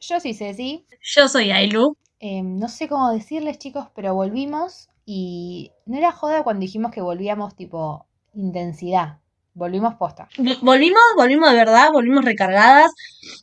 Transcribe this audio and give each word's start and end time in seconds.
Yo 0.00 0.20
soy 0.20 0.34
Ceci. 0.34 0.86
Yo 1.00 1.28
soy 1.28 1.50
Ailu. 1.50 1.96
Eh, 2.20 2.42
no 2.42 2.68
sé 2.68 2.88
cómo 2.88 3.10
decirles 3.10 3.58
chicos, 3.58 3.88
pero 3.94 4.14
volvimos 4.14 4.88
y 5.04 5.72
no 5.86 5.98
era 5.98 6.12
joda 6.12 6.44
cuando 6.44 6.60
dijimos 6.60 6.92
que 6.92 7.00
volvíamos 7.00 7.56
tipo 7.56 8.06
intensidad. 8.34 9.18
Volvimos 9.54 9.94
posta. 9.96 10.28
Volvimos, 10.62 11.02
volvimos 11.16 11.50
de 11.50 11.56
verdad, 11.56 11.90
volvimos 11.92 12.24
recargadas, 12.24 12.90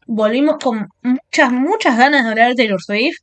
volvimos 0.07 0.57
con 0.63 0.87
muchas, 1.03 1.51
muchas 1.51 1.97
ganas 1.97 2.23
de 2.23 2.29
hablar 2.29 2.49
de 2.49 2.55
Taylor 2.55 2.81
Swift. 2.81 3.19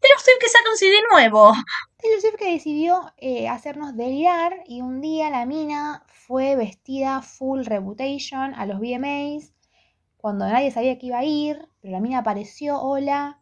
Taylor 0.00 0.20
Swift 0.20 0.38
que 0.40 0.48
saca 0.48 0.70
un 0.70 0.76
CD 0.76 0.96
nuevo. 1.10 1.52
Taylor 1.96 2.20
Swift 2.20 2.36
que 2.36 2.52
decidió 2.52 3.12
eh, 3.16 3.48
hacernos 3.48 3.96
delirar 3.96 4.62
y 4.66 4.80
un 4.82 5.00
día 5.00 5.30
la 5.30 5.44
mina 5.44 6.04
fue 6.06 6.54
vestida 6.54 7.22
full 7.22 7.64
reputation 7.64 8.54
a 8.54 8.66
los 8.66 8.78
VMAs 8.78 9.52
cuando 10.20 10.46
nadie 10.46 10.70
sabía 10.70 10.98
que 10.98 11.06
iba 11.06 11.18
a 11.18 11.24
ir, 11.24 11.66
pero 11.80 11.92
la 11.92 12.00
mina 12.00 12.18
apareció, 12.18 12.80
hola. 12.80 13.38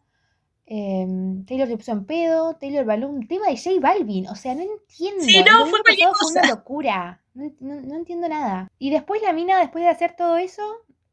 em, 0.71 1.45
Taylor 1.45 1.67
se 1.67 1.77
puso 1.77 1.91
en 1.93 2.05
pedo, 2.05 2.55
Taylor 2.57 2.85
bailó 2.85 3.07
un 3.09 3.27
tema 3.27 3.47
de 3.47 3.57
J 3.57 3.71
Balvin, 3.79 4.27
o 4.27 4.35
sea, 4.35 4.53
no 4.53 4.61
entiendo. 4.61 5.23
Sí, 5.23 5.43
no, 5.43 5.65
fue 5.65 5.79
fue 5.83 6.31
una 6.41 6.47
locura, 6.47 7.23
no, 7.33 7.51
no- 7.59 7.81
no 7.81 7.95
entiendo 7.95 8.29
nada. 8.29 8.69
Y 8.77 8.91
después 8.91 9.21
la 9.23 9.33
mina, 9.33 9.57
después 9.59 9.83
de 9.83 9.89
hacer 9.89 10.15
todo 10.15 10.37
eso, 10.37 10.61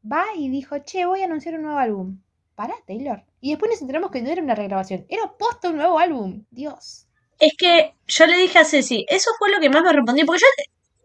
va 0.09 0.23
y 0.35 0.49
dijo, 0.49 0.77
che, 0.85 1.05
voy 1.07 1.21
a 1.21 1.25
anunciar 1.25 1.55
un 1.55 1.63
nuevo 1.63 1.79
álbum. 1.79 2.19
Para, 2.53 2.75
Taylor. 2.85 3.23
Y 3.41 3.49
después 3.51 3.71
nos 3.71 3.81
enteramos 3.81 4.11
que 4.11 4.21
no 4.21 4.29
era 4.29 4.41
una 4.43 4.53
regrabación, 4.55 5.05
era 5.09 5.31
posta 5.37 5.69
un 5.69 5.77
nuevo 5.77 5.97
álbum. 5.99 6.43
Dios. 6.51 7.07
Es 7.39 7.53
que 7.57 7.93
yo 8.07 8.25
le 8.27 8.37
dije 8.37 8.59
a 8.59 8.65
Ceci, 8.65 9.05
eso 9.09 9.31
fue 9.39 9.49
lo 9.51 9.59
que 9.59 9.69
más 9.69 9.83
me 9.83 9.93
respondió, 9.93 10.25
porque 10.25 10.41
yo 10.41 10.47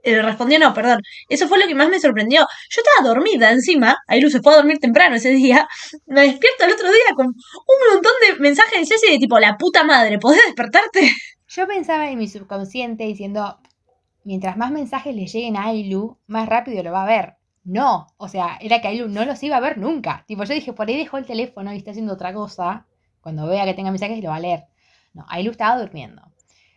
eh, 0.02 0.20
respondió 0.22 0.58
no, 0.58 0.74
perdón, 0.74 1.00
eso 1.28 1.48
fue 1.48 1.58
lo 1.58 1.66
que 1.66 1.74
más 1.74 1.88
me 1.88 2.00
sorprendió. 2.00 2.46
Yo 2.70 2.82
estaba 2.82 3.08
dormida 3.08 3.50
encima, 3.50 3.98
Ailu 4.06 4.30
se 4.30 4.40
fue 4.40 4.52
a 4.52 4.56
dormir 4.56 4.78
temprano 4.78 5.16
ese 5.16 5.30
día, 5.30 5.68
me 6.06 6.22
despierto 6.22 6.64
el 6.64 6.72
otro 6.72 6.88
día 6.88 7.14
con 7.14 7.26
un 7.26 7.94
montón 7.94 8.12
de 8.26 8.40
mensajes 8.40 8.80
de 8.80 8.86
Ceci 8.86 9.12
de 9.12 9.18
tipo, 9.18 9.38
la 9.38 9.56
puta 9.56 9.84
madre, 9.84 10.18
¿podés 10.18 10.40
despertarte? 10.46 11.10
Yo 11.48 11.66
pensaba 11.66 12.10
en 12.10 12.18
mi 12.18 12.28
subconsciente 12.28 13.04
diciendo, 13.04 13.60
mientras 14.24 14.56
más 14.56 14.70
mensajes 14.70 15.14
le 15.14 15.26
lleguen 15.26 15.56
a 15.56 15.66
Ailu, 15.66 16.18
más 16.26 16.48
rápido 16.48 16.82
lo 16.82 16.92
va 16.92 17.02
a 17.02 17.06
ver. 17.06 17.36
No, 17.64 18.08
o 18.16 18.28
sea, 18.28 18.58
era 18.60 18.80
que 18.80 18.88
Ailu 18.88 19.08
no 19.08 19.24
los 19.24 19.42
iba 19.42 19.56
a 19.56 19.60
ver 19.60 19.78
nunca. 19.78 20.24
Tipo, 20.26 20.44
yo 20.44 20.54
dije, 20.54 20.72
por 20.72 20.88
ahí 20.88 20.96
dejó 20.96 21.18
el 21.18 21.26
teléfono 21.26 21.72
y 21.72 21.76
está 21.76 21.92
haciendo 21.92 22.14
otra 22.14 22.32
cosa. 22.32 22.86
Cuando 23.20 23.46
vea 23.46 23.64
que 23.64 23.74
tenga 23.74 23.90
mensajes 23.90 24.22
lo 24.22 24.30
va 24.30 24.36
a 24.36 24.40
leer. 24.40 24.64
No, 25.14 25.24
Ailu 25.28 25.50
estaba 25.50 25.78
durmiendo. 25.78 26.22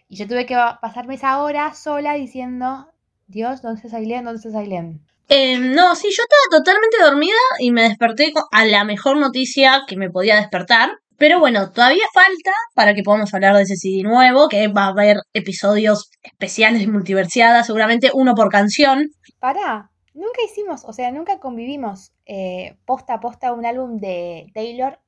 Y 0.07 0.17
yo 0.17 0.27
tuve 0.27 0.45
que 0.45 0.55
pasarme 0.81 1.15
esa 1.15 1.41
hora 1.41 1.73
sola 1.73 2.13
diciendo, 2.13 2.87
Dios, 3.27 3.61
¿dónde 3.61 3.81
está 3.83 3.97
Aileen? 3.97 4.25
¿Dónde 4.25 4.41
está 4.47 4.59
Aileen? 4.59 5.01
Eh, 5.29 5.57
no, 5.57 5.95
sí, 5.95 6.09
yo 6.15 6.23
estaba 6.23 6.63
totalmente 6.63 6.97
dormida 7.01 7.33
y 7.59 7.71
me 7.71 7.83
desperté 7.83 8.31
a 8.51 8.65
la 8.65 8.83
mejor 8.83 9.17
noticia 9.17 9.81
que 9.87 9.97
me 9.97 10.11
podía 10.11 10.35
despertar. 10.35 10.91
Pero 11.17 11.39
bueno, 11.39 11.71
todavía 11.71 12.03
falta 12.13 12.51
para 12.75 12.93
que 12.93 13.01
podamos 13.01 13.33
hablar 13.33 13.55
de 13.55 13.63
ese 13.63 13.77
CD 13.77 14.03
nuevo, 14.03 14.49
que 14.49 14.67
va 14.67 14.85
a 14.85 14.89
haber 14.89 15.17
episodios 15.33 16.11
especiales 16.21 16.81
de 16.81 16.87
multiversiada, 16.87 17.63
seguramente 17.63 18.11
uno 18.13 18.35
por 18.35 18.49
canción. 18.49 19.09
Pará, 19.39 19.91
nunca 20.13 20.41
hicimos, 20.45 20.83
o 20.83 20.91
sea, 20.91 21.11
nunca 21.11 21.39
convivimos 21.39 22.11
eh, 22.25 22.77
posta 22.85 23.15
a 23.15 23.19
posta 23.21 23.53
un 23.53 23.65
álbum 23.65 23.97
de 23.97 24.47
Taylor, 24.53 24.99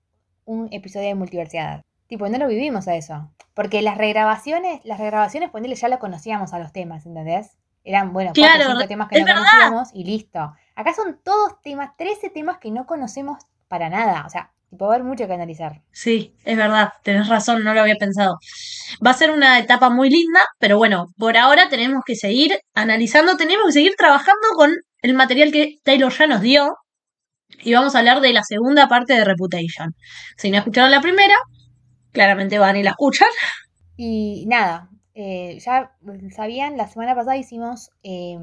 un 0.46 0.70
episodio 0.72 1.08
de 1.10 1.16
multiversidad. 1.16 1.82
Tipo, 2.08 2.30
no 2.30 2.38
lo 2.38 2.48
vivimos 2.48 2.88
a 2.88 2.96
eso. 2.96 3.30
Porque 3.54 3.82
las 3.82 3.98
regrabaciones, 3.98 4.80
las 4.86 5.00
regrabaciones, 5.00 5.50
ponele, 5.50 5.76
ya 5.76 5.90
lo 5.90 6.00
conocíamos 6.00 6.54
a 6.54 6.60
los 6.60 6.72
temas, 6.72 7.06
¿entendés? 7.06 7.58
Eran, 7.88 8.12
bueno, 8.12 8.32
cuatro 8.36 8.44
Claro, 8.44 8.70
o 8.70 8.74
cinco 8.74 8.88
temas 8.90 9.08
que 9.08 9.20
no 9.20 9.26
verdad. 9.26 9.44
conocíamos 9.44 9.90
y 9.94 10.04
listo. 10.04 10.54
Acá 10.76 10.94
son 10.94 11.22
todos 11.24 11.62
temas, 11.62 11.92
13 11.98 12.30
temas 12.32 12.58
que 12.58 12.70
no 12.70 12.86
conocemos 12.86 13.38
para 13.70 13.90
nada. 13.90 14.26
O 14.26 14.30
sea, 14.30 14.52
a 14.78 14.86
haber 14.86 15.04
mucho 15.06 15.26
que 15.26 15.34
analizar. 15.34 15.82
Sí, 15.92 16.36
es 16.44 16.58
verdad, 16.58 16.92
tenés 17.04 17.30
razón, 17.30 17.64
no 17.64 17.74
lo 17.74 17.80
había 17.80 17.96
pensado. 17.96 18.40
Va 19.06 19.12
a 19.12 19.14
ser 19.14 19.32
una 19.32 19.58
etapa 19.58 19.90
muy 19.90 20.10
linda, 20.10 20.42
pero 20.60 20.78
bueno, 20.78 21.08
por 21.18 21.38
ahora 21.38 21.70
tenemos 21.70 22.04
que 22.06 22.16
seguir 22.16 22.60
analizando, 22.74 23.38
tenemos 23.38 23.68
que 23.68 23.72
seguir 23.72 23.96
trabajando 23.98 24.48
con 24.58 24.74
el 25.02 25.14
material 25.14 25.54
que 25.54 25.76
Taylor 25.86 26.12
ya 26.12 26.28
nos 26.28 26.42
dio. 26.42 26.76
Y 27.64 27.74
vamos 27.74 27.96
a 27.96 28.00
hablar 28.00 28.20
de 28.20 28.34
la 28.34 28.44
segunda 28.44 28.90
parte 28.90 29.14
de 29.14 29.24
Reputation. 29.24 29.96
Si 30.36 30.52
no 30.52 30.58
escucharon 30.58 30.92
la 30.92 31.00
primera, 31.00 31.36
claramente 32.12 32.60
van 32.60 32.76
y 32.76 32.84
la 32.84 32.90
escuchan. 32.90 33.30
Y 33.96 34.46
nada, 34.48 34.90
eh, 35.18 35.58
ya 35.60 35.94
sabían, 36.36 36.78
la 36.78 36.88
semana 36.88 37.16
pasada 37.16 37.38
hicimos 37.38 37.92
eh, 38.04 38.38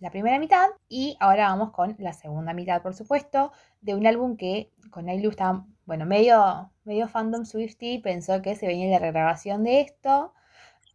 la 0.00 0.10
primera 0.10 0.38
mitad 0.38 0.68
y 0.88 1.16
ahora 1.20 1.48
vamos 1.48 1.72
con 1.72 1.96
la 1.98 2.12
segunda 2.12 2.52
mitad, 2.54 2.82
por 2.82 2.94
supuesto, 2.94 3.52
de 3.80 3.94
un 3.94 4.06
álbum 4.06 4.36
que 4.36 4.70
con 4.90 5.08
Ailu 5.08 5.30
estaba, 5.30 5.66
bueno, 5.86 6.06
medio, 6.06 6.70
medio 6.84 7.08
fandom 7.08 7.44
Swifty, 7.44 7.98
pensó 7.98 8.40
que 8.42 8.54
se 8.56 8.66
venía 8.66 8.88
la 8.90 8.98
regrabación 9.00 9.64
de 9.64 9.80
esto. 9.80 10.32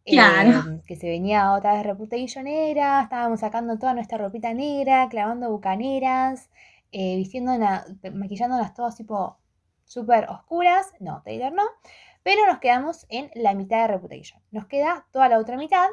eh, 0.06 0.14
Claro. 0.14 0.82
que 0.86 0.96
se 0.96 1.08
venía 1.08 1.52
otra 1.52 1.74
vez 1.74 1.84
Reputation 1.84 2.46
era, 2.46 3.02
estábamos 3.02 3.40
sacando 3.40 3.78
toda 3.78 3.94
nuestra 3.94 4.18
ropita 4.18 4.54
negra, 4.54 5.08
clavando 5.10 5.50
bucaneras, 5.50 6.50
eh, 6.92 7.16
vistiéndonos, 7.16 7.82
maquillándonos 8.14 8.74
todas 8.74 8.96
tipo 8.96 9.38
súper 9.84 10.26
oscuras. 10.30 10.86
No, 11.00 11.22
Taylor 11.24 11.52
no. 11.52 11.64
Pero 12.22 12.46
nos 12.46 12.58
quedamos 12.58 13.06
en 13.08 13.30
la 13.34 13.54
mitad 13.54 13.82
de 13.82 13.88
Reputation. 13.94 14.40
Nos 14.50 14.66
queda 14.66 15.06
toda 15.12 15.28
la 15.28 15.38
otra 15.38 15.56
mitad, 15.56 15.86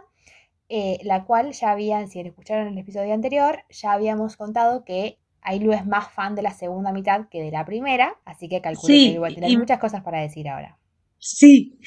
eh, 0.69 0.97
la 1.03 1.23
cual 1.25 1.51
ya 1.53 1.71
habían, 1.71 2.07
si 2.07 2.19
escucharon 2.21 2.67
el 2.67 2.77
episodio 2.77 3.13
anterior, 3.13 3.63
ya 3.69 3.91
habíamos 3.93 4.35
contado 4.35 4.83
que 4.83 5.19
Ailu 5.41 5.73
es 5.73 5.85
más 5.85 6.11
fan 6.11 6.33
de 6.35 6.41
la 6.41 6.51
segunda 6.51 6.91
mitad 6.91 7.27
que 7.29 7.41
de 7.41 7.51
la 7.51 7.65
primera, 7.65 8.15
así 8.25 8.49
que 8.49 8.61
calculo 8.61 8.87
Sí, 8.93 9.09
que 9.09 9.13
igual 9.13 9.35
tener 9.35 9.51
y- 9.51 9.57
muchas 9.57 9.79
cosas 9.79 10.01
para 10.03 10.19
decir 10.21 10.49
ahora. 10.49 10.77
Sí, 11.17 11.79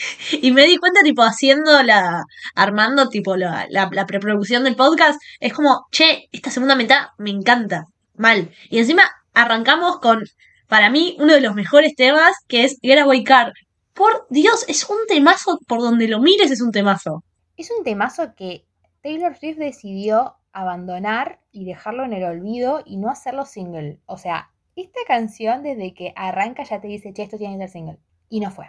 y 0.42 0.50
me 0.50 0.64
di 0.66 0.78
cuenta, 0.78 1.02
tipo, 1.02 1.22
haciendo 1.22 1.82
la, 1.84 2.24
armando, 2.56 3.08
tipo, 3.08 3.36
la, 3.36 3.66
la, 3.68 3.88
la 3.92 4.06
preproducción 4.06 4.64
del 4.64 4.74
podcast, 4.74 5.20
es 5.38 5.52
como, 5.52 5.86
che, 5.92 6.28
esta 6.32 6.50
segunda 6.50 6.74
mitad 6.74 7.08
me 7.18 7.30
encanta, 7.30 7.84
mal. 8.16 8.50
Y 8.68 8.78
encima 8.78 9.02
arrancamos 9.34 9.98
con, 10.00 10.24
para 10.66 10.90
mí, 10.90 11.16
uno 11.20 11.34
de 11.34 11.40
los 11.40 11.54
mejores 11.54 11.94
temas, 11.94 12.32
que 12.48 12.64
es 12.64 12.78
Getaway 12.82 13.22
Car. 13.22 13.52
Por 13.98 14.28
Dios, 14.30 14.64
es 14.68 14.88
un 14.88 14.98
temazo, 15.08 15.58
por 15.66 15.80
donde 15.80 16.06
lo 16.06 16.20
mires 16.20 16.52
es 16.52 16.60
un 16.60 16.70
temazo. 16.70 17.24
Es 17.56 17.68
un 17.76 17.82
temazo 17.82 18.36
que 18.36 18.64
Taylor 19.02 19.36
Swift 19.36 19.58
decidió 19.58 20.36
abandonar 20.52 21.40
y 21.50 21.64
dejarlo 21.64 22.04
en 22.04 22.12
el 22.12 22.22
olvido 22.22 22.80
y 22.86 22.96
no 22.96 23.10
hacerlo 23.10 23.44
single. 23.44 24.00
O 24.06 24.16
sea, 24.16 24.52
esta 24.76 25.00
canción 25.08 25.64
desde 25.64 25.94
que 25.94 26.12
arranca 26.14 26.62
ya 26.62 26.80
te 26.80 26.86
dice, 26.86 27.12
che, 27.12 27.24
esto 27.24 27.38
tiene 27.38 27.54
que 27.54 27.64
ser 27.64 27.70
single. 27.70 27.98
Y 28.28 28.38
no 28.38 28.52
fue. 28.52 28.66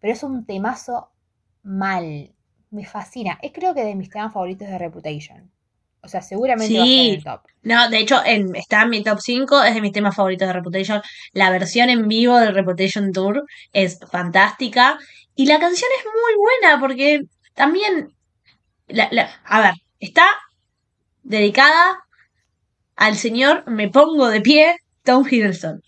Pero 0.00 0.12
es 0.12 0.24
un 0.24 0.44
temazo 0.44 1.12
mal. 1.62 2.34
Me 2.70 2.84
fascina. 2.84 3.38
Es 3.42 3.52
creo 3.52 3.74
que 3.74 3.84
de 3.84 3.94
mis 3.94 4.10
temas 4.10 4.32
favoritos 4.32 4.66
de 4.66 4.76
Reputation. 4.76 5.52
O 6.04 6.08
sea, 6.08 6.20
seguramente 6.22 6.74
va 6.76 6.82
a 6.82 6.86
estar 6.86 6.98
en 7.06 7.14
el 7.14 7.24
top. 7.24 7.40
No, 7.62 7.88
de 7.88 7.98
hecho, 7.98 8.22
en, 8.24 8.54
está 8.56 8.82
en 8.82 8.90
mi 8.90 9.02
top 9.02 9.18
5, 9.20 9.62
es 9.64 9.74
de 9.74 9.80
mis 9.80 9.92
temas 9.92 10.14
favoritos 10.14 10.46
de 10.46 10.52
Reputation. 10.52 11.00
La 11.32 11.50
versión 11.50 11.88
en 11.88 12.06
vivo 12.08 12.38
del 12.38 12.54
Reputation 12.54 13.10
Tour 13.12 13.44
es 13.72 13.98
fantástica. 14.10 14.98
Y 15.34 15.46
la 15.46 15.58
canción 15.58 15.90
es 15.98 16.04
muy 16.04 16.34
buena 16.36 16.78
porque 16.78 17.20
también, 17.54 18.08
la- 18.86 19.08
la- 19.10 19.30
a 19.46 19.60
ver, 19.62 19.74
está 19.98 20.24
dedicada 21.22 21.98
al 22.96 23.16
señor 23.16 23.64
Me 23.66 23.88
Pongo 23.88 24.28
de 24.28 24.40
Pie, 24.40 24.76
Tom 25.02 25.26
Hiddleston. 25.28 25.80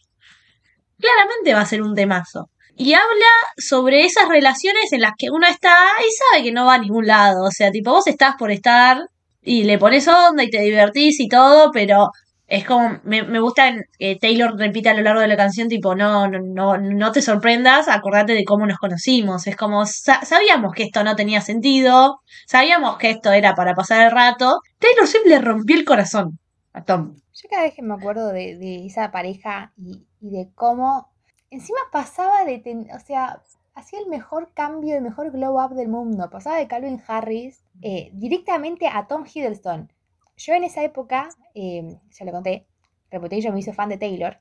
claramente 0.99 1.53
va 1.55 1.61
a 1.61 1.67
ser 1.67 1.83
un 1.83 1.95
temazo. 1.95 2.49
Y 2.75 2.93
habla 2.95 3.27
sobre 3.59 4.05
esas 4.05 4.29
relaciones 4.29 4.93
en 4.93 5.01
las 5.03 5.13
que 5.19 5.31
uno 5.31 5.47
está 5.47 5.75
y 6.01 6.11
sabe 6.33 6.43
que 6.45 6.53
no 6.53 6.67
va 6.67 6.75
a 6.75 6.79
ningún 6.79 7.07
lado. 7.07 7.45
O 7.45 7.51
sea, 7.51 7.71
tipo, 7.71 7.91
vos 7.91 8.07
estás 8.07 8.35
por 8.39 8.51
estar 8.51 8.99
y 9.47 9.65
le 9.65 9.79
pones 9.79 10.09
onda 10.09 10.43
y 10.45 10.51
te 10.51 10.61
divertís 10.63 11.21
y 11.21 11.29
todo, 11.29 11.71
pero 11.73 12.11
es 12.47 12.65
como, 12.65 13.01
me, 13.05 13.23
me 13.25 13.41
gusta 13.41 13.73
que 13.99 14.17
Taylor 14.21 14.57
repite 14.57 14.89
a 14.91 14.95
lo 14.95 15.03
largo 15.03 15.21
de 15.21 15.29
la 15.29 15.37
canción, 15.37 15.69
tipo, 15.69 15.95
no, 15.97 16.29
no, 16.29 16.39
no, 16.41 16.79
no 16.79 17.13
te 17.13 17.23
sorprendas, 17.23 17.89
acordate 17.89 18.35
de 18.35 18.45
cómo 18.45 18.67
nos 18.67 18.79
conocimos. 18.79 19.47
Es 19.47 19.57
como, 19.57 19.85
sa- 19.87 20.25
sabíamos 20.25 20.73
que 20.75 20.85
esto 20.85 21.03
no 21.05 21.17
tenía 21.17 21.41
sentido, 21.41 22.21
sabíamos 22.47 22.99
que 22.99 23.11
esto 23.11 23.33
era 23.33 23.55
para 23.55 23.75
pasar 23.75 24.05
el 24.07 24.13
rato. 24.13 24.61
Taylor 24.79 25.07
Swift 25.09 25.27
le 25.27 25.41
rompió 25.41 25.77
el 25.77 25.85
corazón 25.85 26.39
a 26.73 26.85
Tom. 26.85 27.17
Yo 27.35 27.49
cada 27.51 27.63
vez 27.65 27.75
que 27.75 27.83
me 27.83 27.95
acuerdo 27.95 28.29
de, 28.33 28.87
esa 28.87 29.11
pareja 29.11 29.73
y, 29.77 30.07
y 30.21 30.31
de 30.31 30.51
cómo 30.55 31.09
encima 31.51 31.81
pasaba 31.93 32.45
de, 32.45 32.59
ten- 32.59 32.89
o 32.95 33.01
sea, 33.01 33.43
hacía 33.75 33.99
el 34.01 34.07
mejor 34.09 34.53
cambio, 34.55 34.97
el 34.97 35.03
mejor 35.03 35.31
glow 35.33 35.59
up 35.63 35.75
del 35.75 35.89
mundo. 35.89 36.29
Pasaba 36.31 36.57
de 36.59 36.69
Calvin 36.69 37.03
Harris 37.07 37.61
eh, 37.83 38.11
directamente 38.13 38.89
a 38.89 39.07
Tom 39.07 39.25
Hiddleston. 39.25 39.93
Yo 40.37 40.55
en 40.55 40.65
esa 40.65 40.83
época, 40.83 41.29
eh, 41.55 41.99
ya 42.11 42.25
lo 42.25 42.33
conté, 42.33 42.67
Reputation 43.11 43.55
me 43.55 43.61
hizo 43.61 43.73
fan 43.73 43.89
de 43.89 43.99
Taylor. 43.99 44.39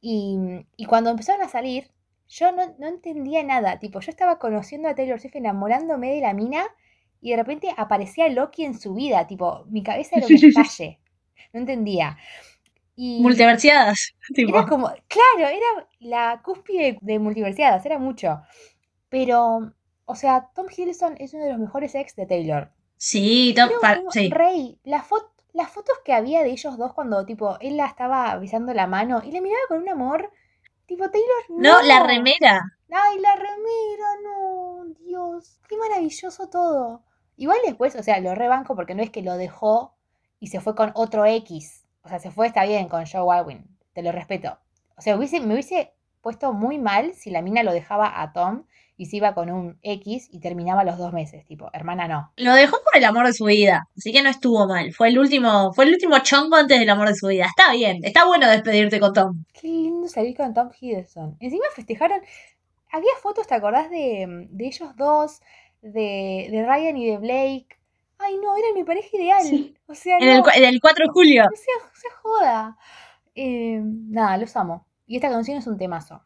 Y, 0.00 0.36
y 0.76 0.84
cuando 0.84 1.10
empezaron 1.10 1.42
a 1.42 1.48
salir, 1.48 1.90
yo 2.28 2.52
no, 2.52 2.74
no 2.78 2.86
entendía 2.86 3.42
nada. 3.42 3.78
Tipo, 3.78 4.00
yo 4.00 4.10
estaba 4.10 4.38
conociendo 4.38 4.88
a 4.88 4.94
Taylor 4.94 5.20
Swift, 5.20 5.36
enamorándome 5.36 6.14
de 6.14 6.20
la 6.20 6.34
mina, 6.34 6.64
y 7.20 7.30
de 7.30 7.36
repente 7.36 7.74
aparecía 7.76 8.28
Loki 8.28 8.64
en 8.64 8.78
su 8.78 8.94
vida. 8.94 9.26
Tipo, 9.26 9.64
mi 9.68 9.82
cabeza 9.82 10.16
era 10.16 10.26
un 10.26 10.34
estalle. 10.44 11.00
No 11.52 11.60
entendía. 11.60 12.18
Y 12.96 13.20
Multiversiadas, 13.20 14.14
tipo. 14.34 14.56
era 14.56 14.66
como, 14.66 14.88
claro, 15.08 15.48
era 15.48 15.88
la 16.00 16.40
cúspide 16.44 16.98
de 17.00 17.18
multiversiadas, 17.18 17.84
era 17.86 17.98
mucho. 17.98 18.40
Pero, 19.08 19.72
o 20.06 20.14
sea, 20.14 20.50
Tom 20.54 20.66
Hiddleston 20.74 21.16
es 21.18 21.34
uno 21.34 21.44
de 21.44 21.50
los 21.50 21.58
mejores 21.58 21.94
ex 21.94 22.16
de 22.16 22.26
Taylor. 22.26 22.70
Sí, 22.96 23.54
Tom, 23.56 23.70
sí. 24.10 24.30
rey. 24.30 24.78
La 24.84 25.04
las 25.52 25.70
fotos 25.70 25.96
que 26.04 26.12
había 26.12 26.42
de 26.42 26.50
ellos 26.50 26.76
dos 26.76 26.92
cuando, 26.94 27.24
tipo, 27.24 27.58
él 27.60 27.76
la 27.76 27.86
estaba 27.86 28.36
besando 28.38 28.74
la 28.74 28.86
mano 28.86 29.22
y 29.24 29.30
le 29.30 29.40
miraba 29.40 29.62
con 29.68 29.78
un 29.78 29.88
amor. 29.88 30.30
Tipo, 30.86 31.08
Taylor, 31.10 31.28
No, 31.48 31.80
no. 31.80 31.82
la 31.82 32.02
remera. 32.06 32.62
Ay, 32.90 33.18
la 33.20 33.34
remera, 33.36 34.06
no. 34.22 34.84
Dios, 35.00 35.60
qué 35.68 35.76
maravilloso 35.76 36.48
todo. 36.48 37.02
Igual 37.36 37.58
después, 37.64 37.94
o 37.96 38.02
sea, 38.02 38.20
lo 38.20 38.34
rebanco 38.34 38.74
porque 38.76 38.94
no 38.94 39.02
es 39.02 39.10
que 39.10 39.22
lo 39.22 39.36
dejó 39.36 39.94
y 40.40 40.48
se 40.48 40.60
fue 40.60 40.74
con 40.74 40.92
otro 40.94 41.24
X. 41.24 41.84
O 42.02 42.08
sea, 42.08 42.18
se 42.18 42.30
fue, 42.30 42.46
está 42.46 42.64
bien, 42.64 42.88
con 42.88 43.04
Joe 43.06 43.36
Alwyn. 43.36 43.64
Te 43.92 44.02
lo 44.02 44.12
respeto. 44.12 44.58
O 44.96 45.02
sea, 45.02 45.16
hubiese, 45.16 45.40
me 45.40 45.54
hubiese 45.54 45.94
puesto 46.20 46.52
muy 46.52 46.78
mal 46.78 47.14
si 47.14 47.30
la 47.30 47.42
mina 47.42 47.62
lo 47.62 47.72
dejaba 47.72 48.20
a 48.22 48.32
Tom 48.32 48.64
y 48.96 49.06
se 49.06 49.16
iba 49.16 49.34
con 49.34 49.50
un 49.50 49.78
X 49.82 50.28
y 50.30 50.40
terminaba 50.40 50.84
los 50.84 50.98
dos 50.98 51.12
meses. 51.12 51.44
Tipo, 51.46 51.68
hermana, 51.72 52.06
no. 52.08 52.32
Lo 52.36 52.54
dejó 52.54 52.76
por 52.84 52.96
el 52.96 53.04
amor 53.04 53.26
de 53.26 53.32
su 53.32 53.46
vida, 53.46 53.88
así 53.96 54.12
que 54.12 54.22
no 54.22 54.30
estuvo 54.30 54.66
mal. 54.68 54.92
Fue 54.92 55.08
el 55.08 55.18
último, 55.18 55.72
fue 55.72 55.84
el 55.86 55.92
último 55.94 56.18
chongo 56.20 56.56
antes 56.56 56.78
del 56.78 56.88
amor 56.90 57.08
de 57.08 57.14
su 57.16 57.26
vida. 57.26 57.46
Está 57.46 57.72
bien, 57.72 58.00
está 58.04 58.24
bueno 58.26 58.48
despedirte 58.48 59.00
con 59.00 59.12
Tom. 59.12 59.44
Qué 59.52 59.66
lindo 59.68 60.06
salir 60.08 60.36
con 60.36 60.54
Tom 60.54 60.70
Hiddleston. 60.80 61.36
Encima 61.40 61.64
festejaron. 61.74 62.20
Había 62.92 63.10
fotos, 63.20 63.46
¿te 63.48 63.54
acordás 63.54 63.90
de, 63.90 64.46
de 64.50 64.66
ellos 64.66 64.94
dos? 64.96 65.40
De, 65.82 66.48
de 66.50 66.64
Ryan 66.66 66.96
y 66.96 67.10
de 67.10 67.18
Blake. 67.18 67.68
Ay, 68.18 68.36
no, 68.42 68.56
eran 68.56 68.74
mi 68.74 68.84
pareja 68.84 69.08
ideal. 69.12 69.42
Sí. 69.42 69.74
O 69.86 69.94
sea, 69.94 70.16
En 70.18 70.28
el, 70.28 70.38
no, 70.38 70.44
en 70.54 70.64
el 70.64 70.80
4 70.80 71.06
de 71.06 71.12
julio. 71.12 71.42
no 71.42 71.50
se 71.56 72.08
joda. 72.22 72.76
Eh, 73.34 73.80
nada, 73.82 74.36
los 74.38 74.56
amo. 74.56 74.86
Y 75.06 75.16
esta 75.16 75.28
canción 75.28 75.58
es 75.58 75.66
un 75.66 75.76
temazo. 75.76 76.22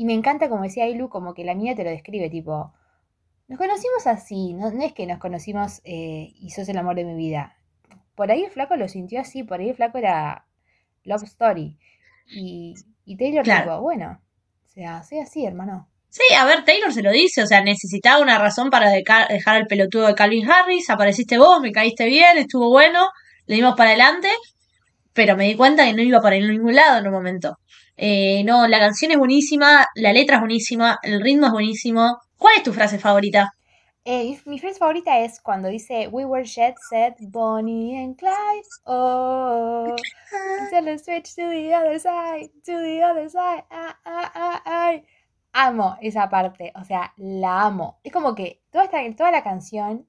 Y 0.00 0.04
me 0.04 0.14
encanta, 0.14 0.48
como 0.48 0.62
decía 0.62 0.84
Ailu, 0.84 1.08
como 1.08 1.34
que 1.34 1.42
la 1.42 1.56
mía 1.56 1.74
te 1.74 1.82
lo 1.82 1.90
describe, 1.90 2.30
tipo. 2.30 2.72
Nos 3.48 3.58
conocimos 3.58 4.06
así, 4.06 4.54
no, 4.54 4.70
no 4.70 4.84
es 4.84 4.92
que 4.92 5.06
nos 5.06 5.18
conocimos 5.18 5.80
eh, 5.82 6.30
y 6.36 6.50
sos 6.50 6.68
el 6.68 6.78
amor 6.78 6.94
de 6.94 7.02
mi 7.04 7.16
vida. 7.16 7.56
Por 8.14 8.30
ahí 8.30 8.44
el 8.44 8.50
flaco 8.52 8.76
lo 8.76 8.86
sintió 8.88 9.20
así, 9.20 9.42
por 9.42 9.58
ahí 9.58 9.70
el 9.70 9.74
flaco 9.74 9.98
era 9.98 10.46
Love 11.02 11.24
Story. 11.24 11.78
Y, 12.30 12.74
y 13.04 13.16
Taylor, 13.16 13.42
Claro. 13.42 13.64
tipo, 13.64 13.80
bueno, 13.80 14.20
o 14.66 14.68
sea, 14.68 15.02
soy 15.02 15.18
así, 15.18 15.44
hermano. 15.44 15.88
Sí, 16.10 16.22
a 16.38 16.44
ver, 16.44 16.64
Taylor 16.64 16.92
se 16.92 17.02
lo 17.02 17.10
dice, 17.10 17.42
o 17.42 17.46
sea, 17.46 17.60
necesitaba 17.62 18.22
una 18.22 18.38
razón 18.38 18.70
para 18.70 18.92
deca- 18.92 19.26
dejar 19.28 19.56
al 19.56 19.66
pelotudo 19.66 20.06
de 20.06 20.14
Calvin 20.14 20.48
Harris, 20.48 20.88
apareciste 20.90 21.38
vos, 21.38 21.60
me 21.60 21.72
caíste 21.72 22.06
bien, 22.06 22.38
estuvo 22.38 22.70
bueno, 22.70 23.08
le 23.46 23.56
dimos 23.56 23.74
para 23.76 23.90
adelante, 23.90 24.28
pero 25.18 25.36
me 25.36 25.46
di 25.48 25.56
cuenta 25.56 25.84
que 25.84 25.94
no 25.94 26.02
iba 26.02 26.20
para 26.20 26.36
ningún 26.36 26.76
lado 26.76 27.00
en 27.00 27.08
un 27.08 27.12
momento. 27.12 27.58
Eh, 27.96 28.44
no, 28.44 28.68
la 28.68 28.78
canción 28.78 29.10
es 29.10 29.18
buenísima, 29.18 29.84
la 29.96 30.12
letra 30.12 30.36
es 30.36 30.40
buenísima, 30.40 31.00
el 31.02 31.20
ritmo 31.20 31.46
es 31.46 31.52
buenísimo. 31.52 32.18
¿Cuál 32.36 32.58
es 32.58 32.62
tu 32.62 32.72
frase 32.72 33.00
favorita? 33.00 33.50
Eh, 34.04 34.38
mi- 34.44 34.60
frase 34.60 34.78
favorita 34.78 35.18
es 35.18 35.40
cuando 35.40 35.68
dice 35.68 36.06
We 36.06 36.24
were 36.24 36.44
jet 36.44 36.76
set, 36.88 37.16
Bonnie 37.18 38.00
and 38.00 38.16
Clyde. 38.16 38.68
Oh, 38.84 39.96
switch 41.02 41.34
to 41.34 41.50
the 41.50 41.74
other 41.74 41.98
side, 41.98 42.50
to 42.64 42.78
the 42.80 43.02
other 43.02 43.28
side. 43.28 43.64
Ah, 43.72 43.98
ah, 44.04 44.62
ah. 44.64 44.92
Amo 45.52 45.96
esa 46.00 46.28
parte, 46.28 46.72
o 46.76 46.84
sea, 46.84 47.12
la 47.16 47.62
amo. 47.62 47.98
Es 48.04 48.12
como 48.12 48.36
que 48.36 48.62
toda, 48.70 48.84
esta, 48.84 48.98
toda 49.16 49.32
la 49.32 49.42
canción 49.42 50.06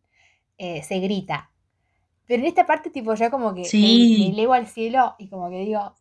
eh, 0.60 0.84
se 0.84 1.00
grita. 1.00 1.50
Pero 2.30 2.44
en 2.44 2.48
esta 2.48 2.66
parte, 2.68 2.92
tipo, 2.92 3.14
yo 3.16 3.30
como 3.32 3.54
que 3.56 3.62
me- 3.62 3.66
Sí. 3.68 4.18
me 4.30 4.34
elevo 4.40 4.54
al 4.54 4.68
cielo 4.68 5.16
y 5.18 5.28
como 5.30 5.50
que 5.50 5.58
digo, 5.66 5.96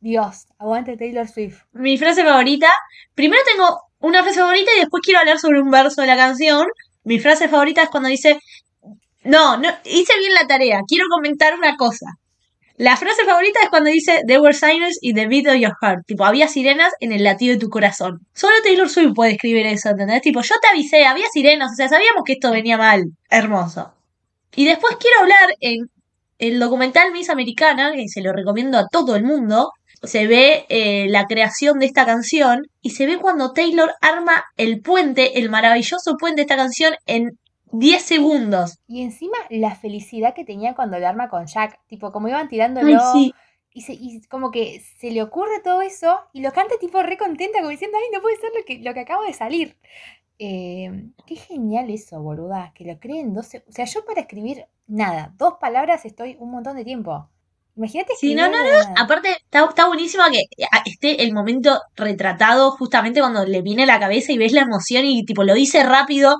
Dios, 0.00 0.46
aguante 0.58 0.96
Taylor 0.96 1.26
Swift. 1.28 1.62
Mi 1.72 1.96
frase 1.96 2.24
favorita, 2.24 2.68
primero 3.14 3.40
tengo 3.50 3.80
una 4.00 4.22
frase 4.24 4.40
favorita 4.40 4.70
y 4.76 4.80
después 4.80 5.02
quiero 5.04 5.20
hablar 5.20 5.38
sobre 5.38 5.60
un 5.60 5.70
verso 5.70 6.00
de 6.02 6.08
la 6.08 6.16
canción. 6.16 6.66
Mi 7.04 7.20
frase 7.20 7.48
favorita 7.48 7.82
es 7.84 7.90
cuando 7.90 8.08
dice, 8.08 8.40
no, 9.22 9.56
no, 9.56 9.68
hice 9.84 10.18
bien 10.18 10.32
la 10.34 10.46
tarea, 10.48 10.80
quiero 10.86 11.06
comentar 11.08 11.54
una 11.54 11.76
cosa. 11.76 12.06
La 12.76 12.96
frase 12.96 13.24
favorita 13.24 13.60
es 13.62 13.70
cuando 13.70 13.90
dice, 13.90 14.22
there 14.26 14.40
were 14.40 14.54
sirens 14.54 14.98
in 15.00 15.14
the 15.16 15.26
beat 15.26 15.46
of 15.48 15.54
your 15.56 15.74
heart. 15.80 16.06
Tipo, 16.06 16.24
había 16.24 16.46
sirenas 16.48 16.92
en 17.00 17.10
el 17.12 17.24
latido 17.24 17.54
de 17.54 17.60
tu 17.60 17.68
corazón. 17.70 18.20
Solo 18.34 18.54
Taylor 18.62 18.88
Swift 18.88 19.14
puede 19.14 19.32
escribir 19.32 19.66
eso, 19.66 19.88
¿entendés? 19.90 20.22
Tipo, 20.22 20.42
yo 20.42 20.54
te 20.60 20.68
avisé, 20.68 21.04
había 21.04 21.26
sirenas, 21.32 21.72
o 21.72 21.74
sea, 21.74 21.88
sabíamos 21.88 22.22
que 22.24 22.34
esto 22.34 22.50
venía 22.52 22.76
mal. 22.78 23.04
Hermoso. 23.30 23.94
Y 24.54 24.64
después 24.66 24.96
quiero 24.96 25.20
hablar 25.20 25.54
en 25.60 25.90
el 26.38 26.58
documental 26.60 27.12
Miss 27.12 27.30
Americana, 27.30 27.92
que 27.94 28.08
se 28.08 28.20
lo 28.22 28.32
recomiendo 28.32 28.78
a 28.78 28.86
todo 28.90 29.16
el 29.16 29.24
mundo, 29.24 29.70
se 30.02 30.26
ve 30.26 30.66
eh, 30.68 31.06
la 31.08 31.26
creación 31.26 31.78
de 31.80 31.86
esta 31.86 32.06
canción 32.06 32.62
y 32.80 32.90
se 32.90 33.06
ve 33.06 33.18
cuando 33.18 33.52
Taylor 33.52 33.92
arma 34.00 34.44
el 34.56 34.80
puente, 34.80 35.38
el 35.40 35.50
maravilloso 35.50 36.16
puente 36.18 36.36
de 36.36 36.42
esta 36.42 36.56
canción 36.56 36.94
en 37.06 37.30
10 37.72 38.02
segundos. 38.02 38.78
Y 38.86 39.02
encima 39.02 39.36
la 39.50 39.74
felicidad 39.74 40.34
que 40.34 40.44
tenía 40.44 40.74
cuando 40.74 40.98
lo 40.98 41.06
arma 41.08 41.28
con 41.28 41.46
Jack, 41.46 41.80
tipo, 41.88 42.12
como 42.12 42.28
iban 42.28 42.42
Ay, 42.42 42.48
tirándolo. 42.48 42.98
sí. 43.12 43.32
Y, 43.72 43.82
se- 43.82 43.92
y 43.94 44.20
como 44.28 44.50
que 44.50 44.80
se 44.98 45.10
le 45.10 45.22
ocurre 45.22 45.60
todo 45.62 45.82
eso 45.82 46.20
y 46.32 46.40
lo 46.40 46.52
canta 46.52 46.74
tipo 46.80 47.02
re 47.02 47.18
contenta, 47.18 47.58
como 47.58 47.70
diciendo, 47.70 47.98
ay, 48.00 48.08
no 48.14 48.22
puede 48.22 48.36
ser 48.36 48.50
lo 48.56 48.64
que, 48.64 48.78
lo 48.78 48.94
que 48.94 49.00
acaba 49.00 49.24
de 49.26 49.34
salir. 49.34 49.76
Eh, 50.38 51.10
qué 51.26 51.36
genial 51.36 51.90
eso, 51.90 52.20
boluda, 52.22 52.72
que 52.74 52.84
lo 52.84 52.98
creen 53.00 53.34
12. 53.34 53.64
O 53.68 53.72
sea, 53.72 53.84
yo 53.86 54.04
para 54.04 54.20
escribir 54.20 54.66
nada, 54.86 55.34
dos 55.36 55.54
palabras 55.60 56.04
estoy 56.04 56.36
un 56.38 56.50
montón 56.50 56.76
de 56.76 56.84
tiempo. 56.84 57.28
Imagínate 57.76 58.12
Sí, 58.18 58.34
no, 58.34 58.48
no, 58.50 58.52
nada. 58.62 58.94
Aparte, 58.98 59.30
está, 59.30 59.64
está 59.64 59.86
buenísimo 59.86 60.24
que 60.32 60.42
a- 60.72 60.82
esté 60.84 61.22
el 61.24 61.32
momento 61.32 61.80
retratado 61.96 62.72
justamente 62.72 63.20
cuando 63.20 63.44
le 63.46 63.62
viene 63.62 63.84
a 63.84 63.86
la 63.86 64.00
cabeza 64.00 64.32
y 64.32 64.38
ves 64.38 64.52
la 64.52 64.62
emoción 64.62 65.04
y 65.04 65.24
tipo 65.24 65.44
lo 65.44 65.54
dice 65.54 65.82
rápido 65.84 66.36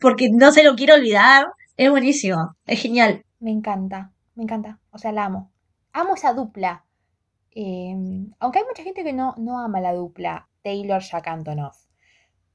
porque 0.00 0.28
no 0.30 0.52
se 0.52 0.62
lo 0.64 0.76
quiere 0.76 0.94
olvidar. 0.94 1.46
Es 1.76 1.90
buenísimo, 1.90 2.56
es 2.66 2.80
genial. 2.80 3.24
Me 3.40 3.50
encanta, 3.50 4.12
me 4.34 4.42
encanta. 4.44 4.78
O 4.90 4.98
sea, 4.98 5.12
la 5.12 5.26
amo. 5.26 5.50
Amo 5.92 6.14
esa 6.14 6.32
dupla. 6.34 6.84
Eh, 7.52 7.94
aunque 8.38 8.58
hay 8.60 8.64
mucha 8.64 8.82
gente 8.82 9.02
que 9.04 9.12
no, 9.12 9.34
no 9.38 9.58
ama 9.58 9.80
la 9.80 9.92
dupla 9.94 10.48
Taylor-Jack 10.62 11.26
Antonoff. 11.26 11.76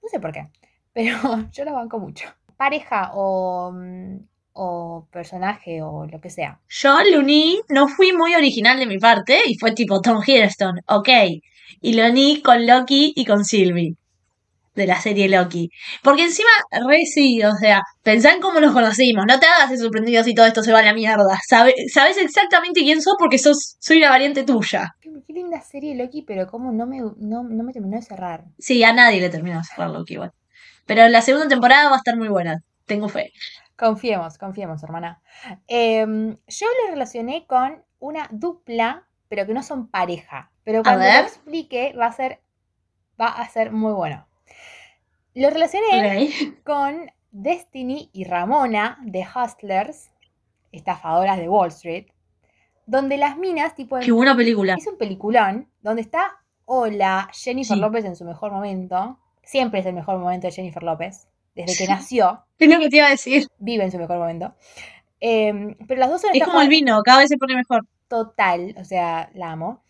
No 0.02 0.10
sé 0.10 0.20
por 0.20 0.32
qué, 0.32 0.50
pero 0.96 1.18
yo 1.52 1.66
la 1.66 1.74
banco 1.74 2.00
mucho. 2.00 2.28
Pareja 2.58 3.12
o, 3.14 3.72
mm, 3.72 4.16
o 4.54 5.08
personaje 5.12 5.82
o 5.84 6.06
lo 6.08 6.20
que 6.22 6.30
sea. 6.30 6.60
Yo 6.70 6.98
lo 7.12 7.20
uní, 7.20 7.60
no 7.70 7.88
fui 7.90 8.14
muy 8.14 8.34
original 8.34 8.80
de 8.80 8.86
mi 8.88 8.98
parte 8.98 9.42
y 9.46 9.58
fue 9.60 9.74
tipo 9.74 10.02
Tom 10.02 10.22
Hiddleston, 10.26 10.80
ok. 10.88 11.10
Y 11.82 11.94
lo 11.94 12.08
uní 12.08 12.42
con 12.42 12.66
Loki 12.66 13.12
y 13.16 13.26
con 13.26 13.44
Sylvie 13.44 13.96
de 14.74 14.88
la 14.88 15.00
serie 15.00 15.30
Loki. 15.30 15.70
Porque 16.04 16.24
encima, 16.24 16.50
re 16.72 17.06
sí, 17.06 17.42
o 17.44 17.52
sea, 17.54 17.82
pensá 18.04 18.34
en 18.34 18.42
cómo 18.42 18.60
nos 18.62 18.74
conocimos, 18.74 19.26
no 19.28 19.40
te 19.40 19.46
hagas 19.48 19.72
el 19.72 19.78
sorprendido 19.80 20.24
si 20.24 20.34
todo 20.34 20.46
esto 20.46 20.64
se 20.64 20.72
va 20.74 20.80
a 20.80 20.84
la 20.84 20.94
mierda. 20.94 21.38
Sabe- 21.48 21.76
sabes 21.94 22.18
exactamente 22.18 22.82
quién 22.82 23.02
sos 23.02 23.16
porque 23.20 23.38
sos, 23.38 23.76
soy 23.80 23.98
una 23.98 24.10
variante 24.10 24.44
tuya. 24.44 24.92
Qué, 25.02 25.12
qué 25.28 25.34
linda 25.34 25.62
serie 25.62 25.96
Loki, 25.96 26.24
pero 26.24 26.48
como 26.48 26.72
no 26.72 26.86
me, 26.88 27.00
no, 27.00 27.44
no 27.44 27.64
me 27.64 27.74
terminó 27.74 27.98
de 27.98 28.04
cerrar. 28.04 28.46
Sí, 28.60 28.84
a 28.84 28.92
nadie 28.94 29.20
le 29.22 29.30
terminó 29.30 29.58
de 29.58 29.64
cerrar 29.66 29.92
Loki 29.92 30.14
igual. 30.16 30.32
Pero 30.86 31.08
la 31.08 31.22
segunda 31.22 31.48
temporada 31.48 31.90
va 31.90 31.96
a 31.96 31.98
estar 31.98 32.16
muy 32.16 32.28
buena, 32.28 32.64
tengo 32.86 33.10
fe. 33.10 33.32
Confiemos, 33.78 34.38
confiemos, 34.38 34.84
hermana. 34.84 35.22
Em, 35.68 36.38
yo 36.48 36.68
lo 36.84 36.92
relacioné 36.92 37.46
con 37.48 37.84
una 38.00 38.28
dupla, 38.32 39.08
pero 39.28 39.46
que 39.46 39.54
no 39.54 39.64
son 39.64 39.88
pareja. 39.90 40.52
Pero 40.64 40.82
cuando 40.84 41.04
lo 41.06 41.12
explique, 41.12 41.94
va 41.94 42.08
a 42.08 42.12
ser 42.12 42.42
Va 43.20 43.28
a 43.28 43.48
ser 43.48 43.72
muy 43.72 43.94
bueno. 43.94 44.28
Lo 45.36 45.50
relacioné 45.50 46.58
con 46.66 47.10
Destiny 47.32 48.10
y 48.12 48.26
Ramona 48.26 48.98
de 49.04 49.26
Hustlers, 49.26 50.10
estafadoras 50.74 51.38
de 51.38 51.48
Wall 51.48 51.70
Street, 51.70 52.08
donde 52.86 53.18
las 53.18 53.38
minas, 53.38 53.74
tipo, 53.74 53.98
Qué 54.00 54.12
buena 54.12 54.36
película. 54.36 54.76
es 54.78 54.86
un 54.88 54.98
peliculón, 54.98 55.70
donde 55.82 56.02
está 56.02 56.40
Hola, 56.66 57.30
Jennifer 57.32 57.76
Sí. 57.78 57.82
López 57.82 58.04
en 58.06 58.16
su 58.16 58.26
mejor 58.26 58.52
momento. 58.52 59.18
Siempre 59.46 59.80
es 59.80 59.86
el 59.86 59.94
mejor 59.94 60.18
momento 60.20 60.48
de 60.48 60.54
Jennifer 60.54 60.84
López. 60.84 61.28
Desde 61.56 61.78
que 61.86 61.90
nació, 61.90 62.44
Es 62.60 62.68
lo 62.70 62.80
que 62.80 62.90
te 62.90 62.98
iba 62.98 63.08
a 63.08 63.12
decir. 63.12 63.48
vive 63.60 63.84
en 63.86 63.92
su 63.92 63.98
mejor 63.98 64.18
momento. 64.18 64.54
Eh, 65.22 65.76
pero 65.88 66.00
las 66.02 66.10
dos 66.10 66.22
son 66.22 66.32
Es 66.34 66.44
como 66.44 66.62
el 66.62 66.68
vino, 66.68 67.02
cada 67.04 67.20
vez 67.20 67.30
se 67.30 67.38
pone 67.38 67.56
mejor. 67.56 67.86
total, 68.10 68.76
o 68.78 68.84
sea, 68.84 69.30
la 69.34 69.52
amo. 69.52 69.82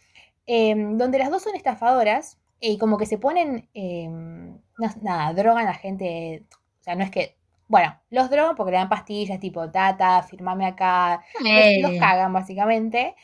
Eh, 0.45 0.75
donde 0.77 1.17
las 1.17 1.31
dos 1.31 1.41
son 1.41 1.55
estafadoras 1.55 2.37
y 2.59 2.77
como 2.77 2.97
que 2.97 3.07
se 3.07 3.17
ponen, 3.17 3.67
eh, 3.73 4.07
no- 4.09 4.61
nada, 5.01 5.33
drogan 5.33 5.67
a 5.67 5.73
gente, 5.73 6.43
o 6.79 6.83
sea, 6.83 6.93
no 6.95 7.03
es 7.03 7.09
que, 7.09 7.35
bueno, 7.67 7.99
los 8.11 8.29
drogan 8.29 8.55
porque 8.55 8.71
le 8.71 8.77
dan 8.77 8.89
pastillas 8.89 9.39
tipo, 9.39 9.71
tata, 9.71 10.21
firmame 10.21 10.67
acá, 10.67 11.23
los, 11.41 11.89
los 11.91 11.99
cagan 11.99 12.31
básicamente. 12.31 13.15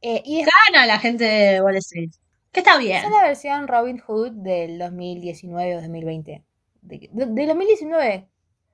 Eh, 0.00 0.22
y 0.24 0.36
después 0.36 0.54
Gana 0.72 0.86
la 0.86 0.98
gente 1.00 1.24
de 1.24 1.60
Wall 1.62 1.76
Street. 1.76 2.10
Que 2.52 2.60
está 2.60 2.78
bien. 2.78 3.02
es 3.04 3.10
la 3.10 3.22
versión 3.22 3.66
Robin 3.68 3.98
Hood 3.98 4.32
del 4.32 4.78
2019 4.78 5.76
o 5.76 5.80
2020. 5.80 6.42
De, 6.82 7.08
de- 7.12 7.26
del 7.26 7.48
2019, 7.48 8.28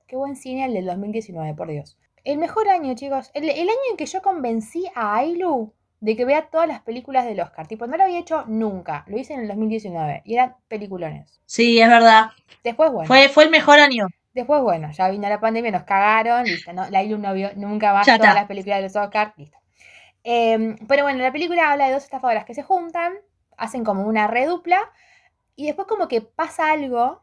qué 0.07 0.15
buen 0.15 0.35
cine 0.35 0.65
el 0.65 0.73
del 0.73 0.85
2019, 0.85 1.53
por 1.53 1.69
Dios. 1.69 1.97
El 2.23 2.37
mejor 2.37 2.67
año, 2.69 2.93
chicos. 2.95 3.31
El, 3.33 3.45
el 3.49 3.69
año 3.69 3.77
en 3.91 3.97
que 3.97 4.05
yo 4.05 4.21
convencí 4.21 4.85
a 4.95 5.15
Ailu 5.15 5.73
de 6.01 6.15
que 6.15 6.25
vea 6.25 6.49
todas 6.49 6.67
las 6.67 6.81
películas 6.81 7.25
del 7.25 7.39
Oscar. 7.39 7.67
Tipo, 7.67 7.87
no 7.87 7.95
lo 7.97 8.03
había 8.03 8.19
hecho 8.19 8.43
nunca. 8.47 9.03
Lo 9.07 9.17
hice 9.17 9.33
en 9.33 9.41
el 9.41 9.47
2019. 9.47 10.21
Y 10.25 10.33
eran 10.35 10.55
peliculones. 10.67 11.39
Sí, 11.45 11.79
es 11.79 11.87
verdad. 11.89 12.31
Después, 12.63 12.91
bueno. 12.91 13.07
Fue, 13.07 13.29
fue 13.29 13.45
el 13.45 13.49
mejor 13.49 13.79
año. 13.79 14.07
Después, 14.33 14.61
bueno, 14.61 14.91
ya 14.91 15.09
vino 15.09 15.27
la 15.29 15.39
pandemia, 15.39 15.71
nos 15.71 15.83
cagaron. 15.83 16.43
Listo, 16.43 16.73
¿no? 16.73 16.89
La 16.89 16.99
Ailu 16.99 17.17
no 17.17 17.33
vio 17.33 17.49
nunca 17.55 17.93
más 17.93 18.05
todas 18.05 18.35
las 18.35 18.45
películas 18.47 18.79
de 18.79 18.83
los 18.83 18.95
Oscar. 18.95 19.33
Listo. 19.37 19.57
Em, 20.23 20.75
pero 20.87 21.03
bueno, 21.03 21.19
la 21.23 21.31
película 21.31 21.71
habla 21.71 21.87
de 21.87 21.93
dos 21.93 22.03
estafadoras 22.03 22.43
que 22.45 22.53
se 22.53 22.61
juntan, 22.63 23.13
hacen 23.59 23.83
como 23.83 24.07
una 24.07 24.27
redupla. 24.27 24.91
Y 25.55 25.67
después 25.67 25.87
como 25.87 26.07
que 26.07 26.21
pasa 26.21 26.71
algo. 26.71 27.21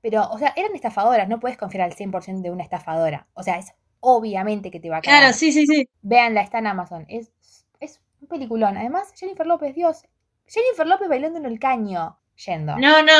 Pero, 0.00 0.28
o 0.30 0.38
sea, 0.38 0.52
eran 0.56 0.74
estafadoras. 0.74 1.28
No 1.28 1.40
puedes 1.40 1.58
confiar 1.58 1.82
al 1.82 1.94
100% 1.94 2.42
de 2.42 2.50
una 2.50 2.62
estafadora. 2.62 3.26
O 3.34 3.42
sea, 3.42 3.58
es 3.58 3.74
obviamente 4.00 4.70
que 4.70 4.80
te 4.80 4.90
va 4.90 4.98
a 4.98 5.00
cagar. 5.00 5.20
Claro, 5.20 5.34
sí, 5.34 5.52
sí, 5.52 5.66
sí. 5.66 5.88
Véanla, 6.02 6.42
está 6.42 6.58
en 6.58 6.68
Amazon. 6.68 7.04
Es, 7.08 7.32
es 7.80 8.00
un 8.20 8.28
peliculón. 8.28 8.76
Además, 8.76 9.12
Jennifer 9.16 9.46
López, 9.46 9.74
Dios. 9.74 10.04
Jennifer 10.46 10.86
López 10.86 11.08
bailando 11.08 11.38
en 11.38 11.46
el 11.46 11.58
caño. 11.58 12.18
Yendo. 12.46 12.76
No, 12.78 13.02
no. 13.02 13.12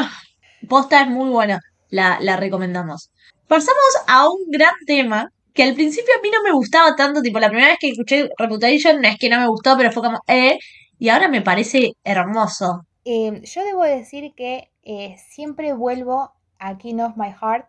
Posta 0.68 1.02
es 1.02 1.08
muy 1.08 1.28
buena. 1.30 1.60
La, 1.90 2.18
la 2.20 2.36
recomendamos. 2.36 3.10
Pasamos 3.48 4.04
a 4.06 4.28
un 4.28 4.50
gran 4.50 4.74
tema 4.86 5.32
que 5.54 5.64
al 5.64 5.74
principio 5.74 6.14
a 6.16 6.22
mí 6.22 6.30
no 6.30 6.42
me 6.42 6.52
gustaba 6.52 6.94
tanto. 6.94 7.20
Tipo, 7.20 7.40
la 7.40 7.48
primera 7.48 7.68
vez 7.68 7.78
que 7.80 7.90
escuché 7.90 8.28
Reputation 8.38 9.00
no 9.00 9.08
es 9.08 9.18
que 9.18 9.28
no 9.28 9.40
me 9.40 9.48
gustó, 9.48 9.76
pero 9.76 9.90
fue 9.90 10.02
como, 10.02 10.20
eh. 10.28 10.58
Y 10.98 11.08
ahora 11.08 11.28
me 11.28 11.42
parece 11.42 11.92
hermoso. 12.04 12.86
Eh, 13.04 13.40
yo 13.44 13.64
debo 13.64 13.84
decir 13.84 14.34
que 14.34 14.70
eh, 14.82 15.16
siempre 15.30 15.72
vuelvo 15.72 16.32
a 16.58 16.76
King 16.78 16.98
of 17.00 17.16
My 17.16 17.32
Heart 17.32 17.66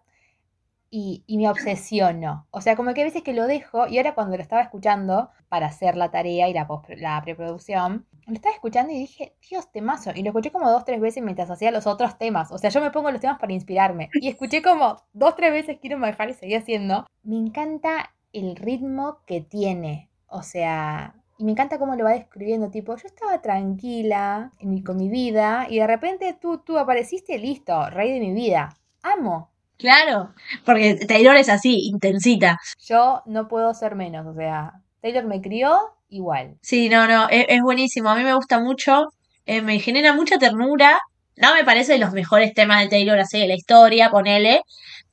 y, 0.92 1.24
me 1.28 1.50
obsesiono. 1.50 2.48
O 2.52 2.62
sea, 2.62 2.76
como 2.76 2.94
que 2.94 3.02
a 3.02 3.06
veces 3.06 3.22
que 3.22 3.34
lo 3.34 3.46
dejo 3.46 3.88
y 3.88 3.98
ahora 3.98 4.16
cuando 4.16 4.36
lo 4.36 4.42
estaba 4.42 4.62
escuchando 4.62 5.30
para 5.48 5.68
hacer 5.68 5.96
la 5.96 6.10
tarea 6.10 6.50
y 6.50 6.54
la, 6.54 6.68
la 6.98 7.22
preproducción, 7.22 8.08
lo 8.26 8.34
estaba 8.34 8.56
escuchando 8.56 8.92
y 8.92 8.98
dije, 8.98 9.36
Dios, 9.50 9.72
temazo. 9.72 10.12
Y 10.16 10.24
lo 10.24 10.30
escuché 10.30 10.52
como 10.52 10.72
dos, 10.72 10.86
tres 10.86 11.00
veces 11.00 11.24
mientras 11.24 11.50
hacía 11.52 11.72
los 11.72 11.88
otros 11.88 12.18
temas. 12.18 12.52
O 12.52 12.58
sea, 12.58 12.70
yo 12.70 12.82
me 12.82 12.92
pongo 12.92 13.12
los 13.12 13.22
temas 13.22 13.40
para 13.40 13.54
inspirarme. 13.54 14.10
Y 14.14 14.30
escuché 14.30 14.62
como 14.62 15.04
dos, 15.14 15.36
tres 15.36 15.52
veces 15.52 15.78
My 15.84 16.12
Heart 16.12 16.32
y 16.32 16.34
seguí 16.34 16.56
haciendo. 16.56 17.06
Me 17.24 17.38
encanta 17.38 18.14
el 18.34 18.56
ritmo 18.56 19.20
que 19.26 19.42
tiene. 19.42 20.10
O 20.28 20.44
sea, 20.44 21.16
y 21.40 21.44
me 21.46 21.54
encanta 21.54 21.80
cómo 21.80 21.96
lo 21.96 22.04
va 22.04 22.12
describiendo, 22.12 22.70
tipo, 22.70 22.96
yo 22.96 23.08
estaba 23.08 23.42
tranquila 23.42 24.52
en 24.60 24.70
mi- 24.70 24.84
con 24.84 24.98
mi 24.98 25.10
vida 25.10 25.66
y 25.70 25.80
de 25.80 25.88
repente 25.88 26.38
tú, 26.40 26.60
tú 26.60 26.78
apareciste, 26.78 27.40
listo, 27.40 27.90
rey 27.90 28.14
de 28.14 28.20
mi 28.20 28.34
vida. 28.34 28.76
Amo. 29.02 29.50
Claro. 29.78 30.34
Porque 30.66 30.96
Taylor 31.08 31.36
es 31.38 31.50
así, 31.50 31.88
intensita. 31.88 32.60
Yo 32.86 33.24
no 33.26 33.48
puedo 33.48 33.74
ser 33.74 33.96
menos, 33.96 34.28
o 34.28 34.34
sea, 34.36 34.74
Taylor 35.02 35.24
me 35.26 35.42
crió 35.42 35.80
igual. 36.10 36.58
Sí, 36.62 36.90
no, 36.90 37.08
no, 37.08 37.30
es, 37.30 37.46
es 37.50 37.62
buenísimo. 37.62 38.10
A 38.10 38.16
mí 38.16 38.24
me 38.24 38.34
gusta 38.36 38.60
mucho. 38.60 39.06
eh, 39.46 39.62
me 39.62 39.80
genera 39.80 40.14
mucha 40.14 40.38
ternura. 40.38 41.00
No 41.38 41.56
me 41.56 41.64
parece 41.64 41.94
de 41.94 42.00
los 42.00 42.12
mejores 42.12 42.54
temas 42.54 42.82
de 42.84 42.90
Taylor 42.90 43.18
así 43.20 43.40
de 43.40 43.48
la 43.48 43.56
historia, 43.56 44.12
ponele. 44.12 44.62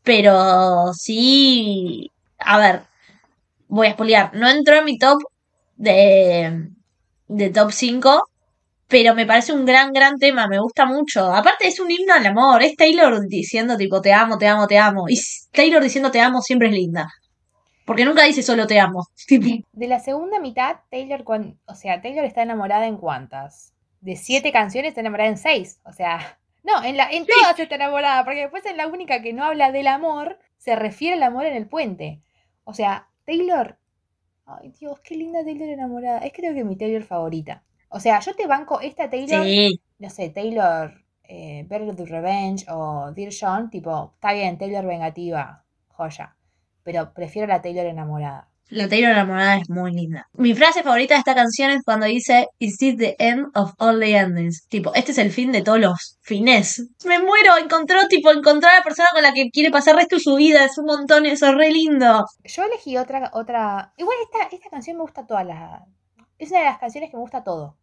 Pero 0.03 0.93
sí. 0.95 2.11
A 2.39 2.59
ver, 2.59 2.83
voy 3.69 3.87
a 3.89 3.93
spoilear. 3.93 4.35
No 4.35 4.49
entró 4.49 4.77
en 4.77 4.85
mi 4.85 4.99
top 4.99 5.19
de, 5.77 6.69
de 7.29 7.51
top 7.51 7.73
5. 7.73 8.29
Pero 8.89 9.15
me 9.15 9.27
parece 9.27 9.53
un 9.53 9.65
gran, 9.65 9.93
gran 9.93 10.19
tema. 10.19 10.47
Me 10.47 10.61
gusta 10.61 10.87
mucho. 10.87 11.33
Aparte, 11.33 11.67
es 11.67 11.81
un 11.81 11.91
himno 11.91 12.15
al 12.15 12.27
amor. 12.27 12.63
Es 12.63 12.77
Taylor 12.77 13.27
diciendo, 13.27 13.77
tipo, 13.77 14.01
te 14.01 14.13
amo, 14.13 14.39
te 14.39 14.47
amo, 14.47 14.67
te 14.67 14.79
amo. 14.79 15.07
Y 15.09 15.19
Taylor 15.53 15.83
diciendo 15.83 16.11
te 16.11 16.21
amo 16.21 16.41
siempre 16.41 16.69
es 16.69 16.75
linda. 16.75 17.09
Porque 17.85 18.05
nunca 18.05 18.25
dice 18.25 18.43
solo 18.43 18.67
te 18.67 18.79
amo. 18.81 19.07
De 19.73 19.87
la 19.87 20.01
segunda 20.01 20.41
mitad, 20.41 20.77
Taylor, 20.91 21.25
o 21.67 21.75
sea, 21.75 22.03
Taylor 22.03 22.25
está 22.25 22.43
enamorada 22.43 22.87
en 22.87 22.97
cuántas? 22.97 23.73
De 24.01 24.17
siete 24.17 24.53
canciones 24.53 24.91
está 24.91 25.01
enamorada 25.01 25.31
en 25.31 25.39
seis. 25.39 25.81
O 25.85 25.93
sea, 25.93 26.39
no, 26.65 26.83
en, 26.83 26.97
la, 26.97 27.09
en 27.11 27.27
todas 27.27 27.59
está 27.59 27.77
enamorada, 27.77 28.25
porque 28.25 28.41
después 28.41 28.67
es 28.67 28.77
la 28.77 28.89
única 28.89 29.23
que 29.23 29.33
no 29.33 29.45
habla 29.45 29.71
del 29.71 29.87
amor, 29.87 30.39
se 30.59 30.75
refiere 30.75 31.15
al 31.15 31.23
amor 31.23 31.47
en 31.47 31.55
el 31.55 31.69
puente. 31.69 32.23
O 32.65 32.75
sea, 32.75 33.09
Taylor, 33.25 33.79
ay 34.47 34.73
Dios, 34.79 35.01
qué 35.01 35.17
linda 35.17 35.45
Taylor 35.45 35.69
enamorada. 35.69 36.19
Es 36.19 36.33
creo 36.33 36.55
que 36.55 36.65
mi 36.65 36.77
Taylor 36.77 37.03
favorita. 37.03 37.63
O 37.89 38.01
sea, 38.01 38.21
yo 38.21 38.35
te 38.35 38.47
banco 38.47 38.81
esta 38.81 39.11
Taylor, 39.11 39.45
sí. 39.45 39.81
no 39.99 40.11
sé, 40.11 40.31
Taylor 40.31 41.05
eh, 41.25 41.65
Better 41.69 41.95
the 41.95 42.07
Revenge 42.07 42.67
o 42.71 43.13
Dear 43.13 43.33
John, 43.39 43.71
tipo, 43.71 44.13
está 44.15 44.33
bien, 44.33 44.59
Taylor 44.59 44.87
vengativa, 44.87 45.65
joya. 45.89 46.37
Pero 46.83 47.13
prefiero 47.13 47.49
la 47.49 47.63
Taylor 47.63 47.87
enamorada. 47.87 48.49
La 48.69 48.89
Taylor 48.89 49.13
enamorada 49.13 49.59
es 49.59 49.71
muy 49.71 49.93
linda. 49.93 50.29
Mi 50.33 50.53
frase 50.55 50.83
favorita 50.83 51.15
de 51.15 51.19
esta 51.21 51.35
canción 51.37 51.71
es 51.71 51.83
cuando 51.85 52.07
dice 52.07 52.49
Is 52.59 52.79
this 52.79 52.97
the 52.97 53.15
end 53.21 53.47
of 53.55 53.73
all 53.79 54.01
the 54.01 54.17
endings? 54.17 54.67
Tipo, 54.69 54.93
este 54.95 55.13
es 55.13 55.19
el 55.19 55.31
fin 55.31 55.53
de 55.53 55.63
todos 55.63 55.79
los 55.79 56.19
fines. 56.21 56.85
Me 57.05 57.21
muero, 57.21 57.57
encontró, 57.63 58.09
tipo, 58.09 58.33
encontró 58.33 58.69
a 58.69 58.75
la 58.79 58.83
persona 58.83 59.09
con 59.13 59.23
la 59.23 59.33
que 59.33 59.51
quiere 59.51 59.71
pasar 59.71 59.95
el 59.95 60.01
resto 60.01 60.17
de 60.17 60.23
su 60.23 60.35
vida. 60.35 60.65
Es 60.65 60.77
un 60.79 60.87
montón, 60.87 61.27
eso 61.27 61.47
es 61.47 61.55
re 61.55 61.71
lindo. 61.71 62.25
Yo 62.45 62.65
elegí 62.65 62.97
otra, 62.97 63.31
otra. 63.35 63.93
Igual 63.97 64.17
esta, 64.25 64.55
esta 64.57 64.69
canción 64.69 64.97
me 64.97 65.03
gusta 65.03 65.25
toda 65.27 65.45
la. 65.45 65.85
Es 66.39 66.51
una 66.51 66.59
de 66.61 66.65
las 66.67 66.79
canciones 66.79 67.11
que 67.11 67.17
me 67.17 67.23
gusta 67.23 67.45
todo. 67.45 67.77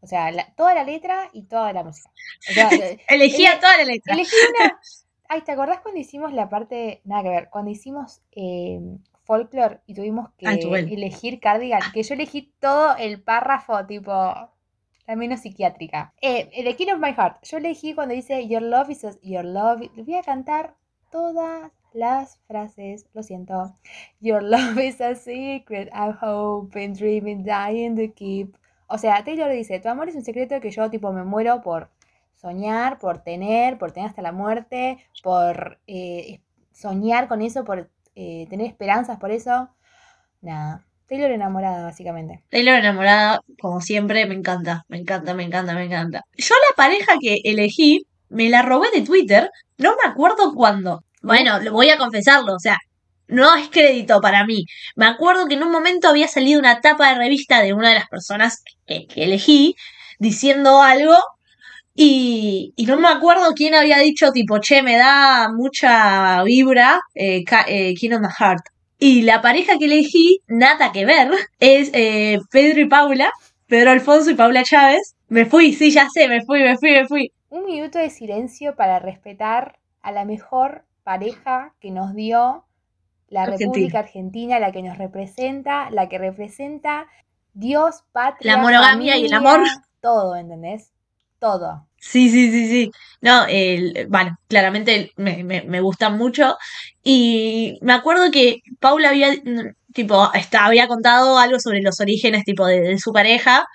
O 0.00 0.06
sea, 0.06 0.30
la- 0.32 0.52
toda 0.56 0.74
la 0.74 0.82
letra 0.84 1.28
y 1.34 1.42
toda 1.44 1.72
la 1.74 1.84
música. 1.84 2.10
O 2.50 2.52
sea, 2.54 2.68
eh, 2.72 3.00
Elegía 3.08 3.52
Ele- 3.52 3.60
toda 3.60 3.76
la 3.76 3.84
letra. 3.84 4.14
elegí 4.14 4.34
una. 4.58 4.80
Ay, 5.28 5.42
¿te 5.42 5.52
acordás 5.52 5.80
cuando 5.80 6.00
hicimos 6.00 6.32
la 6.32 6.48
parte. 6.48 7.02
Nada 7.04 7.22
que 7.22 7.28
ver, 7.28 7.48
cuando 7.50 7.70
hicimos 7.70 8.20
eh, 8.32 8.80
folklore 9.24 9.80
y 9.86 9.94
tuvimos 9.94 10.30
que 10.36 10.46
Ah, 10.48 10.54
elegir 10.54 11.40
cardigan? 11.40 11.80
Que 11.92 12.02
yo 12.02 12.14
elegí 12.14 12.52
todo 12.60 12.96
el 12.96 13.22
párrafo, 13.22 13.84
tipo. 13.86 14.12
La 15.06 15.16
menos 15.16 15.40
psiquiátrica. 15.40 16.14
Eh, 16.22 16.48
The 16.62 16.76
King 16.76 16.92
of 16.94 17.00
My 17.00 17.12
Heart. 17.12 17.42
Yo 17.42 17.56
elegí 17.58 17.92
cuando 17.94 18.14
dice 18.14 18.46
Your 18.46 18.62
love 18.62 18.88
is 18.90 19.04
a- 19.04 19.18
Your 19.22 19.44
love. 19.44 19.80
Voy 19.96 20.14
a 20.14 20.22
cantar 20.22 20.76
todas 21.10 21.72
las 21.92 22.38
frases. 22.46 23.06
Lo 23.12 23.22
siento. 23.22 23.76
Your 24.20 24.42
love 24.42 24.78
is 24.78 25.00
a 25.00 25.14
secret. 25.16 25.90
I'm 25.92 26.16
hoping, 26.20 26.94
dreaming, 26.94 27.44
dying 27.44 27.96
to 27.96 28.14
keep. 28.14 28.56
O 28.86 28.96
sea, 28.96 29.24
Taylor 29.24 29.50
dice, 29.50 29.80
tu 29.80 29.88
amor 29.88 30.08
es 30.08 30.14
un 30.14 30.22
secreto 30.24 30.60
que 30.60 30.70
yo 30.70 30.88
tipo 30.90 31.12
me 31.12 31.24
muero 31.24 31.62
por 31.62 31.90
soñar, 32.34 32.98
por 32.98 33.18
tener, 33.22 33.78
por 33.78 33.92
tener 33.92 34.08
hasta 34.10 34.22
la 34.22 34.32
muerte, 34.32 34.98
por 35.22 35.78
eh, 35.86 36.40
soñar 36.72 37.26
con 37.28 37.42
eso, 37.42 37.64
por 37.64 37.90
eh, 38.14 38.46
tener 38.48 38.66
esperanzas 38.66 39.18
por 39.18 39.30
eso. 39.30 39.68
Nada. 40.40 40.84
Taylor 41.08 41.30
enamorada, 41.30 41.82
básicamente. 41.84 42.42
Taylor 42.48 42.76
enamorada, 42.76 43.40
como 43.60 43.80
siempre, 43.80 44.24
me 44.26 44.34
encanta, 44.34 44.84
me 44.88 44.98
encanta, 44.98 45.34
me 45.34 45.42
encanta, 45.42 45.74
me 45.74 45.84
encanta. 45.84 46.22
Yo 46.36 46.54
la 46.54 46.76
pareja 46.76 47.14
que 47.20 47.38
elegí, 47.44 48.06
me 48.30 48.48
la 48.48 48.62
robé 48.62 48.90
de 48.92 49.02
Twitter, 49.02 49.50
no 49.76 49.94
me 50.02 50.10
acuerdo 50.10 50.54
cuándo. 50.54 51.04
Bueno, 51.22 51.60
lo 51.60 51.72
voy 51.72 51.90
a 51.90 51.98
confesarlo, 51.98 52.54
o 52.54 52.58
sea, 52.58 52.78
no 53.28 53.54
es 53.56 53.68
crédito 53.68 54.20
para 54.20 54.46
mí. 54.46 54.64
Me 54.96 55.06
acuerdo 55.06 55.46
que 55.48 55.54
en 55.54 55.62
un 55.62 55.70
momento 55.70 56.08
había 56.08 56.28
salido 56.28 56.58
una 56.58 56.80
tapa 56.80 57.10
de 57.10 57.18
revista 57.18 57.60
de 57.62 57.74
una 57.74 57.90
de 57.90 57.96
las 57.96 58.08
personas 58.08 58.62
que, 58.86 59.06
que 59.06 59.24
elegí 59.24 59.74
diciendo 60.18 60.80
algo 60.82 61.16
y, 61.94 62.72
y 62.76 62.86
no 62.86 62.98
me 62.98 63.08
acuerdo 63.08 63.52
quién 63.54 63.74
había 63.74 63.98
dicho 63.98 64.32
tipo, 64.32 64.58
che, 64.58 64.82
me 64.82 64.96
da 64.96 65.50
mucha 65.52 66.42
vibra 66.42 67.00
eh, 67.14 67.44
eh, 67.66 67.94
King 67.94 68.12
of 68.12 68.20
my 68.20 68.28
Heart. 68.38 68.64
Y 68.98 69.22
la 69.22 69.42
pareja 69.42 69.78
que 69.78 69.86
elegí, 69.86 70.40
nada 70.46 70.92
que 70.92 71.04
ver, 71.04 71.30
es 71.58 71.90
eh, 71.92 72.38
Pedro 72.50 72.80
y 72.80 72.84
Paula, 72.86 73.32
Pedro 73.66 73.90
Alfonso 73.90 74.30
y 74.30 74.34
Paula 74.34 74.62
Chávez. 74.62 75.16
Me 75.28 75.44
fui, 75.44 75.72
sí, 75.72 75.90
ya 75.90 76.08
sé, 76.08 76.28
me 76.28 76.44
fui, 76.44 76.62
me 76.62 76.76
fui, 76.78 76.92
me 76.92 77.06
fui. 77.06 77.32
un 77.50 77.66
minuto 77.66 77.98
de 77.98 78.10
silencio 78.10 78.76
para 78.76 78.98
respetar 78.98 79.78
a 80.02 80.12
la 80.12 80.24
mejor 80.24 80.84
pareja 81.02 81.74
que 81.80 81.90
nos 81.90 82.14
dio 82.14 82.64
la 83.28 83.42
Argentina. 83.42 83.66
República 83.66 83.98
Argentina, 83.98 84.58
la 84.60 84.72
que 84.72 84.82
nos 84.82 84.98
representa, 84.98 85.90
la 85.90 86.08
que 86.08 86.18
representa 86.18 87.06
Dios, 87.54 88.04
patria, 88.12 88.56
La 88.56 88.62
monogamia 88.62 89.16
y 89.16 89.26
el 89.26 89.32
amor. 89.34 89.60
todo, 90.00 90.36
¿entendés? 90.36 90.92
Todo. 91.42 91.88
Sí, 91.98 92.30
sí, 92.30 92.52
sí, 92.52 92.68
sí. 92.68 92.90
No, 93.20 93.46
el, 93.48 94.06
bueno, 94.08 94.36
claramente 94.46 95.10
me, 95.16 95.42
me, 95.42 95.62
me 95.62 95.80
gustan 95.80 96.16
mucho. 96.16 96.56
Y 97.02 97.78
me 97.82 97.94
acuerdo 97.94 98.30
que 98.30 98.60
Paula 98.78 99.08
había, 99.08 99.34
tipo, 99.92 100.30
había 100.56 100.86
contado 100.86 101.38
algo 101.38 101.58
sobre 101.58 101.82
los 101.82 101.98
orígenes, 101.98 102.44
tipo, 102.44 102.64
de, 102.66 102.80
de 102.82 102.98
su 102.98 103.12
pareja. 103.12 103.66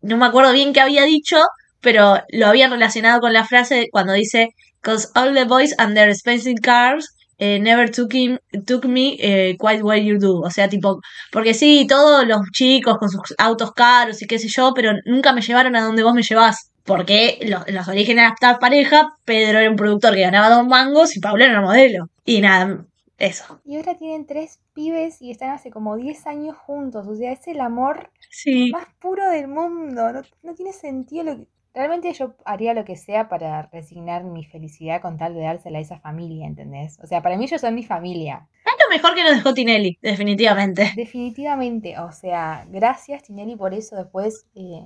No 0.00 0.16
me 0.16 0.26
acuerdo 0.26 0.52
bien 0.52 0.72
qué 0.72 0.80
había 0.80 1.02
dicho, 1.02 1.38
pero 1.80 2.22
lo 2.30 2.46
habían 2.46 2.70
relacionado 2.70 3.20
con 3.20 3.32
la 3.32 3.44
frase 3.44 3.88
cuando 3.90 4.12
dice, 4.12 4.50
Cause 4.80 5.08
all 5.16 5.34
the 5.34 5.44
boys 5.44 5.74
and 5.78 5.96
their 5.96 6.08
expensive 6.08 6.60
cars 6.62 7.08
eh, 7.38 7.58
never 7.58 7.90
took, 7.90 8.14
him, 8.14 8.38
took 8.64 8.84
me 8.84 9.16
eh, 9.18 9.56
quite 9.58 9.82
where 9.82 10.00
you 10.04 10.18
do. 10.20 10.40
O 10.40 10.50
sea, 10.50 10.68
tipo, 10.68 11.00
porque 11.32 11.54
sí, 11.54 11.86
todos 11.88 12.24
los 12.26 12.42
chicos 12.52 12.96
con 12.98 13.08
sus 13.10 13.34
autos 13.38 13.72
caros 13.72 14.22
y 14.22 14.26
qué 14.28 14.38
sé 14.38 14.46
yo, 14.48 14.72
pero 14.74 14.92
nunca 15.04 15.32
me 15.32 15.42
llevaron 15.42 15.74
a 15.74 15.82
donde 15.82 16.04
vos 16.04 16.14
me 16.14 16.22
llevás. 16.22 16.71
Porque 16.84 17.38
los, 17.42 17.68
los 17.70 17.88
orígenes 17.88 18.24
de 18.24 18.34
esta 18.34 18.58
pareja, 18.58 19.16
Pedro 19.24 19.58
era 19.60 19.70
un 19.70 19.76
productor 19.76 20.14
que 20.14 20.22
ganaba 20.22 20.50
dos 20.50 20.66
mangos 20.66 21.16
y 21.16 21.20
Paula 21.20 21.44
era 21.44 21.58
una 21.58 21.66
modelo. 21.66 22.08
Y 22.24 22.40
nada, 22.40 22.84
eso. 23.18 23.60
Y 23.64 23.76
ahora 23.76 23.94
tienen 23.96 24.26
tres 24.26 24.60
pibes 24.74 25.22
y 25.22 25.30
están 25.30 25.50
hace 25.50 25.70
como 25.70 25.96
10 25.96 26.26
años 26.26 26.56
juntos. 26.56 27.06
O 27.06 27.14
sea, 27.14 27.32
es 27.32 27.46
el 27.46 27.60
amor 27.60 28.10
Sí, 28.30 28.70
más 28.72 28.86
puro 29.00 29.28
del 29.30 29.46
mundo. 29.48 30.12
No, 30.12 30.22
no 30.42 30.54
tiene 30.54 30.72
sentido 30.72 31.24
lo 31.24 31.36
que... 31.36 31.46
Realmente 31.74 32.12
yo 32.12 32.34
haría 32.44 32.74
lo 32.74 32.84
que 32.84 32.96
sea 32.96 33.30
para 33.30 33.62
resignar 33.72 34.24
mi 34.24 34.44
felicidad 34.44 35.00
con 35.00 35.16
tal 35.16 35.34
de 35.34 35.40
dársela 35.40 35.78
a 35.78 35.80
esa 35.80 35.98
familia, 36.00 36.46
¿entendés? 36.46 36.98
O 37.02 37.06
sea, 37.06 37.22
para 37.22 37.38
mí 37.38 37.44
ellos 37.44 37.62
son 37.62 37.74
mi 37.74 37.82
familia. 37.82 38.46
es 38.66 38.72
lo 38.84 38.94
mejor 38.94 39.14
que 39.14 39.22
nos 39.22 39.36
dejó 39.36 39.54
Tinelli, 39.54 39.98
definitivamente. 40.02 40.92
Definitivamente. 40.94 41.98
O 41.98 42.12
sea, 42.12 42.66
gracias 42.68 43.22
Tinelli 43.22 43.56
por 43.56 43.72
eso. 43.72 43.96
Después, 43.96 44.44
eh, 44.54 44.84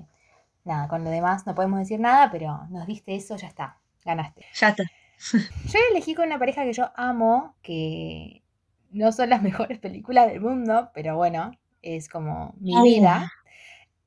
nada, 0.67 0.89
con 0.89 1.05
lo 1.05 1.11
demás 1.11 1.47
no 1.47 1.55
podemos 1.55 1.79
decir 1.81 2.01
nada, 2.01 2.31
pero 2.31 2.67
nos 2.71 2.87
diste 2.87 3.15
eso, 3.15 3.37
ya 3.37 3.47
está. 3.49 3.79
Ganaste. 4.05 4.45
Ya 4.61 4.69
está. 4.71 4.85
Yo 5.65 5.79
elegí 5.93 6.15
con 6.15 6.27
una 6.27 6.39
pareja 6.39 6.65
que 6.65 6.73
yo 6.75 6.91
amo, 6.97 7.55
que 7.63 8.43
no 8.91 9.13
son 9.13 9.31
las 9.31 9.43
mejores 9.43 9.79
películas 9.79 10.29
del 10.29 10.41
mundo, 10.41 10.91
pero 10.95 11.17
bueno, 11.17 11.53
es 11.83 12.09
como 12.09 12.55
mi 12.61 12.77
Ay. 12.77 12.83
vida. 13.01 13.31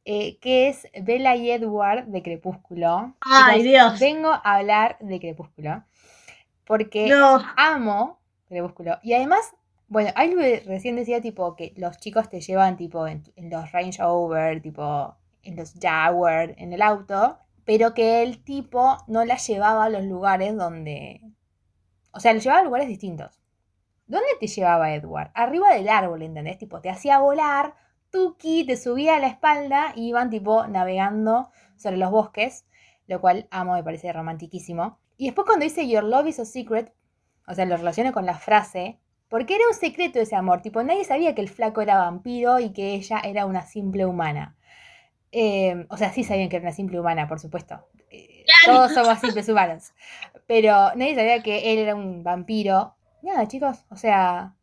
eh, 0.06 0.38
que 0.40 0.70
es 0.70 0.88
Bella 1.04 1.36
y 1.36 1.52
Edward 1.52 2.06
de 2.06 2.24
Crepúsculo. 2.24 3.16
Ay, 3.22 3.64
Dios. 3.64 4.00
Vengo 4.00 4.30
a 4.32 4.56
hablar 4.58 4.98
de 5.00 5.20
Crepúsculo. 5.20 5.84
Porque 6.66 7.10
No, 7.10 7.42
amo 7.58 8.20
Crepúsculo. 8.48 8.98
Y 9.04 9.14
además, 9.14 9.54
bueno, 9.88 10.12
algo 10.16 10.42
recién 10.66 10.96
decía 10.96 11.22
tipo 11.22 11.56
que 11.56 11.74
los 11.78 11.98
chicos 12.00 12.30
te 12.30 12.42
llevan 12.42 12.78
tipo 12.78 13.08
en, 13.08 13.24
en 13.36 13.50
los 13.50 13.72
Range 13.72 14.02
Rover, 14.02 14.62
tipo 14.62 15.16
en 15.44 15.56
los 15.56 15.74
Jaguar, 15.80 16.56
en 16.58 16.74
el 16.74 16.82
auto, 16.82 17.38
pero 17.66 17.94
que 17.94 18.24
el 18.24 18.44
tipo 18.44 18.98
no 19.08 19.26
la 19.26 19.38
llevaba 19.38 19.86
a 19.86 19.90
los 19.90 20.04
lugares 20.04 20.56
donde... 20.56 21.22
O 22.12 22.20
sea, 22.20 22.34
lo 22.34 22.40
llevaba 22.40 22.62
a 22.62 22.66
lugares 22.66 22.88
distintos. 22.88 23.40
¿Dónde 24.08 24.28
te 24.40 24.48
llevaba 24.48 24.94
Edward? 24.94 25.32
Arriba 25.36 25.74
del 25.74 25.88
árbol, 25.88 26.24
¿entendés? 26.24 26.58
Tipo, 26.58 26.82
te 26.82 26.90
hacía 26.90 27.20
volar, 27.20 27.76
Tuki 28.10 28.66
te 28.66 28.76
subía 28.76 29.18
a 29.18 29.20
la 29.20 29.28
espalda 29.28 29.94
y 29.96 30.08
iban 30.08 30.32
tipo 30.32 30.66
navegando 30.66 31.50
sobre 31.78 31.98
los 31.98 32.10
bosques, 32.10 32.66
lo 33.06 33.22
cual 33.22 33.48
amo, 33.52 33.74
me 33.74 33.84
parece 33.84 34.12
romantiquísimo. 34.12 34.98
Y 35.18 35.26
después 35.26 35.46
cuando 35.46 35.66
dice 35.66 35.88
Your 35.88 36.04
love 36.04 36.28
is 36.28 36.40
a 36.40 36.46
secret, 36.46 36.92
o 37.48 37.54
sea, 37.54 37.66
lo 37.66 37.78
relaciono 37.78 38.12
con 38.12 38.26
la 38.26 38.36
frase, 38.36 39.00
porque 39.28 39.56
era 39.56 39.68
un 39.68 39.76
secreto 39.76 40.20
ese 40.20 40.36
amor, 40.36 40.62
tipo, 40.62 40.82
nadie 40.82 41.06
sabía 41.06 41.36
que 41.36 41.42
el 41.42 41.50
flaco 41.50 41.82
era 41.82 41.98
vampiro 42.00 42.60
y 42.60 42.72
que 42.74 42.96
ella 42.96 43.20
era 43.24 43.46
una 43.46 43.62
simple 43.62 44.08
humana. 44.08 44.58
Eh, 45.32 45.86
o 45.90 45.98
sea, 45.98 46.12
sí 46.12 46.24
sabían 46.24 46.50
que 46.50 46.56
era 46.58 46.64
una 46.66 46.74
simple 46.76 47.00
humana, 47.00 47.28
por 47.28 47.40
supuesto. 47.40 47.88
Eh, 48.10 48.44
Claro. 48.64 48.80
todos 48.90 48.94
somos 48.94 49.20
simples 49.20 49.48
humanos. 49.48 49.92
Pero 50.48 50.72
nadie 50.96 51.14
sabía 51.16 51.44
que 51.44 51.72
él 51.74 51.80
era 51.80 51.94
un 51.96 52.24
vampiro. 52.24 52.96
Nada, 53.22 53.48
chicos, 53.48 53.86
o 53.92 53.96
sea, 53.96 54.56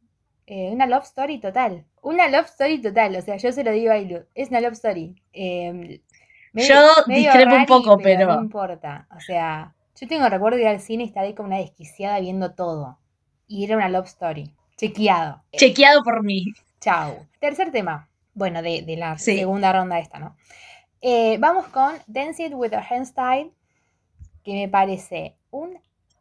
eh, 0.47 0.71
una 0.73 0.87
love 0.87 1.05
story 1.05 1.39
total. 1.39 1.85
Una 2.03 2.29
love 2.29 2.47
story 2.47 2.81
total, 2.81 3.15
o 3.17 3.23
sea, 3.23 3.37
yo 3.37 3.53
se 3.53 3.63
lo 3.65 3.71
digo 3.71 3.93
a 3.93 3.99
Ilu, 3.99 4.25
es 4.35 4.49
una 4.51 4.61
love 4.61 4.73
story. 4.73 5.15
Eh, 5.33 6.01
Yo 6.55 6.81
discrepo 7.07 7.55
un 7.55 7.67
poco, 7.67 7.99
pero- 7.99 8.35
No 8.37 8.43
importa, 8.43 9.07
o 9.15 9.21
sea, 9.21 9.75
yo 10.01 10.09
tengo 10.09 10.29
recuerdo 10.29 10.57
de 10.57 10.63
ir 10.63 10.69
al 10.69 10.81
cine 10.81 11.05
y 11.05 11.07
estar 11.09 11.23
ahí 11.25 11.35
como 11.35 11.49
una 11.49 11.59
desquiciada 11.59 12.19
viendo 12.21 12.55
todo. 12.55 12.99
Y 13.47 13.65
era 13.65 13.77
una 13.77 13.89
love 13.89 14.07
story. 14.07 14.53
Chequeado. 14.77 15.43
chequeado 15.53 16.03
por 16.03 16.23
mí. 16.25 16.45
Chau. 16.81 17.27
Tercer 17.41 17.71
tema. 17.71 18.09
Bueno, 18.37 18.63
de, 18.63 18.83
de 18.83 18.97
la 18.97 19.19
Sí. 19.19 19.37
segunda 19.37 19.73
ronda 19.73 19.99
esta, 19.99 20.19
¿no? 20.21 20.37
Eh, 21.01 21.39
vamos 21.41 21.67
con 21.69 21.95
Dance 22.07 22.45
It 22.45 22.53
with 22.55 22.73
a 22.75 22.81
Handstyle, 22.89 23.51
que 24.45 24.53
me 24.53 24.69
parece 24.69 25.37
un 25.51 25.79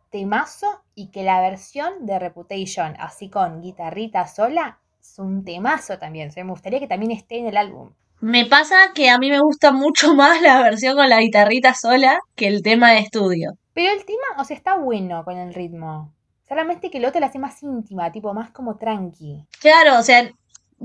temazo 0.10 0.82
y 0.96 1.12
que 1.12 1.24
la 1.24 1.42
versión 1.42 2.06
de 2.06 2.18
Reputation, 2.18 2.96
así 3.00 3.30
con 3.30 3.62
guitarrita 3.62 4.26
sola, 4.28 4.80
es 5.00 5.20
un 5.20 5.44
temazo 5.44 6.00
también. 6.00 6.30
O 6.30 6.32
sea, 6.32 6.44
me 6.46 6.52
gustaría 6.52 6.80
que 6.80 6.88
también 6.88 7.12
esté 7.12 7.38
en 7.38 7.48
el 7.48 7.58
álbum. 7.58 7.92
Me 8.22 8.46
pasa 8.46 8.76
que 8.96 9.10
a 9.10 9.18
mí 9.18 9.30
me 9.30 9.42
gusta 9.42 9.74
mucho 9.74 10.16
más 10.16 10.42
la 10.42 10.62
versión 10.64 10.96
con 10.96 11.10
la 11.10 11.20
guitarrita 11.20 11.74
sola 11.74 12.20
que 12.36 12.48
el 12.48 12.64
tema 12.64 12.92
de 12.92 13.00
estudio. 13.00 13.52
Pero 13.74 13.92
el 13.92 14.06
tema, 14.06 14.40
o 14.42 14.46
sea, 14.46 14.56
está 14.56 14.78
bueno 14.78 15.26
con 15.26 15.38
el 15.38 15.54
ritmo. 15.54 16.14
Solamente 16.48 16.90
que 16.90 17.00
el 17.00 17.06
otro 17.06 17.20
la 17.20 17.28
hace 17.28 17.40
más 17.40 17.62
íntima, 17.62 18.12
tipo 18.12 18.34
más 18.34 18.52
como 18.52 18.78
tranqui. 18.78 19.46
Claro, 19.60 20.00
o 20.00 20.04
sea, 20.04 20.30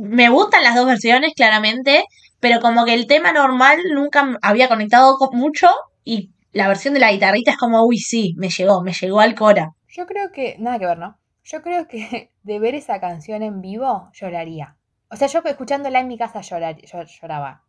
me 0.00 0.28
gustan 0.30 0.62
las 0.64 0.74
dos 0.74 0.86
versiones, 0.86 1.32
claramente, 1.34 2.04
pero 2.40 2.60
como 2.60 2.84
que 2.84 2.94
el 2.94 3.06
tema 3.06 3.32
normal 3.32 3.78
nunca 3.94 4.38
había 4.42 4.68
conectado 4.68 5.16
co- 5.18 5.30
mucho 5.32 5.68
y 6.04 6.30
la 6.52 6.68
versión 6.68 6.94
de 6.94 7.00
la 7.00 7.12
guitarrita 7.12 7.52
es 7.52 7.56
como, 7.58 7.84
uy, 7.84 7.98
sí, 7.98 8.34
me 8.36 8.48
llegó, 8.48 8.82
me 8.82 8.92
llegó 8.92 9.20
al 9.20 9.34
Cora. 9.34 9.70
Yo 9.88 10.06
creo 10.06 10.32
que, 10.32 10.56
nada 10.58 10.78
que 10.78 10.86
ver, 10.86 10.98
¿no? 10.98 11.18
Yo 11.44 11.62
creo 11.62 11.86
que 11.86 12.30
de 12.42 12.58
ver 12.58 12.74
esa 12.74 13.00
canción 13.00 13.42
en 13.42 13.60
vivo, 13.60 14.10
lloraría. 14.12 14.76
O 15.10 15.16
sea, 15.16 15.28
yo 15.28 15.40
escuchándola 15.44 16.00
en 16.00 16.08
mi 16.08 16.16
casa 16.18 16.40
llorar, 16.40 16.76
yo 16.80 17.02
lloraba. 17.02 17.64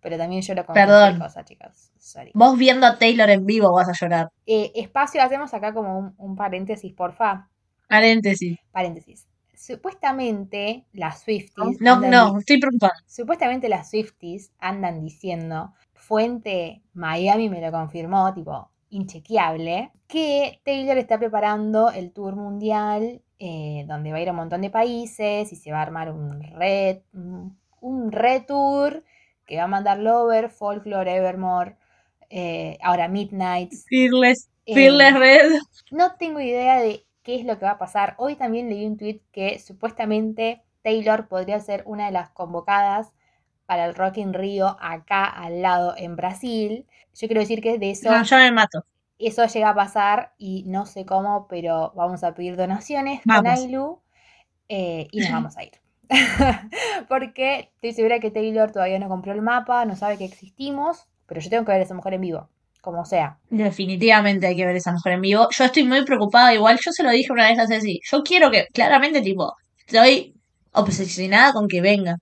Pero 0.00 0.18
también 0.18 0.42
lloro 0.42 0.64
con 0.64 0.74
Perdón. 0.74 1.18
cosa, 1.18 1.44
chicas. 1.44 1.90
Sorry. 1.98 2.30
Vos 2.34 2.56
viendo 2.56 2.86
a 2.86 2.96
Taylor 2.98 3.28
en 3.28 3.44
vivo 3.44 3.72
vas 3.72 3.88
a 3.88 3.92
llorar. 3.92 4.28
Eh, 4.46 4.70
espacio, 4.76 5.20
hacemos 5.20 5.52
acá 5.52 5.74
como 5.74 5.98
un, 5.98 6.14
un 6.16 6.36
paréntesis, 6.36 6.92
porfa. 6.94 7.48
Paréntesis. 7.88 8.58
Paréntesis. 8.70 9.26
Supuestamente 9.56 10.86
las 10.92 11.22
Swifties. 11.22 11.80
No, 11.80 12.00
no, 12.00 12.38
estoy 12.38 12.60
preocupada. 12.60 12.92
Supuestamente 13.06 13.68
las 13.68 13.90
Swifties 13.90 14.52
andan 14.58 15.00
diciendo, 15.00 15.72
fuente 15.94 16.82
Miami 16.94 17.48
me 17.48 17.60
lo 17.60 17.72
confirmó, 17.72 18.32
tipo, 18.34 18.70
inchequeable, 18.90 19.90
que 20.06 20.60
Taylor 20.64 20.98
está 20.98 21.18
preparando 21.18 21.90
el 21.90 22.12
tour 22.12 22.36
mundial, 22.36 23.22
eh, 23.38 23.84
donde 23.88 24.12
va 24.12 24.18
a 24.18 24.20
ir 24.20 24.28
a 24.28 24.32
un 24.32 24.38
montón 24.38 24.62
de 24.62 24.70
países 24.70 25.52
y 25.52 25.56
se 25.56 25.72
va 25.72 25.78
a 25.80 25.82
armar 25.82 26.12
un 26.12 26.40
red, 26.42 26.98
un 27.12 27.56
un 27.80 28.10
retour 28.10 29.04
que 29.46 29.56
va 29.58 29.64
a 29.64 29.68
mandar 29.68 29.98
Lover, 29.98 30.50
Folklore, 30.50 31.14
Evermore, 31.16 31.76
eh, 32.30 32.78
ahora 32.82 33.06
Midnight. 33.08 33.72
Fearless, 33.88 34.48
Eh, 34.64 34.74
Fearless 34.74 35.14
Red. 35.14 35.52
no 35.92 36.16
tengo 36.18 36.40
idea 36.40 36.80
de 36.80 37.05
qué 37.26 37.34
es 37.34 37.44
lo 37.44 37.58
que 37.58 37.64
va 37.64 37.72
a 37.72 37.78
pasar. 37.78 38.14
Hoy 38.18 38.36
también 38.36 38.68
leí 38.68 38.86
un 38.86 38.96
tweet 38.96 39.20
que 39.32 39.58
supuestamente 39.58 40.62
Taylor 40.82 41.26
podría 41.26 41.58
ser 41.58 41.82
una 41.84 42.06
de 42.06 42.12
las 42.12 42.30
convocadas 42.30 43.12
para 43.66 43.84
el 43.84 43.96
Rock 43.96 44.18
in 44.18 44.32
Rio 44.32 44.76
acá 44.80 45.24
al 45.24 45.60
lado 45.60 45.94
en 45.96 46.14
Brasil. 46.14 46.86
Yo 47.14 47.26
quiero 47.26 47.40
decir 47.40 47.60
que 47.60 47.78
de 47.78 47.90
eso, 47.90 48.12
No, 48.12 48.22
ya 48.22 48.38
me 48.38 48.52
mato. 48.52 48.84
eso 49.18 49.44
llega 49.44 49.70
a 49.70 49.74
pasar 49.74 50.34
y 50.38 50.62
no 50.68 50.86
sé 50.86 51.04
cómo, 51.04 51.48
pero 51.48 51.92
vamos 51.96 52.22
a 52.22 52.32
pedir 52.32 52.54
donaciones 52.56 53.22
con. 53.24 53.44
Ailu 53.44 53.98
eh, 54.68 55.08
y 55.10 55.18
nos 55.18 55.32
vamos 55.32 55.56
a 55.56 55.64
ir. 55.64 55.72
Porque 57.08 57.72
estoy 57.74 57.92
segura 57.92 58.20
que 58.20 58.30
Taylor 58.30 58.70
todavía 58.70 59.00
no 59.00 59.08
compró 59.08 59.32
el 59.32 59.42
mapa, 59.42 59.84
no 59.84 59.96
sabe 59.96 60.16
que 60.16 60.26
existimos, 60.26 61.08
pero 61.26 61.40
yo 61.40 61.50
tengo 61.50 61.64
que 61.64 61.72
ver 61.72 61.80
a 61.80 61.84
esa 61.84 61.94
mujer 61.94 62.14
en 62.14 62.20
vivo, 62.20 62.48
como 62.86 63.04
sea. 63.04 63.36
Definitivamente 63.50 64.46
hay 64.46 64.54
que 64.54 64.64
ver 64.64 64.76
esa 64.76 64.92
mujer 64.92 65.14
en 65.14 65.20
vivo. 65.20 65.48
Yo 65.50 65.64
estoy 65.64 65.82
muy 65.82 66.04
preocupada, 66.04 66.54
igual 66.54 66.78
yo 66.80 66.92
se 66.92 67.02
lo 67.02 67.10
dije 67.10 67.32
una 67.32 67.48
vez 67.48 67.58
a 67.58 67.66
Ceci. 67.66 68.00
Yo 68.08 68.22
quiero 68.22 68.48
que, 68.52 68.68
claramente, 68.72 69.22
tipo, 69.22 69.54
estoy 69.84 70.34
obsesionada 70.70 71.52
con 71.52 71.66
que 71.66 71.80
venga. 71.80 72.18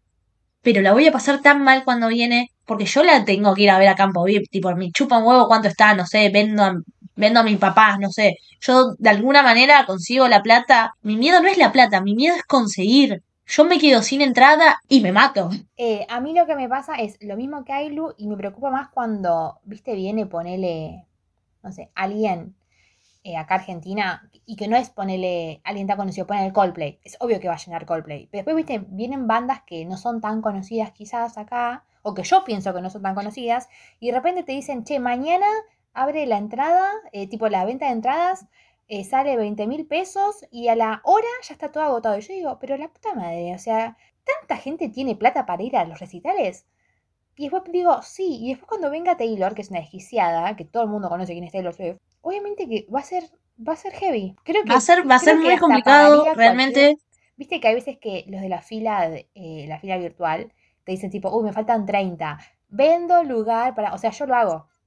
Pero 0.62 0.81
la 0.81 0.92
voy 0.94 1.07
a 1.07 1.12
pasar 1.12 1.42
tan 1.42 1.62
mal 1.62 1.85
cuando 1.85 2.09
viene, 2.09 2.48
porque 2.64 2.87
yo 2.87 3.05
la 3.05 3.27
tengo 3.27 3.55
que 3.55 3.64
ir 3.64 3.70
a 3.70 3.79
ver 3.79 3.88
a 3.88 3.94
Campo 3.94 4.24
VIP. 4.24 4.48
Tipo, 4.50 4.74
me 4.74 4.90
chupa 4.90 5.18
un 5.18 5.27
huevo 5.27 5.48
cuánto 5.48 5.68
está, 5.68 5.94
no 5.94 6.07
sé, 6.07 6.31
vendo 6.31 6.62
a, 6.64 6.74
vendo 7.14 7.40
a 7.40 7.42
mis 7.42 7.59
papás, 7.59 7.98
no 8.00 8.11
sé. 8.11 8.37
Yo 8.61 8.94
de 8.98 9.11
alguna 9.11 9.42
manera 9.42 9.85
consigo 9.85 10.29
la 10.29 10.42
plata. 10.42 10.92
Mi 11.03 11.16
miedo 11.16 11.42
no 11.42 11.48
es 11.48 11.59
la 11.59 11.72
plata, 11.72 12.00
mi 12.00 12.14
miedo 12.14 12.37
es 12.37 12.44
conseguir. 12.44 13.20
Yo 13.47 13.65
me 13.65 13.79
quedo 13.79 14.03
sin 14.03 14.23
entrada 14.23 14.81
y 14.89 15.01
me 15.01 15.13
mato. 15.13 15.51
Eh, 15.77 16.07
a 16.09 16.21
mí 16.21 16.35
lo 16.35 16.47
que 16.47 16.57
me 16.57 16.69
pasa 16.69 16.95
es 16.95 17.17
lo 17.21 17.37
mismo 17.37 17.65
que 17.65 17.73
Ailu 17.73 18.15
y 18.17 18.27
me 18.27 18.37
preocupa 18.37 18.71
más 18.71 18.89
cuando, 18.89 19.61
viste, 19.65 19.95
viene, 19.95 20.27
ponele, 20.27 21.07
no 21.63 21.73
sé, 21.73 21.91
alguien 21.95 22.55
eh, 23.23 23.37
acá 23.37 23.57
Argentina 23.57 24.29
y 24.47 24.57
que 24.57 24.69
no 24.69 24.77
es 24.77 24.91
ponerle 24.91 25.61
alguien 25.65 25.87
tan 25.87 25.97
conocido, 25.97 26.27
poner 26.27 26.45
el 26.45 26.53
Coldplay. 26.53 27.01
Es 27.05 27.17
obvio 27.21 27.41
que 27.41 27.49
va 27.49 27.55
a 27.55 27.59
llenar 27.59 27.87
Coldplay. 27.87 28.29
Pero 28.31 28.41
después, 28.41 28.57
viste, 28.57 28.85
vienen 28.89 29.27
bandas 29.27 29.63
que 29.67 29.85
no 29.85 29.97
son 29.97 30.21
tan 30.21 30.43
conocidas 30.43 30.93
quizás 30.93 31.39
acá, 31.39 31.85
o 32.03 32.13
que 32.13 32.23
yo 32.23 32.45
pienso 32.45 32.75
que 32.75 32.83
no 32.83 32.91
son 32.91 33.03
tan 33.03 33.15
conocidas, 33.15 33.69
y 33.99 34.09
de 34.09 34.17
repente 34.17 34.43
te 34.43 34.53
dicen, 34.53 34.85
che, 34.85 34.99
mañana 34.99 35.47
abre 35.95 36.27
la 36.27 36.37
entrada, 36.37 36.91
eh, 37.13 37.27
tipo 37.27 37.49
la 37.49 37.65
venta 37.65 37.87
de 37.87 37.93
entradas, 37.93 38.47
eh, 38.88 39.05
sale 39.05 39.37
20 39.37 39.66
mil 39.66 39.87
pesos 39.87 40.44
y 40.51 40.68
a 40.68 40.77
la 40.77 41.01
hora 41.05 41.27
ya 41.42 41.55
está 41.55 41.73
todo 41.73 41.85
agotado. 41.85 42.18
Y 42.18 42.20
yo 42.20 42.35
digo, 42.35 42.59
pero 42.61 42.77
la 42.77 42.88
puta 42.88 43.14
madre, 43.14 43.55
o 43.55 43.59
sea, 43.59 43.97
¿tanta 44.25 44.57
gente 44.57 44.88
tiene 44.88 45.16
plata 45.16 45.47
para 45.47 45.62
ir 45.62 45.77
a 45.77 45.85
los 45.85 46.01
recitales? 46.01 46.66
Y 47.37 47.49
después 47.49 47.62
digo, 47.73 48.01
sí, 48.03 48.38
y 48.40 48.51
después 48.51 48.68
cuando 48.68 48.90
venga 48.90 49.16
Taylor, 49.16 49.55
que 49.55 49.62
es 49.62 49.70
una 49.70 49.81
desquiciada, 49.81 50.55
que 50.57 50.64
todo 50.64 50.85
el 50.85 50.88
mundo 50.88 51.09
conoce 51.09 51.33
quién 51.33 51.44
es 51.44 51.53
Taylor 51.53 51.75
Swift, 51.75 51.99
obviamente 52.20 52.68
que 52.68 52.87
va 52.94 53.01
a 53.01 53.05
ser, 53.05 53.25
va 53.57 53.73
a 53.73 53.77
ser 53.77 53.92
heavy. 53.92 54.37
Creo 54.44 54.62
que 54.62 54.70
Va 54.70 54.77
a 54.77 54.81
ser, 54.81 55.09
va 55.09 55.16
a 55.16 55.18
ser 55.18 55.37
muy 55.37 55.57
complicado, 55.57 56.25
realmente. 56.35 56.99
Viste 57.37 57.59
que 57.59 57.68
hay 57.68 57.75
veces 57.75 57.99
que 57.99 58.25
los 58.29 58.40
de 58.40 58.49
la 58.49 58.62
fila, 58.62 59.11
eh, 59.35 59.64
la 59.66 59.81
fila 59.81 59.99
virtual, 59.99 60.53
te 60.85 60.92
dicen 60.92 61.11
tipo, 61.11 61.37
uy, 61.37 61.44
me 61.44 61.53
faltan 61.53 61.87
30. 61.87 62.38
Vendo 62.68 63.25
lugar 63.25 63.75
para. 63.75 63.92
O 63.94 63.99
sea, 63.99 64.11
yo 64.11 64.27
lo 64.27 64.35
hago. 64.35 64.68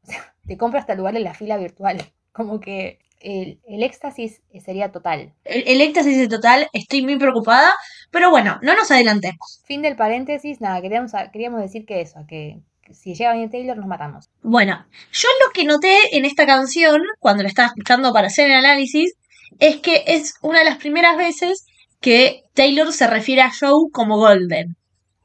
O 0.00 0.10
sea, 0.10 0.34
te 0.46 0.56
compro 0.56 0.78
hasta 0.78 0.94
lugar 0.94 1.16
en 1.16 1.24
la 1.24 1.34
fila 1.34 1.56
virtual. 1.58 1.98
Como 2.32 2.60
que 2.60 3.00
el, 3.20 3.60
el 3.66 3.82
éxtasis 3.82 4.40
sería 4.64 4.92
total. 4.92 5.32
El, 5.44 5.64
el 5.66 5.80
éxtasis 5.80 6.16
es 6.16 6.28
total, 6.28 6.68
estoy 6.72 7.02
muy 7.02 7.16
preocupada, 7.18 7.72
pero 8.10 8.30
bueno, 8.30 8.58
no 8.62 8.74
nos 8.74 8.90
adelantemos. 8.90 9.62
Fin 9.64 9.82
del 9.82 9.96
paréntesis, 9.96 10.60
nada, 10.60 10.80
queríamos, 10.80 11.12
queríamos 11.32 11.60
decir 11.60 11.84
que 11.86 12.00
eso, 12.00 12.24
que 12.28 12.60
si 12.92 13.14
llega 13.14 13.32
venir 13.32 13.50
Taylor 13.50 13.76
nos 13.76 13.86
matamos. 13.86 14.30
Bueno, 14.42 14.86
yo 15.12 15.28
lo 15.44 15.52
que 15.52 15.64
noté 15.64 16.16
en 16.16 16.24
esta 16.24 16.46
canción, 16.46 17.02
cuando 17.18 17.42
la 17.42 17.48
estaba 17.48 17.68
escuchando 17.68 18.12
para 18.12 18.28
hacer 18.28 18.46
el 18.46 18.56
análisis, 18.56 19.14
es 19.58 19.76
que 19.76 20.04
es 20.06 20.34
una 20.42 20.60
de 20.60 20.64
las 20.64 20.78
primeras 20.78 21.16
veces 21.16 21.66
que 22.00 22.42
Taylor 22.54 22.92
se 22.92 23.06
refiere 23.06 23.42
a 23.42 23.50
Joe 23.50 23.90
como 23.92 24.18
Golden. 24.18 24.76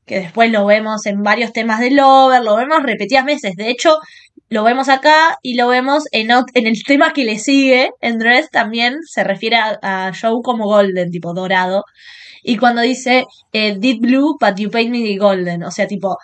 Que 0.06 0.20
después 0.20 0.52
lo 0.52 0.66
vemos 0.66 1.06
en 1.06 1.24
varios 1.24 1.54
temas 1.54 1.80
de 1.80 1.92
Lover, 1.92 2.44
lo 2.44 2.58
vemos 2.58 2.84
repetidas 2.84 3.24
veces. 3.24 3.56
De 3.56 3.70
hecho, 3.70 4.00
lo 4.50 4.64
vemos 4.64 4.90
acá 4.90 5.38
y 5.42 5.56
lo 5.56 5.68
vemos 5.68 6.04
en, 6.12 6.30
el 6.32 6.84
tema 6.84 7.14
que 7.14 7.24
le 7.24 7.40
sigue, 7.40 7.92
en 8.02 8.20
también 8.52 8.98
se 9.04 9.24
refiere 9.24 9.56
a, 9.58 9.80
a 9.82 10.12
Joe 10.14 10.42
como 10.44 10.66
Golden, 10.66 11.10
tipo 11.10 11.34
dorado. 11.34 11.84
Y 12.44 12.58
cuando 12.58 12.82
dice 12.82 13.26
eh, 13.54 13.78
Deep 13.78 14.02
Blue, 14.02 14.38
but 14.40 14.58
you 14.58 14.70
paint 14.70 14.92
me 14.92 15.02
the 15.02 15.18
Golden. 15.18 15.64
O 15.64 15.72
sea, 15.72 15.88
tipo, 15.88 16.18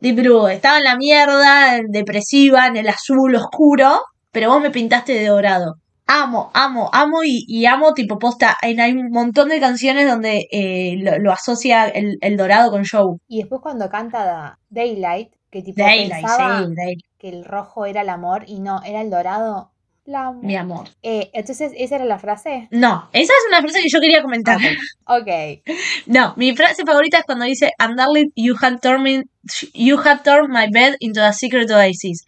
Deep 0.00 0.16
Blue, 0.16 0.48
estaba 0.48 0.78
en 0.78 0.84
la 0.84 0.96
mierda, 0.96 1.76
en 1.76 1.86
depresiva, 1.90 2.66
en 2.66 2.76
el 2.76 2.88
azul 2.88 3.34
oscuro, 3.36 4.02
pero 4.32 4.50
vos 4.50 4.60
me 4.60 4.70
pintaste 4.70 5.14
de 5.14 5.26
dorado. 5.26 5.76
Amo, 6.06 6.50
amo, 6.52 6.90
amo 6.92 7.20
y, 7.24 7.64
amo 7.64 7.94
tipo 7.94 8.18
posta. 8.18 8.56
En, 8.60 8.78
hay 8.80 8.92
un 8.92 9.10
montón 9.10 9.48
de 9.48 9.60
canciones 9.60 10.06
donde 10.06 10.46
eh, 10.50 10.96
lo, 10.98 11.32
asocia 11.32 11.86
el, 11.86 12.18
el 12.20 12.36
dorado 12.36 12.70
con 12.70 12.82
Joe. 12.84 13.16
Y 13.26 13.38
después 13.38 13.62
cuando 13.62 13.88
canta 13.88 14.24
da- 14.24 14.58
Daylight, 14.68 15.30
que 15.54 15.62
tipo 15.62 15.80
Daylight, 15.82 16.10
pensaba 16.10 16.58
sí, 16.58 16.74
Daylight, 16.74 17.00
que 17.16 17.28
el 17.28 17.44
rojo 17.44 17.86
era 17.86 18.00
el 18.00 18.08
amor 18.08 18.42
y 18.48 18.58
no, 18.58 18.82
era 18.82 19.00
el 19.00 19.08
dorado. 19.08 19.70
La 20.04 20.32
mi 20.32 20.54
amor. 20.54 20.88
Eh, 21.02 21.30
entonces, 21.32 21.72
¿esa 21.78 21.94
era 21.94 22.04
la 22.04 22.18
frase? 22.18 22.68
No, 22.70 23.08
esa 23.12 23.32
es 23.32 23.44
una 23.48 23.62
frase 23.62 23.80
que 23.80 23.88
yo 23.88 24.00
quería 24.00 24.20
comentar. 24.20 24.58
Ok. 25.06 25.62
No, 26.06 26.34
mi 26.36 26.54
frase 26.56 26.84
favorita 26.84 27.18
es 27.18 27.24
cuando 27.24 27.44
dice, 27.44 27.70
And 27.78 27.96
darling, 27.96 28.30
you 28.34 28.54
had 28.60 28.80
turned 28.80 29.24
you 29.72 29.98
had 29.98 30.22
turned 30.22 30.48
my 30.48 30.66
bed 30.70 30.96
into 30.98 31.22
a 31.22 31.32
secret 31.32 31.70
oasis. 31.70 32.24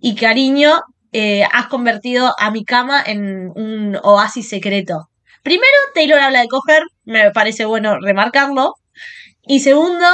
Y 0.00 0.16
cariño, 0.16 0.80
eh, 1.12 1.44
has 1.52 1.66
convertido 1.66 2.34
a 2.38 2.50
mi 2.50 2.64
cama 2.64 3.02
en 3.04 3.50
un 3.54 3.96
oasis 4.02 4.48
secreto. 4.48 5.08
Primero, 5.42 5.76
Taylor 5.94 6.18
habla 6.18 6.40
de 6.40 6.48
coger, 6.48 6.82
me 7.04 7.30
parece 7.30 7.66
bueno 7.66 7.98
remarcarlo. 8.00 8.74
Y 9.42 9.60
segundo, 9.60 10.06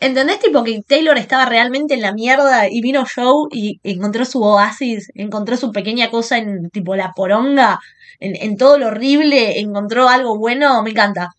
¿entendés 0.00 0.38
tipo 0.40 0.62
que 0.64 0.82
Taylor 0.86 1.16
estaba 1.18 1.46
realmente 1.46 1.94
en 1.94 2.02
la 2.02 2.12
mierda 2.12 2.68
y 2.68 2.80
vino 2.80 3.04
Joe 3.12 3.48
y 3.52 3.80
encontró 3.82 4.24
su 4.24 4.42
oasis, 4.42 5.10
encontró 5.14 5.56
su 5.56 5.72
pequeña 5.72 6.10
cosa 6.10 6.38
en 6.38 6.70
tipo 6.70 6.94
la 6.96 7.12
poronga, 7.12 7.78
en, 8.18 8.34
en 8.36 8.56
todo 8.56 8.78
lo 8.78 8.88
horrible, 8.88 9.60
encontró 9.60 10.08
algo 10.08 10.38
bueno? 10.38 10.82
Me 10.82 10.90
encanta. 10.90 11.30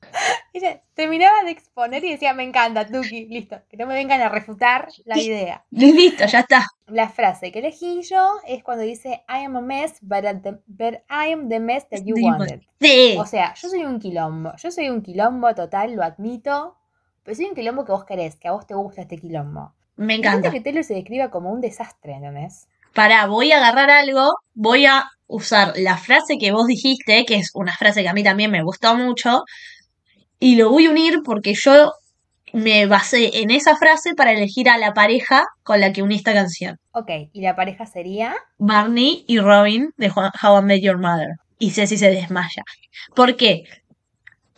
Terminaba 0.97 1.43
de 1.43 1.51
exponer 1.51 2.03
y 2.03 2.09
decía, 2.11 2.33
me 2.33 2.43
encanta, 2.43 2.87
Tuki, 2.87 3.27
listo. 3.27 3.59
Que 3.69 3.77
no 3.77 3.85
me 3.85 3.93
vengan 3.93 4.19
a 4.21 4.29
refutar 4.29 4.87
la 5.05 5.19
idea. 5.19 5.63
Listo, 5.69 6.25
ya 6.25 6.39
está. 6.39 6.65
La 6.87 7.07
frase 7.09 7.51
que 7.51 7.59
elegí 7.59 8.01
yo 8.01 8.27
es 8.47 8.63
cuando 8.63 8.83
dice, 8.83 9.23
I 9.29 9.43
am 9.45 9.57
a 9.57 9.61
mess, 9.61 9.99
but, 10.01 10.25
at 10.25 10.41
the- 10.41 10.57
but 10.65 10.95
I 11.07 11.31
am 11.33 11.49
the 11.49 11.59
mess 11.59 11.87
that 11.89 11.99
you 12.03 12.15
wanted. 12.19 12.61
Sí. 12.81 13.15
O 13.19 13.27
sea, 13.27 13.53
yo 13.53 13.69
soy 13.69 13.83
un 13.85 13.99
quilombo. 13.99 14.53
Yo 14.57 14.71
soy 14.71 14.89
un 14.89 15.03
quilombo 15.03 15.53
total, 15.53 15.93
lo 15.93 16.01
admito. 16.03 16.76
Pero 17.27 17.35
soy 17.35 17.47
un 17.47 17.55
quilombo 17.55 17.83
que 17.83 17.91
vos 17.91 18.05
querés, 18.05 18.37
que 18.37 18.47
a 18.47 18.53
vos 18.53 18.65
te 18.65 18.73
gusta 18.73 19.01
este 19.01 19.17
quilombo. 19.17 19.73
Me 19.97 20.15
encanta 20.15 20.49
que 20.49 20.61
Taylor 20.61 20.85
se 20.85 20.93
describa 20.93 21.29
como 21.29 21.51
un 21.51 21.59
desastre, 21.59 22.13
¿entendés? 22.13 22.69
Pará, 22.93 23.25
voy 23.25 23.51
a 23.51 23.57
agarrar 23.57 23.89
algo, 23.89 24.31
voy 24.53 24.85
a 24.85 25.03
usar 25.27 25.73
la 25.75 25.97
frase 25.97 26.37
que 26.39 26.53
vos 26.53 26.67
dijiste, 26.67 27.25
que 27.25 27.35
es 27.35 27.51
una 27.53 27.75
frase 27.75 28.01
que 28.01 28.07
a 28.07 28.13
mí 28.13 28.23
también 28.23 28.49
me 28.49 28.63
gustó 28.63 28.95
mucho, 28.95 29.43
y 30.39 30.55
lo 30.55 30.69
voy 30.69 30.85
a 30.85 30.91
unir 30.91 31.19
porque 31.25 31.53
yo 31.53 31.91
me 32.53 32.85
basé 32.85 33.41
en 33.41 33.51
esa 33.51 33.75
frase 33.75 34.15
para 34.15 34.31
elegir 34.31 34.69
a 34.69 34.77
la 34.77 34.93
pareja 34.93 35.43
con 35.63 35.81
la 35.81 35.91
que 35.91 36.03
uní 36.03 36.15
esta 36.15 36.31
canción. 36.31 36.79
Ok, 36.93 37.09
y 37.33 37.41
la 37.41 37.57
pareja 37.57 37.85
sería... 37.85 38.37
Barney 38.57 39.25
y 39.27 39.39
Robin 39.39 39.93
de 39.97 40.09
How 40.09 40.59
I 40.59 40.63
Met 40.63 40.81
Your 40.81 40.97
Mother. 40.97 41.31
Y 41.59 41.71
Ceci 41.71 41.97
se 41.97 42.09
desmaya. 42.09 42.63
¿Por 43.13 43.35
qué? 43.35 43.65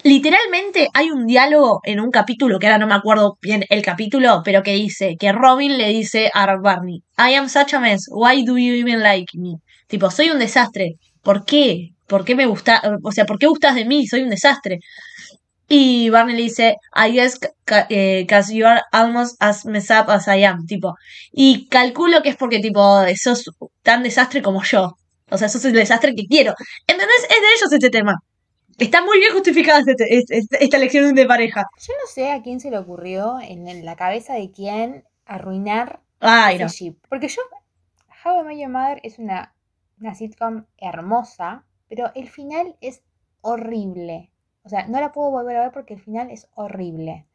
Literalmente 0.03 0.87
hay 0.93 1.11
un 1.11 1.25
diálogo 1.27 1.81
en 1.83 1.99
un 1.99 2.09
capítulo, 2.09 2.57
que 2.57 2.67
ahora 2.67 2.77
no 2.77 2.87
me 2.87 2.93
acuerdo 2.93 3.37
bien 3.41 3.65
el 3.69 3.81
capítulo, 3.81 4.41
pero 4.45 4.63
que 4.63 4.73
dice 4.73 5.17
que 5.19 5.33
Robin 5.33 5.77
le 5.77 5.89
dice 5.89 6.31
a 6.33 6.55
Barney, 6.55 7.03
I 7.17 7.33
am 7.33 7.49
such 7.49 7.73
a 7.73 7.81
mess, 7.81 8.05
why 8.09 8.45
do 8.45 8.57
you 8.57 8.75
even 8.75 9.03
like 9.03 9.37
me? 9.37 9.55
Tipo, 9.87 10.09
soy 10.09 10.29
un 10.29 10.39
desastre, 10.39 10.95
¿por 11.21 11.43
qué? 11.43 11.89
¿Por 12.07 12.23
qué 12.23 12.33
me 12.35 12.45
gusta? 12.45 12.81
O 13.03 13.11
sea, 13.11 13.25
¿por 13.25 13.37
qué 13.37 13.47
gustas 13.47 13.75
de 13.75 13.83
mí? 13.83 14.07
Soy 14.07 14.21
un 14.21 14.29
desastre. 14.29 14.79
Y 15.67 16.09
Barney 16.09 16.35
le 16.35 16.43
dice, 16.43 16.77
I 16.95 17.11
guess 17.11 17.37
because 17.65 18.53
you 18.53 18.65
are 18.65 18.81
almost 18.93 19.35
as 19.41 19.65
messed 19.65 19.91
up 19.91 20.09
as 20.09 20.27
I 20.27 20.43
am, 20.45 20.65
tipo. 20.65 20.95
Y 21.31 21.67
calculo 21.67 22.23
que 22.23 22.29
es 22.29 22.37
porque, 22.37 22.59
tipo, 22.59 23.03
sos 23.15 23.51
tan 23.83 24.01
desastre 24.01 24.41
como 24.41 24.63
yo. 24.63 24.95
O 25.29 25.37
sea, 25.37 25.49
sos 25.49 25.65
el 25.65 25.73
desastre 25.73 26.15
que 26.15 26.25
quiero. 26.25 26.55
¿Entendés? 26.87 27.23
Es 27.23 27.41
de 27.41 27.53
ellos 27.57 27.73
este 27.73 27.89
tema. 27.89 28.15
Está 28.79 29.03
muy 29.03 29.19
bien 29.19 29.33
justificada 29.33 29.79
este- 29.79 29.93
este- 30.17 30.37
este- 30.37 30.63
esta 30.63 30.77
elección 30.77 31.13
de 31.13 31.25
pareja. 31.25 31.65
Yo 31.85 31.93
no 31.93 32.07
sé 32.07 32.31
a 32.31 32.41
quién 32.41 32.59
se 32.59 32.71
le 32.71 32.77
ocurrió 32.77 33.39
en 33.41 33.67
en 33.67 33.85
la 33.85 33.95
cabeza 33.95 34.33
de 34.33 34.51
quién 34.51 35.03
arruinar 35.25 36.01
Ay, 36.19 36.55
ese 36.55 36.63
no. 36.63 36.69
ship. 36.69 36.97
Porque 37.09 37.27
yo, 37.27 37.41
How 38.25 38.41
I 38.41 38.43
Met 38.45 38.57
Your 38.59 38.69
Mother 38.69 38.99
es 39.03 39.19
una, 39.19 39.53
una 39.99 40.15
sitcom 40.15 40.65
hermosa, 40.77 41.65
pero 41.87 42.11
el 42.15 42.29
final 42.29 42.75
es 42.81 43.01
horrible. 43.41 44.31
O 44.63 44.69
sea, 44.69 44.87
no 44.87 44.99
la 44.99 45.11
puedo 45.11 45.31
volver 45.31 45.57
a 45.57 45.61
ver 45.61 45.71
porque 45.71 45.93
el 45.93 46.01
final 46.01 46.29
es 46.31 46.47
horrible. 46.55 47.25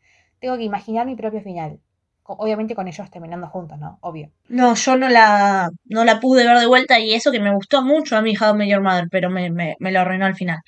Tengo 0.41 0.57
que 0.57 0.63
imaginar 0.65 1.07
mi 1.07 1.17
propio 1.17 1.41
final. 1.41 1.81
Obviamente 2.27 2.75
con 2.75 2.89
ellos 2.89 3.11
terminando 3.11 3.49
juntos, 3.49 3.79
¿no? 3.79 3.99
Obvio. 4.01 4.31
No, 4.49 4.75
yo 4.75 4.97
no 4.97 5.09
la, 5.11 5.71
no 5.85 6.05
la 6.05 6.21
pude 6.21 6.47
ver 6.47 6.59
de 6.59 6.67
vuelta 6.67 6.99
y 6.99 7.13
eso 7.13 7.31
que 7.31 7.41
me 7.41 7.55
gustó 7.55 7.83
mucho 7.83 8.17
a 8.17 8.23
mi 8.23 8.35
How 8.37 8.55
I 8.55 8.59
Met 8.59 8.69
Your 8.69 8.81
Mother, 8.83 9.09
pero 9.11 9.29
me, 9.31 9.51
me, 9.51 9.77
me 9.79 9.93
lo 9.93 10.01
arruinó 10.01 10.25
al 10.27 10.35
final. 10.35 10.59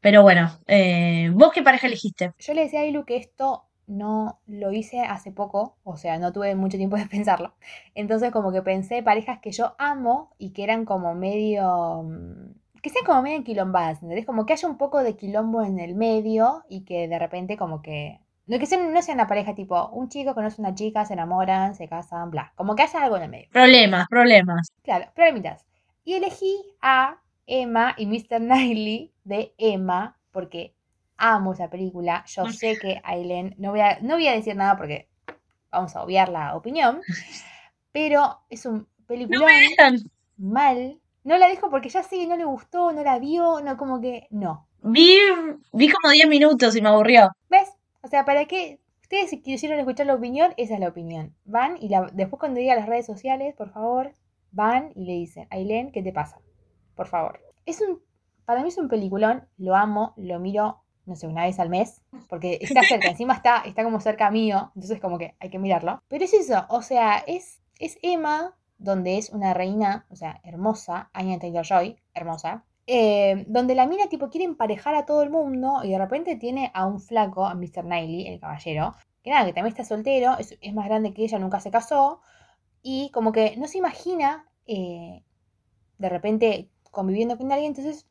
Pero 0.00 0.22
bueno, 0.22 0.50
eh, 0.66 1.30
¿vos 1.34 1.52
qué 1.52 1.62
pareja 1.62 1.86
elegiste? 1.86 2.32
Yo 2.38 2.54
le 2.54 2.62
decía 2.62 2.80
a 2.80 2.86
Ilu 2.86 3.04
que 3.04 3.16
esto 3.16 3.64
no 3.86 4.40
lo 4.46 4.72
hice 4.72 5.00
hace 5.00 5.32
poco, 5.32 5.76
o 5.82 5.96
sea, 5.96 6.18
no 6.18 6.32
tuve 6.32 6.54
mucho 6.54 6.78
tiempo 6.78 6.96
de 6.96 7.06
pensarlo. 7.06 7.54
Entonces 7.94 8.30
como 8.30 8.52
que 8.52 8.62
pensé 8.62 9.02
parejas 9.02 9.40
que 9.40 9.52
yo 9.52 9.74
amo 9.78 10.30
y 10.38 10.52
que 10.52 10.64
eran 10.64 10.84
como 10.84 11.14
medio... 11.14 12.04
mm, 12.04 12.80
que 12.82 12.88
sean 12.88 13.04
como 13.04 13.20
medio 13.20 13.44
quilombadas, 13.44 14.02
¿entendés? 14.02 14.24
Como 14.24 14.46
que 14.46 14.54
haya 14.54 14.66
un 14.66 14.78
poco 14.78 15.02
de 15.02 15.16
quilombo 15.16 15.62
en 15.62 15.78
el 15.78 15.94
medio 15.94 16.64
y 16.70 16.84
que 16.84 17.08
de 17.08 17.18
repente 17.18 17.56
como 17.58 17.82
que... 17.82 18.20
No 18.46 18.58
que 18.58 18.66
sean, 18.66 18.92
no 18.92 19.02
sea 19.02 19.14
una 19.14 19.28
pareja 19.28 19.54
tipo, 19.54 19.88
un 19.90 20.08
chico 20.08 20.34
conoce 20.34 20.60
a 20.60 20.64
una 20.64 20.74
chica, 20.74 21.04
se 21.04 21.12
enamoran, 21.12 21.74
se 21.74 21.88
casan, 21.88 22.30
bla. 22.30 22.52
Como 22.56 22.74
que 22.74 22.82
haya 22.82 23.02
algo 23.02 23.16
en 23.16 23.24
el 23.24 23.30
medio. 23.30 23.48
Problemas, 23.52 24.08
problemas. 24.08 24.72
Claro, 24.82 25.06
problemitas. 25.14 25.66
Y 26.04 26.14
elegí 26.14 26.56
a 26.80 27.20
Emma 27.46 27.94
y 27.98 28.06
Mr. 28.06 28.38
Knightley 28.38 29.12
de 29.30 29.54
Emma 29.56 30.18
porque 30.30 30.74
amo 31.16 31.52
esa 31.52 31.70
película. 31.70 32.24
Yo 32.26 32.50
sé 32.50 32.78
que 32.78 33.00
Aileen, 33.04 33.54
no 33.58 33.70
voy 33.70 33.80
a, 33.80 33.98
no 34.00 34.14
voy 34.14 34.26
a 34.26 34.32
decir 34.32 34.56
nada 34.56 34.76
porque 34.76 35.08
vamos 35.70 35.94
a 35.96 36.02
obviar 36.02 36.28
la 36.28 36.56
opinión, 36.56 37.00
pero 37.92 38.40
es 38.50 38.66
un 38.66 38.88
película 39.06 39.46
mal. 40.36 41.00
No 41.22 41.36
la 41.36 41.48
dejo 41.48 41.70
porque 41.70 41.90
ya 41.90 42.02
sé 42.02 42.16
que 42.16 42.26
no 42.26 42.36
le 42.36 42.44
gustó, 42.44 42.92
no 42.92 43.02
la 43.02 43.18
vio, 43.18 43.60
no 43.60 43.76
como 43.76 44.00
que 44.00 44.26
no. 44.30 44.66
Vi, 44.82 45.18
vi 45.72 45.90
como 45.90 46.12
10 46.12 46.28
minutos 46.28 46.74
y 46.74 46.82
me 46.82 46.88
aburrió. 46.88 47.30
¿Ves? 47.50 47.68
O 48.02 48.08
sea, 48.08 48.24
¿para 48.24 48.46
qué? 48.46 48.80
Ustedes 49.02 49.30
si 49.30 49.42
quisieron 49.42 49.78
escuchar 49.78 50.06
la 50.06 50.14
opinión, 50.14 50.54
esa 50.56 50.74
es 50.74 50.80
la 50.80 50.88
opinión. 50.88 51.34
Van 51.44 51.76
y 51.78 51.88
la, 51.88 52.10
después 52.12 52.40
cuando 52.40 52.58
diga 52.58 52.74
las 52.74 52.86
redes 52.88 53.06
sociales, 53.06 53.54
por 53.54 53.70
favor, 53.70 54.14
van 54.50 54.92
y 54.94 55.04
le 55.04 55.12
dicen, 55.12 55.46
Aileen, 55.50 55.92
¿qué 55.92 56.02
te 56.02 56.12
pasa? 56.12 56.40
Por 56.94 57.06
favor. 57.06 57.40
Es 57.66 57.80
un, 57.82 58.00
para 58.50 58.62
mí 58.62 58.68
es 58.68 58.78
un 58.78 58.88
peliculón, 58.88 59.46
lo 59.58 59.76
amo, 59.76 60.12
lo 60.16 60.40
miro, 60.40 60.82
no 61.06 61.14
sé, 61.14 61.28
una 61.28 61.44
vez 61.44 61.60
al 61.60 61.70
mes, 61.70 62.02
porque 62.28 62.58
está 62.60 62.82
cerca, 62.82 63.06
encima 63.06 63.34
está, 63.34 63.62
está 63.64 63.84
como 63.84 64.00
cerca 64.00 64.28
mío, 64.28 64.72
entonces 64.74 65.00
como 65.00 65.18
que 65.18 65.36
hay 65.38 65.50
que 65.50 65.60
mirarlo. 65.60 66.02
Pero 66.08 66.24
es 66.24 66.34
eso, 66.34 66.66
o 66.68 66.82
sea, 66.82 67.18
es, 67.28 67.60
es 67.78 67.96
Emma, 68.02 68.56
donde 68.76 69.18
es 69.18 69.30
una 69.30 69.54
reina, 69.54 70.04
o 70.10 70.16
sea, 70.16 70.40
hermosa, 70.42 71.10
Anya 71.12 71.38
Taylor-Joy, 71.38 71.96
hermosa, 72.12 72.64
eh, 72.88 73.44
donde 73.46 73.76
la 73.76 73.86
mina 73.86 74.08
tipo 74.08 74.30
quiere 74.30 74.46
emparejar 74.46 74.96
a 74.96 75.06
todo 75.06 75.22
el 75.22 75.30
mundo 75.30 75.82
y 75.84 75.90
de 75.90 75.98
repente 75.98 76.34
tiene 76.34 76.72
a 76.74 76.86
un 76.86 76.98
flaco, 76.98 77.46
a 77.46 77.54
Mr. 77.54 77.84
Knightley, 77.84 78.26
el 78.26 78.40
caballero, 78.40 78.96
que 79.22 79.30
nada, 79.30 79.46
que 79.46 79.52
también 79.52 79.76
está 79.76 79.84
soltero, 79.84 80.36
es, 80.40 80.58
es 80.60 80.74
más 80.74 80.86
grande 80.86 81.14
que 81.14 81.22
ella, 81.22 81.38
nunca 81.38 81.60
se 81.60 81.70
casó, 81.70 82.20
y 82.82 83.10
como 83.10 83.30
que 83.30 83.56
no 83.58 83.68
se 83.68 83.78
imagina 83.78 84.44
eh, 84.66 85.22
de 85.98 86.08
repente 86.08 86.68
conviviendo 86.90 87.38
con 87.38 87.52
alguien, 87.52 87.70
entonces 87.70 88.06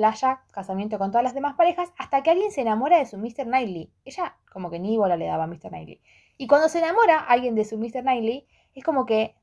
flasha 0.00 0.40
casamiento 0.50 0.98
con 0.98 1.10
todas 1.10 1.22
las 1.22 1.34
demás 1.34 1.56
parejas 1.56 1.90
hasta 1.98 2.22
que 2.22 2.30
alguien 2.30 2.50
se 2.50 2.62
enamora 2.62 2.98
de 2.98 3.04
su 3.04 3.18
Mr. 3.18 3.44
Knightley. 3.44 3.92
Ella 4.06 4.34
como 4.50 4.70
que 4.70 4.78
ni 4.78 4.96
bola 4.96 5.18
le 5.18 5.26
daba 5.26 5.44
a 5.44 5.46
Mr. 5.46 5.68
Knightley. 5.68 6.00
Y 6.38 6.46
cuando 6.46 6.70
se 6.70 6.78
enamora 6.78 7.18
alguien 7.18 7.54
de 7.54 7.66
su 7.66 7.76
Mr. 7.76 8.00
Knightley, 8.00 8.46
es 8.74 8.82
como 8.82 9.04
que 9.04 9.34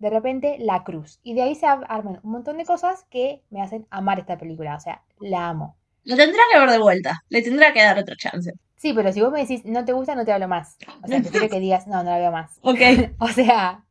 de 0.00 0.10
repente 0.10 0.56
la 0.58 0.82
cruz. 0.82 1.20
Y 1.22 1.34
de 1.34 1.42
ahí 1.42 1.54
se 1.54 1.66
arman 1.66 2.18
un 2.24 2.32
montón 2.32 2.58
de 2.58 2.64
cosas 2.64 3.06
que 3.08 3.44
me 3.50 3.62
hacen 3.62 3.86
amar 3.90 4.18
esta 4.18 4.36
película. 4.36 4.74
O 4.74 4.80
sea, 4.80 5.04
la 5.20 5.48
amo. 5.48 5.76
Lo 6.02 6.16
tendrá 6.16 6.42
que 6.52 6.58
ver 6.58 6.70
de 6.70 6.78
vuelta. 6.78 7.22
Le 7.28 7.42
tendrá 7.42 7.72
que 7.72 7.80
dar 7.80 7.96
otra 7.96 8.16
chance. 8.16 8.52
Sí, 8.78 8.92
pero 8.92 9.12
si 9.12 9.20
vos 9.20 9.30
me 9.30 9.42
decís 9.42 9.64
no 9.64 9.84
te 9.84 9.92
gusta, 9.92 10.16
no 10.16 10.24
te 10.24 10.32
hablo 10.32 10.48
más. 10.48 10.76
O 11.04 11.06
sea, 11.06 11.20
prefiero 11.20 11.48
que 11.50 11.60
digas 11.60 11.86
no, 11.86 12.02
no 12.02 12.10
la 12.10 12.18
veo 12.18 12.32
más. 12.32 12.58
Ok. 12.62 12.80
o 13.20 13.28
sea, 13.28 13.84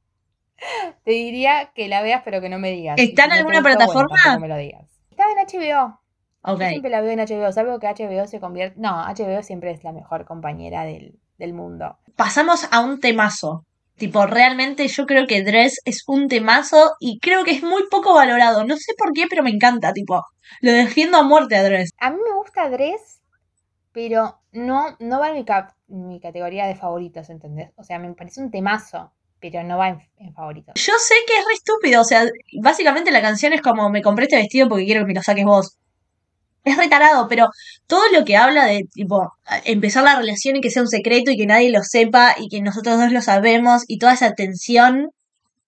te 1.05 1.12
diría 1.12 1.71
que 1.73 1.88
la 1.88 2.01
veas, 2.01 2.23
pero 2.25 2.41
que 2.41 2.49
no 2.49 2.60
me 2.60 2.71
digas. 2.71 2.99
¿Está 2.99 3.23
en 3.23 3.32
si 3.32 3.36
no 3.36 3.39
alguna 3.39 3.62
plataforma? 3.62 4.17
tampoco 4.21 4.41
me 4.41 4.47
lo 4.49 4.58
digas. 4.58 4.89
Estaba 5.12 5.32
en 5.32 5.47
HBO. 5.47 5.98
Ok. 6.41 6.60
Yo 6.62 6.67
siempre 6.69 6.89
la 6.91 7.02
veo 7.02 7.12
en 7.12 7.19
HBO, 7.19 7.52
salvo 7.52 7.80
que 7.80 7.88
HBO 7.88 8.28
se 8.28 8.39
convierte. 8.39 8.80
No, 8.80 8.91
HBO 9.06 9.43
siempre 9.43 9.71
es 9.71 9.84
la 9.84 9.91
mejor 9.91 10.25
compañera 10.25 10.84
del, 10.86 11.19
del 11.38 11.54
mundo. 11.54 11.97
Pasamos 12.15 12.67
a 12.71 12.80
un 12.82 12.99
temazo. 12.99 13.65
Tipo, 13.97 14.25
realmente 14.25 14.88
yo 14.88 15.06
creo 15.06 15.28
que 15.28 15.43
Dress 15.43 15.82
es 15.84 16.04
un 16.08 16.30
temazo 16.30 16.93
y 17.02 17.19
creo 17.19 17.43
que 17.43 17.52
es 17.52 17.63
muy 17.63 17.84
poco 17.91 18.13
valorado. 18.13 18.63
No 18.63 18.78
sé 18.78 18.93
por 18.97 19.12
qué, 19.12 19.25
pero 19.30 19.43
me 19.43 19.49
encanta. 19.49 19.91
Tipo, 19.91 20.23
lo 20.62 20.71
defiendo 20.71 21.17
a 21.17 21.23
muerte 21.23 21.58
a 21.58 21.63
Dress. 21.63 21.91
A 21.99 22.10
mí 22.10 22.17
me 22.23 22.34
gusta 22.38 22.69
Dress, 22.69 23.19
pero 23.91 24.39
no, 24.54 24.95
no 24.99 25.19
va 25.19 25.30
en 25.30 25.36
mi, 25.36 25.43
cap- 25.45 25.73
mi 25.88 26.19
categoría 26.21 26.65
de 26.67 26.75
favoritos, 26.75 27.30
¿entendés? 27.30 27.71
O 27.75 27.84
sea, 27.84 27.99
me 27.99 28.13
parece 28.13 28.41
un 28.41 28.52
temazo, 28.52 29.12
pero 29.41 29.63
no 29.63 29.78
va 29.78 29.89
en, 29.89 29.99
en 30.17 30.34
favoritos. 30.34 30.75
Yo 30.75 30.93
sé 30.97 31.15
que 31.28 31.34
es 31.38 31.45
re 31.45 31.54
estúpido. 31.54 32.02
O 32.02 32.06
sea, 32.06 32.23
básicamente 32.62 33.12
la 33.12 33.21
canción 33.21 33.52
es 33.52 33.62
como: 33.62 33.89
Me 33.89 34.02
compré 34.02 34.25
este 34.25 34.38
vestido 34.38 34.69
porque 34.69 34.86
quiero 34.86 35.02
que 35.02 35.08
me 35.08 35.13
lo 35.15 35.21
saques 35.23 35.43
vos. 35.45 35.78
Es 36.63 36.77
retarado, 36.77 37.27
pero 37.27 37.47
todo 37.87 38.03
lo 38.13 38.25
que 38.25 38.35
habla 38.37 38.65
de, 38.65 38.83
tipo, 38.93 39.31
empezar 39.65 40.03
la 40.03 40.17
relación 40.17 40.57
y 40.57 40.61
que 40.61 40.69
sea 40.69 40.81
un 40.81 40.87
secreto 40.87 41.31
y 41.31 41.37
que 41.37 41.45
nadie 41.45 41.71
lo 41.71 41.83
sepa 41.83 42.35
y 42.37 42.49
que 42.49 42.61
nosotros 42.61 42.97
dos 42.97 43.11
lo 43.11 43.21
sabemos 43.21 43.83
y 43.87 43.97
toda 43.97 44.13
esa 44.13 44.33
tensión. 44.33 45.09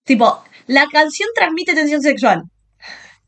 Tipo, 0.04 0.44
la 0.68 0.88
canción 0.92 1.30
transmite 1.36 1.74
tensión 1.74 2.02
sexual. 2.02 2.44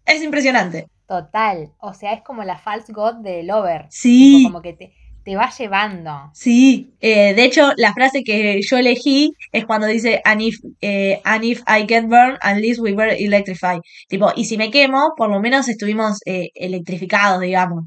Es 0.05 0.21
impresionante. 0.21 0.87
Total. 1.07 1.71
O 1.79 1.93
sea, 1.93 2.13
es 2.13 2.21
como 2.23 2.43
la 2.43 2.57
false 2.57 2.91
god 2.91 3.15
de 3.15 3.43
Lover. 3.43 3.87
Sí. 3.89 4.37
Tipo, 4.37 4.49
como 4.49 4.61
que 4.61 4.73
te, 4.73 4.93
te 5.23 5.35
va 5.35 5.49
llevando. 5.49 6.29
Sí, 6.33 6.93
eh, 6.99 7.33
de 7.33 7.43
hecho, 7.45 7.71
la 7.77 7.93
frase 7.93 8.23
que 8.23 8.59
yo 8.61 8.77
elegí 8.77 9.31
es 9.51 9.65
cuando 9.65 9.87
dice, 9.87 10.21
and 10.25 10.41
if, 10.41 10.55
eh, 10.81 11.21
and 11.23 11.43
if 11.43 11.61
I 11.67 11.85
get 11.87 12.07
burned, 12.07 12.37
at 12.41 12.57
least 12.57 12.79
we 12.81 12.93
were 12.93 13.15
electrified. 13.17 13.79
Tipo, 14.09 14.31
y 14.35 14.45
si 14.45 14.57
me 14.57 14.69
quemo, 14.69 15.13
por 15.15 15.29
lo 15.29 15.39
menos 15.39 15.69
estuvimos 15.69 16.19
eh, 16.25 16.49
electrificados, 16.55 17.41
digamos. 17.41 17.85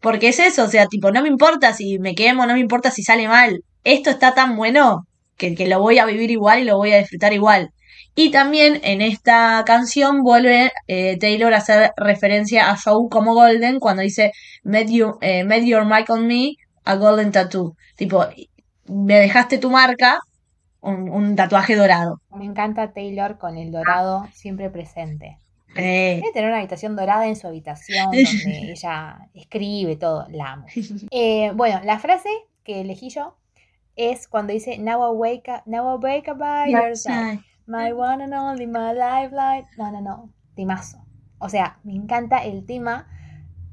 Porque 0.00 0.28
es 0.28 0.38
eso, 0.40 0.64
o 0.64 0.68
sea, 0.68 0.86
tipo, 0.86 1.10
no 1.12 1.22
me 1.22 1.28
importa 1.28 1.74
si 1.74 1.98
me 1.98 2.14
quemo, 2.14 2.46
no 2.46 2.54
me 2.54 2.60
importa 2.60 2.90
si 2.90 3.02
sale 3.02 3.28
mal. 3.28 3.62
Esto 3.84 4.10
está 4.10 4.34
tan 4.34 4.56
bueno 4.56 5.06
que, 5.36 5.54
que 5.54 5.68
lo 5.68 5.80
voy 5.80 5.98
a 5.98 6.06
vivir 6.06 6.30
igual 6.30 6.60
y 6.60 6.64
lo 6.64 6.76
voy 6.76 6.92
a 6.92 6.98
disfrutar 6.98 7.32
igual. 7.32 7.70
Y 8.14 8.30
también 8.30 8.80
en 8.84 9.00
esta 9.00 9.62
canción 9.64 10.22
vuelve 10.22 10.70
eh, 10.86 11.18
Taylor 11.18 11.54
a 11.54 11.58
hacer 11.58 11.92
referencia 11.96 12.70
a 12.70 12.76
Joe 12.76 13.08
como 13.10 13.34
Golden 13.34 13.80
cuando 13.80 14.02
dice 14.02 14.32
Met, 14.64 14.88
you, 14.90 15.16
eh, 15.22 15.44
met 15.44 15.64
your 15.64 15.84
mark 15.84 16.10
on 16.10 16.26
me, 16.26 16.56
a 16.84 16.96
golden 16.96 17.32
tattoo. 17.32 17.74
Tipo, 17.96 18.26
me 18.86 19.18
dejaste 19.18 19.58
tu 19.58 19.70
marca, 19.70 20.20
un, 20.80 21.08
un 21.08 21.36
tatuaje 21.36 21.74
dorado. 21.74 22.20
Me 22.36 22.44
encanta 22.44 22.92
Taylor 22.92 23.38
con 23.38 23.56
el 23.56 23.70
dorado 23.70 24.26
siempre 24.34 24.68
presente. 24.68 25.38
Eh, 25.74 26.16
Debe 26.16 26.32
tener 26.34 26.50
una 26.50 26.58
habitación 26.58 26.96
dorada 26.96 27.26
en 27.26 27.36
su 27.36 27.46
habitación 27.46 28.04
donde 28.10 28.72
ella 28.72 29.18
escribe 29.32 29.96
todo. 29.96 30.26
La 30.30 30.52
amo. 30.52 30.66
Eh, 31.10 31.52
bueno, 31.54 31.80
la 31.84 31.98
frase 31.98 32.28
que 32.64 32.80
elegí 32.82 33.08
yo 33.08 33.36
es 33.96 34.28
cuando 34.28 34.52
dice 34.52 34.78
Now 34.78 35.12
I 35.12 35.16
wake 35.16 35.50
up, 35.50 35.62
now 35.66 35.94
I 35.94 35.98
wake 35.98 36.30
up 36.30 36.38
by 36.38 36.70
your 36.70 36.96
side. 36.96 37.40
My 37.66 37.92
one 37.92 38.22
and 38.24 38.34
only, 38.34 38.66
my 38.66 38.92
lifeline. 38.92 39.66
No, 39.78 39.90
no, 39.92 40.00
no. 40.00 40.30
Temazo. 40.54 40.98
O 41.38 41.48
sea, 41.48 41.78
me 41.84 41.94
encanta 41.94 42.38
el 42.44 42.64
tema, 42.66 43.08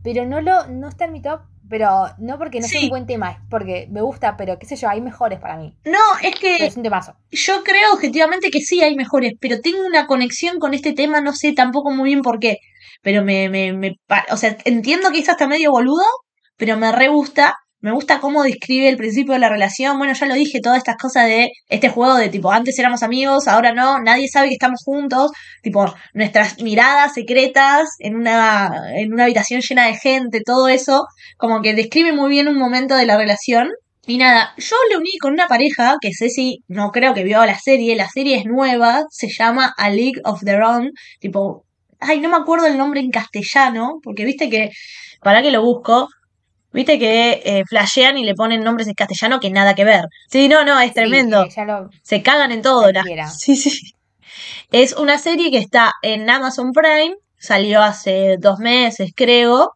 pero 0.04 0.25
no 0.25 0.41
lo, 0.41 0.67
no 0.67 0.88
está 0.89 1.06
en 1.06 1.12
mi 1.13 1.21
top, 1.21 1.41
pero 1.69 2.08
no 2.17 2.38
porque 2.39 2.60
no 2.62 2.67
sea 2.67 2.80
Sí. 2.80 2.86
un 2.86 2.89
buen 2.89 3.06
tema, 3.06 3.32
es 3.32 3.38
porque 3.49 3.88
me 3.91 4.02
gusta, 4.02 4.38
pero 4.38 4.58
qué 4.58 4.65
sé 4.65 4.75
yo, 4.75 4.89
hay 4.89 5.02
mejores 5.02 5.39
para 5.39 5.58
mí. 5.58 5.78
No, 5.86 5.99
es 6.23 6.36
Pero 6.39 6.39
que 6.58 6.65
es 6.65 6.75
un 6.78 6.84
temazo. 6.84 7.15
yo 7.32 7.63
creo 7.63 7.93
objetivamente 7.93 8.49
que 8.49 8.62
sí 8.62 8.82
hay 8.82 8.95
mejores, 8.95 9.34
pero 9.39 9.60
tengo 9.62 9.86
una 9.86 10.08
conexión 10.08 10.58
con 10.60 10.73
este 10.73 10.93
tema, 10.93 11.21
no 11.21 11.34
sé 11.34 11.54
tampoco 11.54 11.91
muy 11.91 12.10
bien 12.10 12.21
por 12.23 12.39
qué. 12.39 12.58
Pero 13.04 13.23
me, 13.23 13.49
me, 13.49 13.71
me, 13.73 13.95
o 14.32 14.38
sea, 14.38 14.58
entiendo 14.65 15.12
que 15.12 15.19
es 15.19 15.30
hasta 15.30 15.47
medio 15.47 15.71
boludo, 15.71 16.04
pero 16.58 16.75
me 16.78 16.91
re 16.91 17.08
gusta. 17.10 17.56
Me 17.81 17.93
gusta 17.93 18.19
cómo 18.19 18.43
describe 18.43 18.89
el 18.89 18.97
principio 18.97 19.33
de 19.33 19.39
la 19.39 19.47
relación. 19.47 19.97
Bueno, 19.97 20.13
ya 20.13 20.25
lo 20.25 20.33
dije, 20.33 20.59
todas 20.59 20.79
estas 20.79 20.97
cosas 20.97 21.27
de 21.27 21.49
este 21.69 21.87
juego 21.87 22.15
de 22.15 22.27
tipo, 22.27 22.51
antes 22.51 22.77
éramos 22.77 23.03
amigos, 23.03 23.47
ahora 23.47 23.73
no, 23.73 24.01
nadie 24.01 24.27
sabe 24.27 24.49
que 24.49 24.55
estamos 24.55 24.81
juntos. 24.83 25.31
Tipo, 25.63 25.93
nuestras 26.13 26.61
miradas 26.61 27.13
secretas 27.13 27.95
en 27.99 28.17
una, 28.17 28.69
en 28.97 29.13
una 29.13 29.23
habitación 29.23 29.61
llena 29.61 29.87
de 29.87 29.95
gente, 29.95 30.41
todo 30.45 30.67
eso, 30.67 31.05
como 31.37 31.61
que 31.61 31.73
describe 31.73 32.11
muy 32.11 32.29
bien 32.29 32.49
un 32.49 32.57
momento 32.57 32.95
de 32.95 33.05
la 33.05 33.17
relación. 33.17 33.69
Y 34.05 34.17
nada, 34.17 34.53
yo 34.57 34.75
le 34.89 34.97
uní 34.97 35.17
con 35.17 35.31
una 35.33 35.47
pareja 35.47 35.95
que 36.01 36.11
Ceci 36.13 36.63
no 36.67 36.91
creo 36.91 37.13
que 37.13 37.23
vio 37.23 37.45
la 37.45 37.57
serie, 37.57 37.95
la 37.95 38.09
serie 38.09 38.37
es 38.37 38.45
nueva, 38.45 39.03
se 39.09 39.29
llama 39.29 39.73
A 39.77 39.89
League 39.89 40.19
of 40.25 40.43
Their 40.43 40.63
Own, 40.63 40.91
tipo, 41.19 41.63
ay, 41.99 42.19
no 42.19 42.27
me 42.27 42.37
acuerdo 42.37 42.65
el 42.65 42.77
nombre 42.77 42.99
en 42.99 43.11
castellano, 43.11 43.99
porque 44.03 44.25
viste 44.25 44.49
que, 44.49 44.71
para 45.21 45.41
que 45.41 45.51
lo 45.51 45.61
busco, 45.61 46.07
viste 46.71 46.99
que 46.99 47.41
eh, 47.43 47.63
flashean 47.67 48.17
y 48.17 48.23
le 48.23 48.36
ponen 48.36 48.63
nombres 48.63 48.88
en 48.88 48.93
castellano 48.93 49.39
que 49.39 49.49
nada 49.49 49.75
que 49.75 49.86
ver. 49.86 50.05
Sí, 50.29 50.47
no, 50.47 50.63
no, 50.63 50.79
es 50.79 50.93
tremendo. 50.93 51.43
Sí, 51.45 51.51
ya 51.55 51.65
lo, 51.65 51.89
Se 52.01 52.21
cagan 52.21 52.51
en 52.51 52.62
todo, 52.62 52.91
la-. 52.91 53.27
Sí, 53.27 53.55
sí. 53.55 53.93
Es 54.71 54.93
una 54.93 55.17
serie 55.17 55.51
que 55.51 55.58
está 55.58 55.93
en 56.01 56.29
Amazon 56.29 56.71
Prime, 56.71 57.15
salió 57.38 57.82
hace 57.82 58.38
dos 58.38 58.60
meses, 58.60 59.12
creo, 59.15 59.73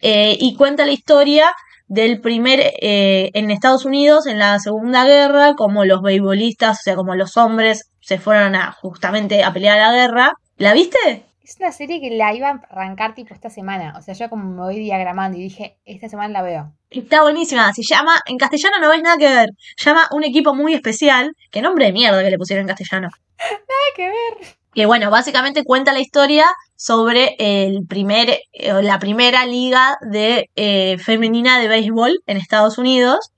eh, 0.00 0.36
y 0.40 0.56
cuenta 0.56 0.86
la 0.86 0.92
historia 0.92 1.52
del 1.88 2.20
primer, 2.20 2.60
eh, 2.80 3.30
en 3.34 3.50
Estados 3.50 3.84
Unidos, 3.84 4.26
en 4.26 4.38
la 4.38 4.58
Segunda 4.60 5.04
Guerra, 5.04 5.54
como 5.56 5.84
los 5.84 6.02
beisbolistas, 6.02 6.78
o 6.78 6.82
sea, 6.82 6.96
como 6.96 7.14
los 7.14 7.36
hombres 7.36 7.90
se 8.00 8.18
fueron 8.18 8.54
a 8.54 8.72
justamente 8.72 9.44
a 9.44 9.52
pelear 9.52 9.78
a 9.78 9.90
la 9.90 9.96
guerra. 9.96 10.32
¿La 10.56 10.72
viste? 10.72 11.26
Es 11.50 11.56
una 11.58 11.72
serie 11.72 12.00
que 12.00 12.10
la 12.10 12.32
iba 12.32 12.48
a 12.48 12.60
arrancar 12.70 13.16
tipo 13.16 13.34
esta 13.34 13.50
semana. 13.50 13.94
O 13.98 14.02
sea, 14.02 14.14
yo 14.14 14.30
como 14.30 14.44
me 14.44 14.62
voy 14.62 14.78
diagramando 14.78 15.36
y 15.36 15.42
dije, 15.42 15.78
esta 15.84 16.08
semana 16.08 16.28
la 16.32 16.42
veo. 16.42 16.72
Está 16.90 17.22
buenísima, 17.22 17.72
se 17.72 17.82
llama, 17.82 18.20
en 18.26 18.38
castellano 18.38 18.76
no 18.80 18.88
ves 18.88 19.02
nada 19.02 19.16
que 19.16 19.28
ver, 19.28 19.50
llama 19.76 20.06
Un 20.12 20.22
equipo 20.22 20.54
muy 20.54 20.74
especial, 20.74 21.32
qué 21.50 21.60
nombre 21.60 21.86
de 21.86 21.92
mierda 21.92 22.22
que 22.22 22.30
le 22.30 22.38
pusieron 22.38 22.62
en 22.62 22.68
castellano. 22.68 23.08
Nada 23.40 23.88
que 23.96 24.04
ver. 24.10 24.48
que 24.74 24.86
bueno, 24.86 25.10
básicamente 25.10 25.64
cuenta 25.64 25.92
la 25.92 25.98
historia 25.98 26.46
sobre 26.76 27.34
el 27.40 27.84
primer, 27.88 28.30
eh, 28.52 28.82
la 28.84 29.00
primera 29.00 29.44
liga 29.44 29.98
de 30.02 30.48
eh, 30.54 30.98
femenina 30.98 31.58
de 31.58 31.66
béisbol 31.66 32.22
en 32.26 32.36
Estados 32.36 32.78
Unidos. 32.78 33.32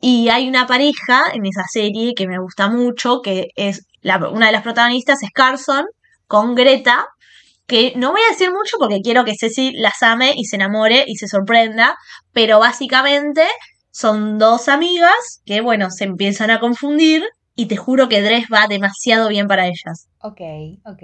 Y 0.00 0.28
hay 0.28 0.50
una 0.50 0.66
pareja 0.66 1.24
en 1.32 1.46
esa 1.46 1.64
serie 1.66 2.12
que 2.14 2.26
me 2.28 2.38
gusta 2.38 2.68
mucho, 2.68 3.22
que 3.22 3.48
es 3.56 3.86
la- 4.02 4.18
una 4.28 4.46
de 4.46 4.52
las 4.52 4.62
protagonistas 4.62 5.22
es 5.22 5.30
Carson 5.30 5.86
con 6.26 6.54
Greta, 6.54 7.06
que 7.68 7.92
no 7.96 8.10
voy 8.10 8.20
a 8.26 8.32
decir 8.32 8.50
mucho 8.50 8.76
porque 8.78 9.02
quiero 9.02 9.24
que 9.24 9.34
Ceci 9.38 9.72
las 9.72 10.02
ame 10.02 10.32
y 10.34 10.46
se 10.46 10.56
enamore 10.56 11.04
y 11.06 11.16
se 11.16 11.28
sorprenda, 11.28 11.96
pero 12.32 12.58
básicamente 12.58 13.42
son 13.90 14.38
dos 14.38 14.68
amigas 14.68 15.42
que, 15.44 15.60
bueno, 15.60 15.90
se 15.90 16.04
empiezan 16.04 16.50
a 16.50 16.60
confundir 16.60 17.24
y 17.54 17.66
te 17.66 17.76
juro 17.76 18.08
que 18.08 18.22
Dress 18.22 18.46
va 18.52 18.66
demasiado 18.68 19.28
bien 19.28 19.48
para 19.48 19.66
ellas. 19.66 20.08
Ok, 20.20 20.40
ok. 20.86 21.02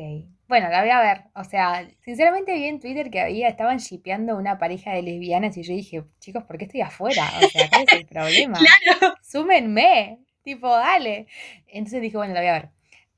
Bueno, 0.49 0.69
la 0.69 0.81
voy 0.81 0.91
a 0.91 1.01
ver. 1.01 1.23
O 1.35 1.45
sea, 1.45 1.87
sinceramente 2.03 2.55
vi 2.55 2.65
en 2.65 2.81
Twitter 2.81 3.11
que 3.11 3.21
había, 3.21 3.49
estaban 3.49 3.79
shipeando 3.79 4.37
una 4.37 4.59
pareja 4.59 4.93
de 4.93 5.03
lesbianas 5.03 5.57
y 5.57 5.63
yo 5.63 5.75
dije, 5.75 6.05
chicos, 6.21 6.45
¿por 6.45 6.57
qué 6.57 6.65
estoy 6.65 6.81
afuera? 6.81 7.31
O 7.43 7.49
sea, 7.49 7.69
¿cuál 7.69 7.85
es 7.87 7.93
el 7.93 8.07
problema? 8.11 8.59
Claro. 8.59 9.15
Súmenme. 9.23 10.21
Tipo, 10.43 10.69
dale. 10.69 11.27
Entonces 11.67 12.01
dije, 12.01 12.17
bueno, 12.17 12.35
la 12.35 12.41
voy 12.41 12.49
a 12.49 12.53
ver. 12.53 12.71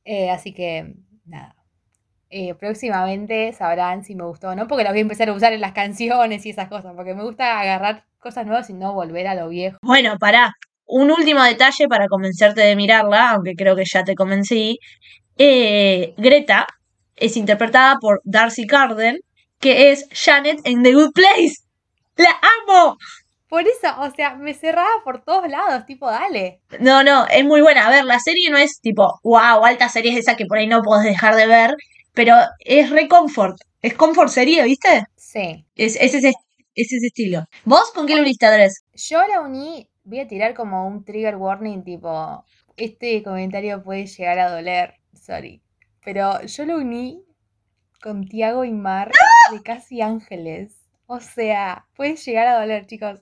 Eh, 0.04 0.30
así 0.30 0.52
que, 0.52 0.94
nada. 1.24 1.55
Eh, 2.30 2.54
próximamente 2.54 3.52
sabrán 3.52 4.04
si 4.04 4.14
me 4.14 4.24
gustó 4.24 4.48
o 4.48 4.54
no, 4.54 4.66
porque 4.66 4.82
la 4.84 4.90
voy 4.90 4.98
a 4.98 5.02
empezar 5.02 5.28
a 5.28 5.32
usar 5.32 5.52
en 5.52 5.60
las 5.60 5.72
canciones 5.72 6.44
y 6.44 6.50
esas 6.50 6.68
cosas, 6.68 6.92
porque 6.96 7.14
me 7.14 7.22
gusta 7.22 7.60
agarrar 7.60 8.04
cosas 8.18 8.46
nuevas 8.46 8.68
y 8.68 8.72
no 8.72 8.92
volver 8.94 9.28
a 9.28 9.34
lo 9.34 9.48
viejo. 9.48 9.78
Bueno, 9.82 10.16
pará. 10.18 10.52
Un 10.88 11.10
último 11.10 11.42
detalle 11.42 11.88
para 11.88 12.06
convencerte 12.08 12.60
de 12.60 12.76
mirarla, 12.76 13.30
aunque 13.30 13.54
creo 13.54 13.74
que 13.74 13.84
ya 13.84 14.04
te 14.04 14.14
convencí. 14.14 14.78
Eh, 15.36 16.14
Greta 16.16 16.66
es 17.16 17.36
interpretada 17.36 17.96
por 18.00 18.20
Darcy 18.24 18.66
Carden, 18.66 19.18
que 19.58 19.90
es 19.90 20.08
Janet 20.12 20.60
en 20.64 20.82
The 20.82 20.92
Good 20.94 21.12
Place. 21.12 21.56
¡La 22.16 22.30
amo! 22.64 22.96
Por 23.48 23.62
eso, 23.62 23.88
o 24.00 24.10
sea, 24.10 24.34
me 24.34 24.54
cerraba 24.54 24.88
por 25.04 25.22
todos 25.22 25.48
lados, 25.48 25.86
tipo, 25.86 26.10
dale. 26.10 26.60
No, 26.80 27.04
no, 27.04 27.26
es 27.28 27.44
muy 27.44 27.60
buena. 27.60 27.86
A 27.86 27.90
ver, 27.90 28.04
la 28.04 28.18
serie 28.18 28.50
no 28.50 28.58
es 28.58 28.80
tipo, 28.80 29.20
wow, 29.22 29.64
alta 29.64 29.88
serie 29.88 30.12
es 30.12 30.18
esa 30.18 30.36
que 30.36 30.46
por 30.46 30.58
ahí 30.58 30.66
no 30.66 30.82
podés 30.82 31.04
dejar 31.04 31.36
de 31.36 31.46
ver, 31.46 31.76
pero 32.16 32.34
es 32.60 32.90
re 32.90 33.06
comfort. 33.06 33.58
Es 33.82 33.94
comfort 33.94 34.30
serie, 34.30 34.64
¿viste? 34.64 35.04
Sí. 35.16 35.64
Es, 35.76 35.96
es, 35.96 36.14
ese, 36.14 36.30
es 36.74 36.92
ese 36.92 37.06
estilo. 37.06 37.44
¿Vos 37.64 37.92
con 37.94 38.06
qué 38.06 38.16
lo 38.16 38.22
uniste, 38.22 38.46
Andrés? 38.46 38.84
Yo 38.94 39.20
la 39.28 39.42
uní, 39.42 39.88
voy 40.02 40.20
a 40.20 40.26
tirar 40.26 40.54
como 40.54 40.88
un 40.88 41.04
trigger 41.04 41.36
warning, 41.36 41.84
tipo, 41.84 42.42
este 42.76 43.22
comentario 43.22 43.84
puede 43.84 44.06
llegar 44.06 44.38
a 44.38 44.50
doler, 44.50 44.94
sorry. 45.12 45.62
Pero 46.02 46.42
yo 46.42 46.64
lo 46.64 46.78
uní 46.78 47.22
con 48.00 48.26
Tiago 48.26 48.64
y 48.64 48.72
Mar 48.72 49.12
de 49.52 49.62
Casi 49.62 50.00
Ángeles. 50.00 50.74
O 51.06 51.20
sea, 51.20 51.86
puede 51.94 52.16
llegar 52.16 52.46
a 52.46 52.58
doler, 52.58 52.86
chicos. 52.86 53.20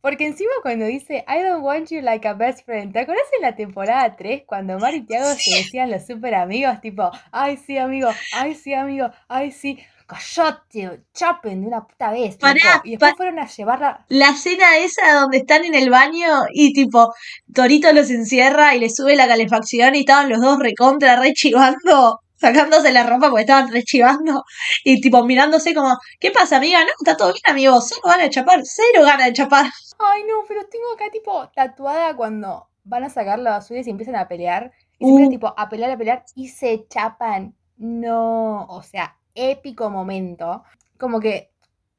Porque 0.00 0.26
encima 0.26 0.52
cuando 0.62 0.86
dice 0.86 1.24
I 1.28 1.42
don't 1.42 1.64
want 1.64 1.90
you 1.90 2.00
like 2.00 2.26
a 2.26 2.34
best 2.34 2.64
friend, 2.64 2.92
¿te 2.92 3.00
acuerdas 3.00 3.26
en 3.36 3.42
la 3.42 3.56
temporada 3.56 4.14
3 4.16 4.42
cuando 4.46 4.78
Mar 4.78 4.94
y 4.94 5.04
Tiago 5.04 5.34
se 5.34 5.56
decían 5.56 5.90
los 5.90 6.06
super 6.06 6.34
amigos? 6.34 6.80
Tipo, 6.80 7.10
ay 7.32 7.56
sí 7.56 7.78
amigo, 7.78 8.08
ay 8.32 8.54
sí 8.54 8.74
amigo, 8.74 9.10
ay 9.28 9.50
sí, 9.50 9.78
callate, 10.06 11.02
chapen 11.12 11.62
de 11.62 11.66
una 11.66 11.84
puta 11.84 12.12
vez. 12.12 12.36
Pará, 12.36 12.76
loco". 12.76 12.80
y 12.84 12.90
después 12.92 13.14
fueron 13.16 13.38
a 13.40 13.46
llevarla. 13.46 14.04
La 14.08 14.30
escena 14.30 14.78
esa 14.78 15.14
donde 15.14 15.38
están 15.38 15.64
en 15.64 15.74
el 15.74 15.90
baño 15.90 16.44
y 16.52 16.72
tipo, 16.72 17.12
Torito 17.52 17.92
los 17.92 18.10
encierra 18.10 18.74
y 18.76 18.80
le 18.80 18.90
sube 18.90 19.16
la 19.16 19.26
calefacción 19.26 19.94
y 19.96 20.00
estaban 20.00 20.28
los 20.28 20.40
dos 20.40 20.58
recontra, 20.60 21.16
re 21.16 21.32
chivando, 21.32 22.20
sacándose 22.36 22.92
la 22.92 23.02
ropa 23.02 23.30
porque 23.30 23.42
estaban 23.42 23.70
re 23.70 23.82
chivando 23.82 24.44
y 24.84 25.00
tipo 25.00 25.24
mirándose 25.24 25.74
como, 25.74 25.98
¿qué 26.20 26.30
pasa 26.30 26.56
amiga? 26.56 26.80
No, 26.84 26.90
está 27.00 27.16
todo 27.16 27.32
bien 27.32 27.42
amigo, 27.44 27.80
cero 27.80 28.00
gana 28.04 28.22
de 28.22 28.30
chapar, 28.30 28.60
cero 28.64 29.04
gana 29.04 29.26
de 29.26 29.32
chapar. 29.32 29.66
Ay 29.98 30.22
no, 30.28 30.44
pero 30.46 30.66
tengo 30.68 30.92
acá 30.94 31.10
tipo 31.10 31.48
tatuada 31.50 32.14
cuando 32.16 32.68
van 32.84 33.04
a 33.04 33.10
sacar 33.10 33.38
la 33.38 33.50
basura 33.52 33.80
y 33.80 33.84
se 33.84 33.90
empiezan 33.90 34.16
a 34.16 34.28
pelear. 34.28 34.72
Y 34.98 35.12
Uh. 35.12 35.28
tipo 35.28 35.54
a 35.56 35.68
pelear, 35.68 35.90
a 35.92 35.96
pelear 35.98 36.24
y 36.34 36.48
se 36.48 36.86
chapan. 36.88 37.54
No, 37.76 38.64
o 38.66 38.82
sea, 38.82 39.16
épico 39.34 39.90
momento. 39.90 40.64
Como 40.98 41.20
que 41.20 41.50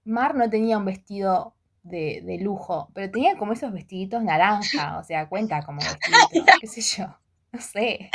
Mar 0.05 0.35
no 0.35 0.49
tenía 0.49 0.77
un 0.77 0.85
vestido 0.85 1.55
de, 1.83 2.21
de 2.25 2.38
lujo, 2.39 2.89
pero 2.93 3.12
tenía 3.12 3.38
como 3.38 3.53
esos 3.53 3.71
vestiditos 3.73 4.23
naranja, 4.23 4.97
o 4.99 5.03
sea, 5.03 5.29
cuenta 5.29 5.63
como 5.63 5.85
vestidito, 5.85 6.51
qué 6.59 6.67
sé 6.67 6.81
yo, 6.81 7.07
no 7.51 7.62
sé. 7.62 8.12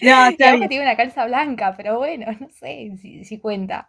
No, 0.00 0.14
aunque 0.48 0.68
bien. 0.68 0.68
tiene 0.68 0.84
una 0.84 0.96
calza 0.96 1.24
blanca, 1.26 1.74
pero 1.76 1.98
bueno, 1.98 2.26
no 2.40 2.48
sé 2.50 2.96
si, 3.00 3.24
si 3.24 3.38
cuenta. 3.38 3.88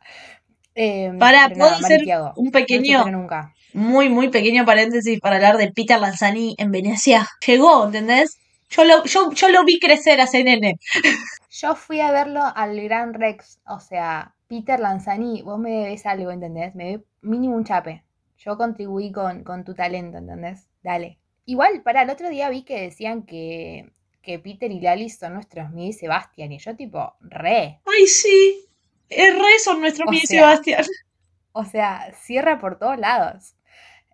Em, 0.80 1.18
pero 1.18 1.38
¿puedo 1.56 1.72
nada, 1.72 1.78
hacer 1.78 2.04
Tiago, 2.04 2.34
un 2.36 2.52
pequeño, 2.52 3.10
nunca. 3.10 3.52
muy, 3.74 4.10
muy 4.10 4.30
pequeño 4.30 4.63
paréntesis 4.63 5.20
para 5.20 5.38
hablar 5.38 5.58
de 5.58 5.72
Peter 5.72 6.00
Lanzani 6.00 6.54
en 6.60 6.72
Venecia? 6.72 7.28
Llegó, 7.44 7.88
¿entendés? 7.88 8.38
Yo 8.70 8.84
lo, 8.84 9.04
yo, 9.06 9.32
yo 9.32 9.50
lo 9.50 9.63
vi 9.66 9.80
crecer 9.80 10.22
a 10.22 10.26
nene. 10.32 10.78
Yo 11.50 11.74
fui 11.74 12.00
a 12.00 12.12
verlo 12.12 12.44
al 12.56 12.80
Gran 12.80 13.16
Rex, 13.16 13.60
o 13.66 13.80
sea, 13.80 14.36
Peter 14.48 14.80
Lanzani, 14.80 15.42
vos 15.42 15.58
me 15.58 15.72
debes 15.72 16.06
algo, 16.06 16.30
¿entendés? 16.30 16.76
Me 16.76 16.86
debes 16.86 17.06
mínimo 17.22 17.56
un 17.56 17.66
chape. 17.66 18.04
Yo 18.38 18.56
contribuí 18.56 19.12
con, 19.12 19.44
con 19.44 19.63
tu 19.63 19.74
talento, 19.74 20.20
¿entendés? 20.20 20.68
Dale. 20.84 21.18
Igual, 21.46 21.82
para 21.82 22.04
el 22.04 22.12
otro 22.12 22.30
día 22.30 22.52
vi 22.52 22.62
que 22.62 22.80
decían 22.80 23.24
que, 23.24 23.92
que 24.22 24.38
Peter 24.38 24.72
y 24.72 24.80
Lali 24.80 25.10
son 25.10 25.34
nuestros 25.34 25.72
Mii 25.72 25.88
y 25.88 25.94
Sebastián, 25.94 26.52
y 26.52 26.60
yo 26.60 26.76
tipo, 26.76 27.16
re. 27.22 27.80
Ay, 27.84 28.06
sí. 28.06 28.66
Es 29.10 29.34
re 29.34 29.60
son 29.63 29.82
nuestro 29.82 30.06
O 30.08 30.12
sea, 30.13 30.22
Sebastián. 30.26 30.86
O 31.54 31.65
sea, 31.65 32.12
cierra 32.22 32.60
por 32.60 32.78
todos 32.78 32.98
lados. 32.98 33.56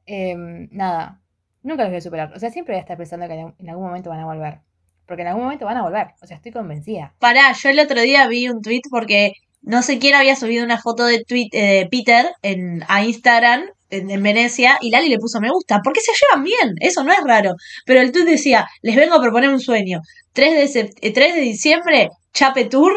Em, 0.06 0.68
nada, 0.72 1.22
nunca 1.62 1.84
los 1.84 1.92
voy 1.92 1.98
a 1.98 2.02
superar. 2.02 2.34
O 2.36 2.40
sea, 2.40 2.52
siempre 2.52 2.74
voy 2.74 2.80
a 2.80 2.82
estar 2.82 2.98
pensando 2.98 3.28
que 3.28 3.34
en 3.34 3.70
algún 3.70 3.86
momento 3.86 4.10
van 4.10 4.20
a 4.20 4.26
volver. 4.26 4.60
Porque 5.06 5.22
en 5.24 5.30
algún 5.30 5.44
momento 5.44 5.66
van 5.66 5.78
a 5.78 5.84
volver. 5.84 6.08
O 6.22 6.28
sea, 6.28 6.38
estoy 6.38 6.52
convencida. 6.52 7.14
Pará, 7.20 7.52
yo 7.54 7.70
el 7.70 7.80
otro 7.80 8.02
día 8.02 8.28
vi 8.28 8.48
un 8.50 8.62
tweet 8.62 8.82
porque 8.90 9.34
no 9.62 9.82
sé 9.82 10.00
quién 10.00 10.16
había 10.16 10.36
subido 10.36 10.64
una 10.64 10.80
foto 10.82 11.06
de, 11.06 11.24
tweet, 11.24 11.50
eh, 11.52 11.80
de 11.80 11.88
Peter 11.90 12.26
en, 12.42 12.84
a 12.88 13.04
Instagram 13.04 13.64
en, 13.90 14.10
en 14.12 14.24
Venecia 14.24 14.78
y 14.82 14.90
Lali 14.90 15.10
le 15.10 15.18
puso 15.20 15.40
me 15.42 15.50
gusta. 15.50 15.82
Porque 15.84 16.00
se 16.02 16.12
llevan 16.14 16.44
bien, 16.44 16.76
eso 16.80 17.04
no 17.04 17.12
es 17.12 17.24
raro. 17.26 17.56
Pero 17.86 18.00
el 18.02 18.12
tweet 18.12 18.26
decía, 18.26 18.68
les 18.82 18.96
vengo 18.96 19.16
a 19.16 19.22
proponer 19.22 19.50
un 19.50 19.60
sueño. 19.60 20.00
3 20.34 20.54
de, 20.74 20.82
sep- 20.82 20.98
eh, 21.02 21.14
3 21.14 21.36
de 21.36 21.42
diciembre, 21.42 22.10
Chape 22.34 22.66
Tour, 22.66 22.94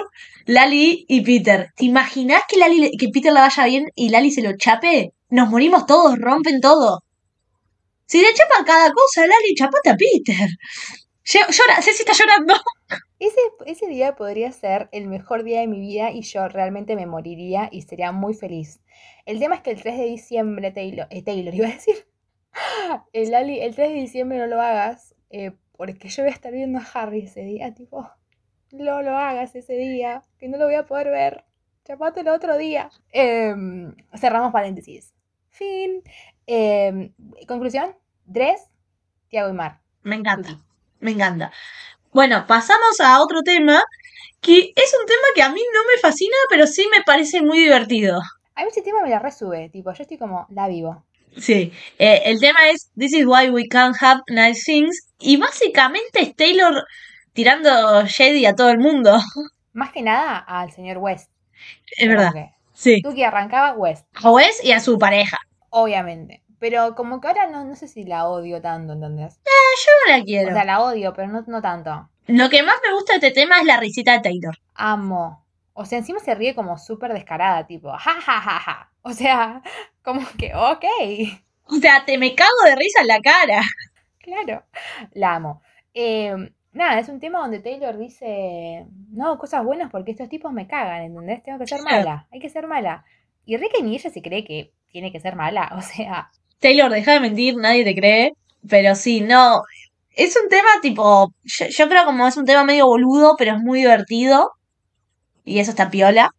Lali 0.46 1.04
y 1.08 1.22
Peter. 1.22 1.72
¿Te 1.76 1.84
imaginás 1.84 2.42
que, 2.48 2.56
Lali, 2.56 2.92
que 2.96 3.08
Peter 3.08 3.32
la 3.32 3.42
vaya 3.42 3.64
bien 3.64 3.90
y 3.94 4.10
Lali 4.10 4.30
se 4.30 4.42
lo 4.42 4.56
chape? 4.56 5.12
Nos 5.28 5.48
morimos 5.50 5.86
todos, 5.86 6.16
rompen 6.18 6.60
todo. 6.60 7.02
Si 8.06 8.20
le 8.22 8.32
chapan 8.32 8.64
cada 8.64 8.92
cosa, 8.92 9.22
Lali, 9.22 9.54
chapate 9.56 9.90
a 9.90 9.96
Peter. 9.96 10.48
Llora, 11.24 11.82
Ceci 11.82 12.04
está 12.04 12.12
llorando. 12.12 12.54
Ese, 13.18 13.40
ese 13.64 13.86
día 13.86 14.14
podría 14.14 14.52
ser 14.52 14.90
el 14.92 15.08
mejor 15.08 15.42
día 15.42 15.60
de 15.60 15.66
mi 15.66 15.80
vida 15.80 16.10
y 16.12 16.20
yo 16.20 16.48
realmente 16.48 16.96
me 16.96 17.06
moriría 17.06 17.70
y 17.72 17.80
sería 17.80 18.12
muy 18.12 18.34
feliz. 18.34 18.80
El 19.24 19.38
tema 19.40 19.56
es 19.56 19.62
que 19.62 19.70
el 19.70 19.80
3 19.80 19.98
de 19.98 20.04
diciembre, 20.04 20.70
Taylor, 20.70 21.06
eh, 21.08 21.22
Taylor 21.22 21.54
iba 21.54 21.66
a 21.66 21.72
decir, 21.72 22.06
el, 23.14 23.34
Ali, 23.34 23.60
el 23.60 23.74
3 23.74 23.88
de 23.88 23.94
diciembre 23.94 24.38
no 24.38 24.46
lo 24.46 24.60
hagas 24.60 25.14
eh, 25.30 25.52
porque 25.72 26.08
yo 26.08 26.22
voy 26.22 26.30
a 26.30 26.34
estar 26.34 26.52
viendo 26.52 26.78
a 26.78 26.86
Harry 26.94 27.20
ese 27.20 27.40
día, 27.40 27.74
tipo, 27.74 28.06
no 28.76 29.02
lo 29.02 29.16
hagas 29.16 29.54
ese 29.54 29.74
día, 29.74 30.22
que 30.38 30.48
no 30.48 30.58
lo 30.58 30.66
voy 30.66 30.74
a 30.74 30.86
poder 30.86 31.10
ver. 31.10 31.44
Chapate 31.84 32.20
el 32.20 32.28
otro 32.28 32.56
día. 32.56 32.90
Em, 33.12 33.94
cerramos 34.14 34.52
paréntesis. 34.52 35.14
Fin. 35.50 36.02
Em, 36.46 37.12
Conclusión, 37.46 37.96
Dres, 38.24 38.68
Tiago 39.28 39.50
y 39.50 39.52
Mar. 39.52 39.80
Me 40.02 40.16
encanta. 40.16 40.58
Me 41.00 41.12
encanta. 41.12 41.52
Bueno, 42.12 42.46
pasamos 42.46 43.00
a 43.00 43.20
otro 43.22 43.42
tema 43.42 43.82
que 44.40 44.72
es 44.74 44.96
un 44.98 45.06
tema 45.06 45.26
que 45.34 45.42
a 45.42 45.48
mí 45.48 45.60
no 45.74 45.80
me 45.84 46.00
fascina, 46.00 46.36
pero 46.48 46.66
sí 46.66 46.86
me 46.96 47.02
parece 47.02 47.42
muy 47.42 47.58
divertido. 47.58 48.20
A 48.54 48.62
mí 48.62 48.68
ese 48.70 48.82
tema 48.82 49.02
me 49.02 49.10
la 49.10 49.18
resube, 49.18 49.68
tipo, 49.70 49.92
yo 49.92 50.02
estoy 50.02 50.16
como, 50.16 50.46
la 50.50 50.68
vivo. 50.68 51.04
Sí, 51.36 51.72
eh, 51.98 52.22
el 52.24 52.40
tema 52.40 52.70
es 52.70 52.90
This 52.96 53.12
is 53.12 53.26
why 53.26 53.50
we 53.50 53.68
can't 53.68 53.94
have 54.00 54.22
nice 54.28 54.62
things 54.64 54.96
y 55.18 55.36
básicamente 55.36 56.22
es 56.22 56.34
Taylor 56.34 56.84
tirando 57.36 58.04
shady 58.06 58.44
a 58.46 58.56
todo 58.56 58.70
el 58.70 58.78
mundo. 58.80 59.16
Más 59.72 59.92
que 59.92 60.02
nada 60.02 60.38
al 60.38 60.72
señor 60.72 60.98
West. 60.98 61.30
Es 61.96 62.08
verdad, 62.08 62.32
que 62.32 62.50
sí. 62.72 63.00
Tú 63.02 63.14
que 63.14 63.24
arrancaba 63.24 63.74
West, 63.74 64.06
A 64.24 64.30
Wes 64.32 64.64
y 64.64 64.72
a 64.72 64.80
su 64.80 64.98
pareja. 64.98 65.38
obviamente. 65.70 66.42
Pero 66.58 66.94
como 66.94 67.20
que 67.20 67.28
ahora 67.28 67.46
no, 67.48 67.64
no 67.66 67.76
sé 67.76 67.86
si 67.86 68.04
la 68.04 68.26
odio 68.26 68.62
tanto, 68.62 68.94
¿entendés? 68.94 69.38
Yo 69.44 69.90
no 70.06 70.16
la 70.16 70.22
O 70.22 70.24
quiero. 70.24 70.52
sea, 70.54 70.64
la 70.64 70.80
odio, 70.80 71.12
pero 71.12 71.28
no, 71.28 71.44
no 71.46 71.60
tanto. 71.60 72.08
Lo 72.26 72.48
que 72.48 72.62
más 72.62 72.76
me 72.84 72.94
gusta 72.94 73.18
de 73.18 73.26
este 73.28 73.40
tema 73.42 73.58
es 73.60 73.66
la 73.66 73.76
risita 73.76 74.12
de 74.12 74.20
Taylor. 74.20 74.56
Amo. 74.74 75.44
O 75.74 75.84
sea, 75.84 75.98
encima 75.98 76.18
se 76.18 76.34
ríe 76.34 76.54
como 76.54 76.78
súper 76.78 77.12
descarada, 77.12 77.66
tipo, 77.66 77.90
ja, 77.92 77.98
ja, 78.20 78.40
ja, 78.40 78.58
ja. 78.58 78.90
O 79.02 79.12
sea, 79.12 79.60
como 80.02 80.26
que, 80.38 80.54
ok, 80.54 80.84
O 81.66 81.74
sea, 81.76 82.04
te 82.06 82.16
me 82.16 82.34
cago 82.34 82.50
de 82.64 82.74
risa 82.76 83.02
en 83.02 83.06
la 83.08 83.20
cara. 83.20 83.60
claro. 84.20 84.64
La 85.12 85.34
amo. 85.34 85.60
Eh, 85.92 86.34
nada, 86.76 86.98
es 86.98 87.08
un 87.08 87.20
tema 87.20 87.40
donde 87.40 87.60
Taylor 87.60 87.98
dice, 87.98 88.86
no, 89.10 89.38
cosas 89.38 89.64
buenas 89.64 89.90
porque 89.90 90.12
estos 90.12 90.28
tipos 90.28 90.52
me 90.52 90.66
cagan, 90.66 91.02
¿entendés? 91.02 91.42
Tengo 91.42 91.58
que 91.58 91.66
ser 91.66 91.82
mala, 91.82 92.26
hay 92.30 92.40
que 92.40 92.48
ser 92.48 92.66
mala. 92.66 93.04
Y 93.44 93.56
Ricky 93.56 93.82
ni 93.82 93.94
ella 93.94 94.10
se 94.10 94.22
cree 94.22 94.44
que 94.44 94.72
tiene 94.90 95.12
que 95.12 95.20
ser 95.20 95.36
mala, 95.36 95.72
o 95.76 95.82
sea, 95.82 96.30
Taylor, 96.60 96.90
deja 96.90 97.12
de 97.12 97.20
mentir, 97.20 97.56
nadie 97.56 97.84
te 97.84 97.94
cree. 97.94 98.32
Pero 98.68 98.94
sí, 98.94 99.20
no. 99.20 99.62
Es 100.10 100.36
un 100.36 100.48
tema 100.48 100.68
tipo. 100.82 101.32
Yo, 101.44 101.66
yo 101.66 101.88
creo 101.88 102.04
como 102.04 102.26
es 102.26 102.36
un 102.36 102.46
tema 102.46 102.64
medio 102.64 102.86
boludo, 102.86 103.36
pero 103.36 103.52
es 103.56 103.62
muy 103.62 103.80
divertido. 103.80 104.52
Y 105.44 105.60
eso 105.60 105.70
está 105.70 105.90
piola. 105.90 106.32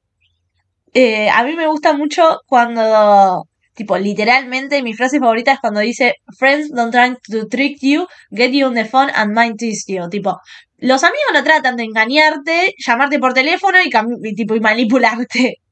Eh, 0.94 1.30
a 1.30 1.44
mí 1.44 1.56
me 1.56 1.68
gusta 1.68 1.94
mucho 1.94 2.42
cuando. 2.48 3.47
Tipo, 3.78 3.97
literalmente 3.97 4.82
mi 4.84 4.93
frase 4.93 5.19
favorita 5.19 5.53
es 5.53 5.59
cuando 5.59 5.80
dice: 5.82 6.15
Friends 6.38 6.71
don't 6.71 6.91
try 6.93 7.15
to 7.32 7.47
trick 7.47 7.78
you, 7.82 8.07
get 8.32 8.51
you 8.51 8.65
on 8.67 8.73
the 8.75 8.86
phone 8.86 9.11
and 9.15 9.34
mind 9.36 9.57
twist 9.59 9.88
you. 9.89 10.09
Tipo, 10.09 10.39
los 10.78 11.03
amigos 11.03 11.32
no 11.34 11.43
tratan 11.43 11.75
de 11.78 11.84
engañarte, 11.84 12.73
llamarte 12.86 13.19
por 13.19 13.34
teléfono 13.34 13.78
y, 13.84 14.36
tipo, 14.36 14.55
y 14.55 14.59
manipularte. 14.59 15.55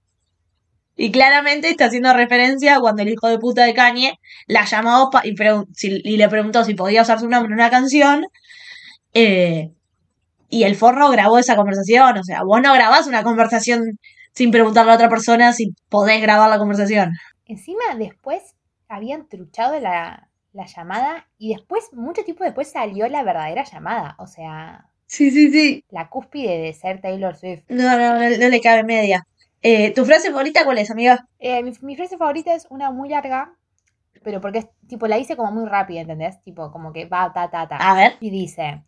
Y 0.97 1.11
claramente 1.11 1.69
está 1.69 1.85
haciendo 1.87 2.13
referencia 2.13 2.75
a 2.77 2.79
cuando 2.79 3.01
el 3.03 3.09
hijo 3.09 3.27
de 3.27 3.37
puta 3.39 3.65
de 3.65 3.73
Kanye 3.73 4.13
la 4.47 4.63
llamó 4.65 5.09
y 5.23 6.17
le 6.17 6.29
preguntó 6.29 6.63
si 6.63 6.73
podía 6.73 7.01
usar 7.01 7.19
su 7.19 7.27
nombre 7.29 7.49
en 7.49 7.55
una 7.59 7.69
canción. 7.69 8.23
eh, 9.13 9.71
y 10.49 10.63
el 10.63 10.75
forro 10.75 11.09
grabó 11.09 11.39
esa 11.39 11.55
conversación. 11.55 12.17
O 12.17 12.23
sea, 12.23 12.43
vos 12.43 12.61
no 12.61 12.73
grabás 12.73 13.07
una 13.07 13.23
conversación 13.23 13.99
sin 14.33 14.51
preguntarle 14.51 14.91
a 14.91 14.95
otra 14.95 15.09
persona 15.09 15.53
si 15.53 15.73
podés 15.89 16.21
grabar 16.21 16.49
la 16.49 16.57
conversación. 16.57 17.11
Encima 17.45 17.83
después 17.97 18.55
habían 18.87 19.27
truchado 19.27 19.79
la, 19.79 20.29
la 20.53 20.65
llamada 20.65 21.27
y 21.37 21.53
después, 21.53 21.91
mucho 21.93 22.23
tiempo 22.23 22.43
después 22.43 22.69
salió 22.71 23.07
la 23.07 23.23
verdadera 23.23 23.63
llamada. 23.63 24.15
O 24.19 24.27
sea, 24.27 24.89
Sí, 25.07 25.29
sí, 25.31 25.51
sí. 25.51 25.83
la 25.89 26.09
cúspide 26.09 26.57
de 26.59 26.73
ser 26.73 27.01
Taylor 27.01 27.35
Swift. 27.35 27.63
No, 27.69 27.97
no, 27.97 28.13
no, 28.19 28.37
no 28.37 28.49
le 28.49 28.61
cabe 28.61 28.83
media. 28.83 29.27
Eh, 29.61 29.91
¿Tu 29.93 30.05
frase 30.05 30.29
favorita 30.31 30.63
cuál 30.63 30.77
es, 30.77 30.91
amiga? 30.91 31.27
Eh, 31.39 31.63
mi, 31.63 31.71
mi 31.81 31.95
frase 31.95 32.17
favorita 32.17 32.53
es 32.53 32.67
una 32.69 32.91
muy 32.91 33.09
larga, 33.09 33.53
pero 34.23 34.41
porque 34.41 34.59
es, 34.59 34.67
tipo, 34.87 35.07
la 35.07 35.17
hice 35.17 35.35
como 35.35 35.51
muy 35.51 35.67
rápida, 35.67 36.01
¿entendés? 36.01 36.41
Tipo, 36.43 36.71
como 36.71 36.93
que 36.93 37.05
va, 37.05 37.31
ta, 37.33 37.49
ta, 37.49 37.67
ta. 37.67 37.77
A 37.77 37.95
ver. 37.95 38.13
Y 38.19 38.29
dice, 38.29 38.83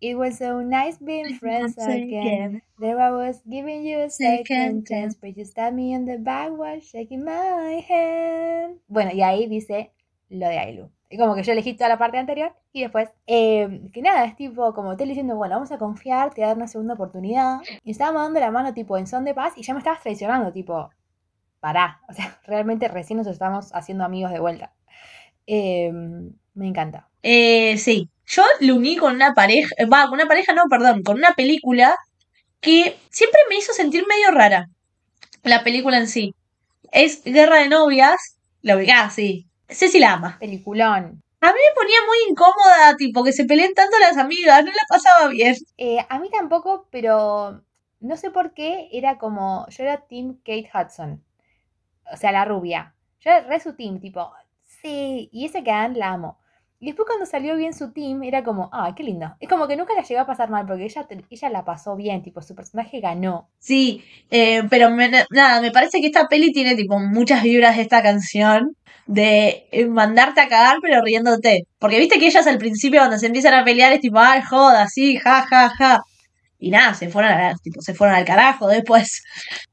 It 0.00 0.16
was 0.16 0.36
so 0.38 0.60
nice 0.60 0.98
being 0.98 1.38
friends 1.38 1.78
again. 1.78 2.62
There 2.78 3.00
I 3.00 3.10
was 3.10 3.40
giving 3.48 3.86
you 3.86 4.00
a 4.00 4.10
second 4.10 4.86
chance, 4.86 5.16
but 5.16 5.36
you 5.36 5.44
stabbed 5.44 5.74
me 5.74 5.94
in 5.94 6.04
the 6.04 6.18
back 6.18 6.50
while 6.50 6.80
shaking 6.80 7.24
my 7.24 7.82
hand. 7.88 8.80
Bueno, 8.88 9.12
y 9.12 9.22
ahí 9.22 9.46
dice 9.46 9.92
lo 10.28 10.48
de 10.48 10.58
Ailu. 10.58 10.90
Y 11.08 11.16
como 11.16 11.34
que 11.34 11.42
yo 11.42 11.52
elegí 11.52 11.74
toda 11.74 11.88
la 11.88 11.98
parte 11.98 12.18
anterior 12.18 12.52
y 12.72 12.82
después, 12.82 13.08
eh, 13.26 13.88
que 13.92 14.02
nada, 14.02 14.24
es 14.24 14.36
tipo 14.36 14.74
como 14.74 14.96
te 14.96 15.06
diciendo, 15.06 15.36
bueno, 15.36 15.54
vamos 15.54 15.72
a 15.72 15.78
confiar, 15.78 16.30
te 16.30 16.40
voy 16.40 16.44
a 16.44 16.48
dar 16.48 16.56
una 16.56 16.68
segunda 16.68 16.94
oportunidad. 16.94 17.60
Y 17.84 17.92
estábamos 17.92 18.22
dando 18.22 18.40
la 18.40 18.50
mano 18.50 18.74
tipo 18.74 18.98
en 18.98 19.06
son 19.06 19.24
de 19.24 19.32
paz 19.32 19.54
y 19.56 19.62
ya 19.62 19.72
me 19.72 19.78
estabas 19.78 20.02
traicionando, 20.02 20.52
tipo, 20.52 20.90
pará. 21.60 22.00
O 22.08 22.12
sea, 22.12 22.38
realmente 22.46 22.88
recién 22.88 23.18
nos 23.18 23.28
estamos 23.28 23.72
haciendo 23.72 24.04
amigos 24.04 24.32
de 24.32 24.40
vuelta. 24.40 24.74
Eh, 25.46 25.90
me 26.54 26.66
encanta. 26.66 27.08
Eh, 27.22 27.78
sí, 27.78 28.10
yo 28.26 28.44
lo 28.60 28.74
uní 28.76 28.96
con 28.96 29.14
una 29.14 29.34
pareja, 29.34 29.74
eh, 29.78 29.86
va, 29.86 30.04
con 30.04 30.14
una 30.14 30.26
pareja 30.26 30.52
no, 30.52 30.64
perdón, 30.68 31.02
con 31.02 31.16
una 31.16 31.34
película 31.34 31.96
que 32.60 32.98
siempre 33.10 33.40
me 33.48 33.56
hizo 33.56 33.72
sentir 33.72 34.04
medio 34.08 34.30
rara. 34.32 34.68
La 35.42 35.62
película 35.62 35.98
en 35.98 36.08
sí. 36.08 36.34
Es 36.90 37.22
Guerra 37.24 37.60
de 37.60 37.68
Novias, 37.68 38.36
la 38.62 38.76
ubicás, 38.76 39.14
sí. 39.14 39.46
Ceci 39.68 39.98
la 39.98 40.14
ama. 40.14 40.38
Peliculón. 40.40 41.22
A 41.40 41.52
mí 41.52 41.58
me 41.68 41.74
ponía 41.74 41.98
muy 42.06 42.30
incómoda, 42.30 42.96
tipo, 42.96 43.22
que 43.22 43.32
se 43.32 43.44
peleen 43.44 43.74
tanto 43.74 43.98
las 44.00 44.16
amigas, 44.16 44.64
no 44.64 44.70
la 44.72 44.82
pasaba 44.88 45.28
bien. 45.28 45.54
Eh, 45.76 46.04
a 46.08 46.18
mí 46.18 46.30
tampoco, 46.30 46.88
pero 46.90 47.62
no 48.00 48.16
sé 48.16 48.30
por 48.30 48.54
qué 48.54 48.88
era 48.92 49.18
como. 49.18 49.66
Yo 49.68 49.84
era 49.84 50.06
Team 50.06 50.38
Kate 50.38 50.70
Hudson. 50.74 51.22
O 52.12 52.16
sea, 52.16 52.32
la 52.32 52.44
rubia. 52.44 52.94
Yo 53.20 53.30
era 53.30 53.40
re 53.42 53.60
su 53.60 53.74
team, 53.74 54.00
tipo, 54.00 54.32
sí. 54.64 55.28
Y 55.32 55.46
ese 55.46 55.62
que 55.62 55.70
Dan 55.70 55.98
la 55.98 56.12
amo. 56.12 56.38
Y 56.78 56.86
después 56.86 57.06
cuando 57.06 57.24
salió 57.26 57.56
bien 57.56 57.72
su 57.72 57.92
team, 57.92 58.22
era 58.22 58.44
como, 58.44 58.68
ay, 58.72 58.92
qué 58.94 59.02
lindo. 59.02 59.34
Es 59.40 59.48
como 59.48 59.66
que 59.66 59.76
nunca 59.76 59.94
la 59.94 60.02
llegó 60.02 60.20
a 60.20 60.26
pasar 60.26 60.50
mal, 60.50 60.66
porque 60.66 60.84
ella, 60.84 61.06
ella 61.30 61.48
la 61.50 61.64
pasó 61.64 61.96
bien, 61.96 62.22
tipo, 62.22 62.42
su 62.42 62.54
personaje 62.54 63.00
ganó. 63.00 63.48
Sí, 63.58 64.04
eh, 64.30 64.62
pero 64.68 64.90
me- 64.90 65.10
nada, 65.30 65.60
me 65.62 65.70
parece 65.70 66.00
que 66.00 66.06
esta 66.08 66.28
peli 66.28 66.52
tiene 66.52 66.74
tipo 66.76 66.98
muchas 66.98 67.42
vibras 67.42 67.76
de 67.76 67.82
esta 67.82 68.02
canción 68.02 68.76
de 69.06 69.68
eh, 69.70 69.86
mandarte 69.86 70.40
a 70.40 70.48
cagar 70.48 70.78
pero 70.82 71.00
riéndote. 71.02 71.66
Porque 71.78 71.98
viste 71.98 72.18
que 72.18 72.26
ellas 72.26 72.46
al 72.46 72.58
principio 72.58 73.00
cuando 73.00 73.18
se 73.18 73.26
empiezan 73.26 73.54
a 73.54 73.64
pelear 73.64 73.92
es 73.92 74.00
tipo, 74.00 74.18
ay, 74.18 74.42
joda, 74.42 74.86
sí, 74.88 75.16
ja, 75.16 75.42
ja, 75.48 75.70
ja. 75.70 76.00
Y 76.58 76.70
nada, 76.70 76.94
se 76.94 77.08
fueron, 77.08 77.32
a, 77.32 77.54
tipo, 77.62 77.80
se 77.82 77.94
fueron 77.94 78.16
al 78.16 78.24
carajo 78.24 78.68
después. 78.68 79.22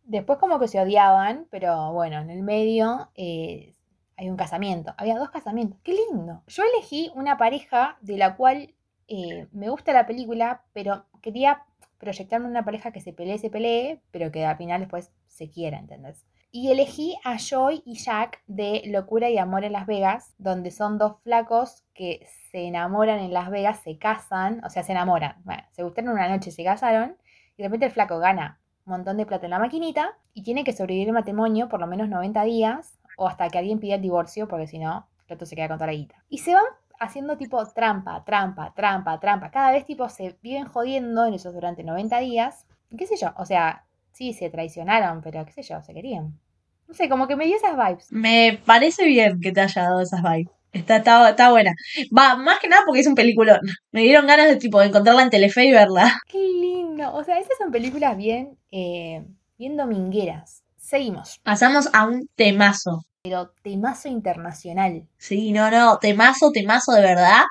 Después 0.05 0.37
como 0.39 0.59
que 0.59 0.67
se 0.67 0.79
odiaban, 0.79 1.47
pero 1.49 1.93
bueno, 1.93 2.19
en 2.19 2.29
el 2.29 2.43
medio 2.43 3.09
eh, 3.15 3.72
hay 4.17 4.29
un 4.29 4.37
casamiento. 4.37 4.93
Había 4.97 5.17
dos 5.17 5.29
casamientos. 5.29 5.79
¡Qué 5.83 5.93
lindo! 5.93 6.43
Yo 6.47 6.63
elegí 6.63 7.11
una 7.15 7.37
pareja 7.37 7.97
de 8.01 8.17
la 8.17 8.35
cual 8.35 8.73
eh, 9.07 9.47
me 9.51 9.69
gusta 9.69 9.93
la 9.93 10.07
película, 10.07 10.63
pero 10.73 11.05
quería 11.21 11.63
proyectarme 11.97 12.47
una 12.47 12.65
pareja 12.65 12.91
que 12.91 13.01
se 13.01 13.13
pelee, 13.13 13.37
se 13.37 13.49
pelee, 13.49 14.01
pero 14.11 14.31
que 14.31 14.45
al 14.45 14.57
final 14.57 14.81
después 14.81 15.11
se 15.27 15.49
quiera, 15.49 15.79
¿entendés? 15.79 16.25
Y 16.51 16.69
elegí 16.69 17.15
a 17.23 17.37
Joy 17.37 17.81
y 17.85 17.95
Jack 17.95 18.43
de 18.45 18.83
Locura 18.85 19.29
y 19.29 19.37
Amor 19.37 19.63
en 19.63 19.73
Las 19.73 19.87
Vegas, 19.87 20.35
donde 20.37 20.69
son 20.69 20.99
dos 20.99 21.15
flacos 21.23 21.83
que 21.95 22.27
se 22.51 22.67
enamoran 22.67 23.19
en 23.19 23.33
Las 23.33 23.49
Vegas, 23.49 23.79
se 23.83 23.97
casan, 23.97 24.63
o 24.63 24.69
sea, 24.69 24.83
se 24.83 24.91
enamoran. 24.91 25.41
Bueno, 25.45 25.63
se 25.71 25.81
gustaron 25.81 26.11
una 26.11 26.29
noche, 26.29 26.51
se 26.51 26.63
casaron, 26.63 27.17
y 27.57 27.63
de 27.63 27.67
repente 27.67 27.87
el 27.87 27.91
flaco 27.91 28.19
gana 28.19 28.59
un 28.85 28.91
montón 28.91 29.17
de 29.17 29.25
plata 29.25 29.45
en 29.45 29.51
la 29.51 29.59
maquinita 29.59 30.17
y 30.33 30.43
tiene 30.43 30.63
que 30.63 30.73
sobrevivir 30.73 31.07
el 31.07 31.13
matrimonio 31.13 31.69
por 31.69 31.79
lo 31.79 31.87
menos 31.87 32.09
90 32.09 32.43
días 32.43 32.99
o 33.17 33.27
hasta 33.27 33.49
que 33.49 33.57
alguien 33.57 33.79
pida 33.79 33.95
el 33.95 34.01
divorcio, 34.01 34.47
porque 34.47 34.67
si 34.67 34.79
no, 34.79 35.07
el 35.27 35.35
otro 35.35 35.45
se 35.45 35.55
queda 35.55 35.67
con 35.67 35.77
toda 35.77 35.87
la 35.87 35.93
guita. 35.93 36.15
Y 36.29 36.39
se 36.39 36.53
van 36.53 36.65
haciendo 36.99 37.37
tipo 37.37 37.63
trampa, 37.65 38.23
trampa, 38.23 38.73
trampa, 38.73 39.19
trampa. 39.19 39.51
Cada 39.51 39.71
vez 39.71 39.85
tipo 39.85 40.07
se 40.09 40.37
viven 40.41 40.65
jodiendo 40.65 41.25
en 41.25 41.33
esos 41.33 41.53
durante 41.53 41.83
90 41.83 42.19
días. 42.19 42.65
Y 42.89 42.97
qué 42.97 43.07
sé 43.07 43.15
yo, 43.17 43.33
o 43.37 43.45
sea, 43.45 43.85
sí, 44.11 44.33
se 44.33 44.49
traicionaron, 44.49 45.21
pero 45.21 45.45
qué 45.45 45.51
sé 45.51 45.63
yo, 45.63 45.81
se 45.81 45.93
querían. 45.93 46.39
No 46.87 46.93
sé, 46.93 47.09
como 47.09 47.27
que 47.27 47.35
me 47.35 47.45
dio 47.45 47.55
esas 47.55 47.75
vibes. 47.75 48.11
Me 48.11 48.59
parece 48.65 49.05
bien 49.05 49.39
que 49.41 49.51
te 49.51 49.61
haya 49.61 49.83
dado 49.83 50.01
esas 50.01 50.21
vibes. 50.21 50.53
Está, 50.71 50.97
está, 50.97 51.29
está 51.29 51.51
buena. 51.51 51.73
Va, 52.15 52.35
más 52.35 52.59
que 52.59 52.67
nada 52.67 52.81
porque 52.85 53.01
es 53.01 53.07
un 53.07 53.13
peliculón. 53.13 53.59
Me 53.91 54.01
dieron 54.01 54.25
ganas 54.25 54.47
de 54.47 54.55
tipo 54.55 54.79
de 54.79 54.87
encontrarla 54.87 55.21
en 55.21 55.29
Telefe 55.29 55.65
y 55.65 55.71
verla. 55.71 56.19
Qué 56.27 56.39
lindo. 56.39 57.13
O 57.13 57.23
sea, 57.23 57.39
esas 57.39 57.57
son 57.59 57.71
películas 57.71 58.17
bien, 58.17 58.57
eh, 58.71 59.23
bien 59.57 59.77
domingueras. 59.77 60.62
Seguimos. 60.83 61.39
Pasamos 61.43 61.89
a 61.93 62.05
un 62.05 62.29
temazo. 62.35 63.05
Pero 63.23 63.53
temazo 63.63 64.09
internacional. 64.09 65.07
Sí, 65.17 65.53
no, 65.53 65.71
no, 65.71 65.97
temazo, 65.97 66.51
temazo 66.51 66.91
de 66.91 67.01
verdad, 67.01 67.43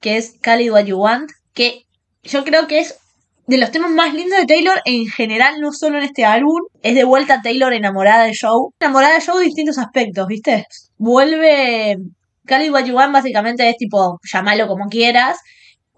que 0.00 0.16
es 0.16 0.36
Call 0.40 0.62
It 0.62 0.72
What 0.72 0.86
You 0.86 0.98
Want, 0.98 1.30
que 1.54 1.86
yo 2.24 2.42
creo 2.42 2.66
que 2.66 2.80
es 2.80 2.98
de 3.46 3.58
los 3.58 3.70
temas 3.70 3.92
más 3.92 4.12
lindos 4.12 4.40
de 4.40 4.46
Taylor 4.46 4.80
en 4.84 5.06
general, 5.06 5.60
no 5.60 5.72
solo 5.72 5.98
en 5.98 6.04
este 6.04 6.24
álbum. 6.24 6.60
Es 6.82 6.96
de 6.96 7.04
vuelta 7.04 7.40
Taylor 7.42 7.72
enamorada 7.72 8.24
de 8.24 8.36
Joe. 8.38 8.70
Enamorada 8.80 9.14
de 9.14 9.24
Joe 9.24 9.38
de 9.38 9.46
distintos 9.46 9.78
aspectos, 9.78 10.26
¿viste? 10.26 10.66
Vuelve. 10.98 11.96
Call 12.44 12.64
It 12.64 12.72
What 12.72 12.84
You 12.86 12.96
Want 12.96 13.12
básicamente 13.12 13.68
es 13.68 13.76
tipo, 13.76 14.18
llamalo 14.32 14.66
como 14.66 14.88
quieras. 14.88 15.38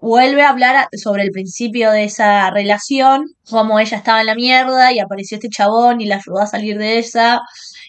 Vuelve 0.03 0.41
a 0.41 0.49
hablar 0.49 0.89
sobre 1.01 1.23
el 1.23 1.31
principio 1.31 1.89
de 1.89 2.03
esa 2.03 2.49
relación, 2.51 3.23
como 3.49 3.79
ella 3.79 3.95
estaba 3.95 4.19
en 4.19 4.25
la 4.25 4.35
mierda 4.35 4.91
y 4.91 4.99
apareció 4.99 5.37
este 5.37 5.47
chabón 5.47 6.01
y 6.01 6.07
la 6.07 6.17
ayudó 6.17 6.41
a 6.41 6.45
salir 6.45 6.77
de 6.77 6.99
esa. 6.99 7.39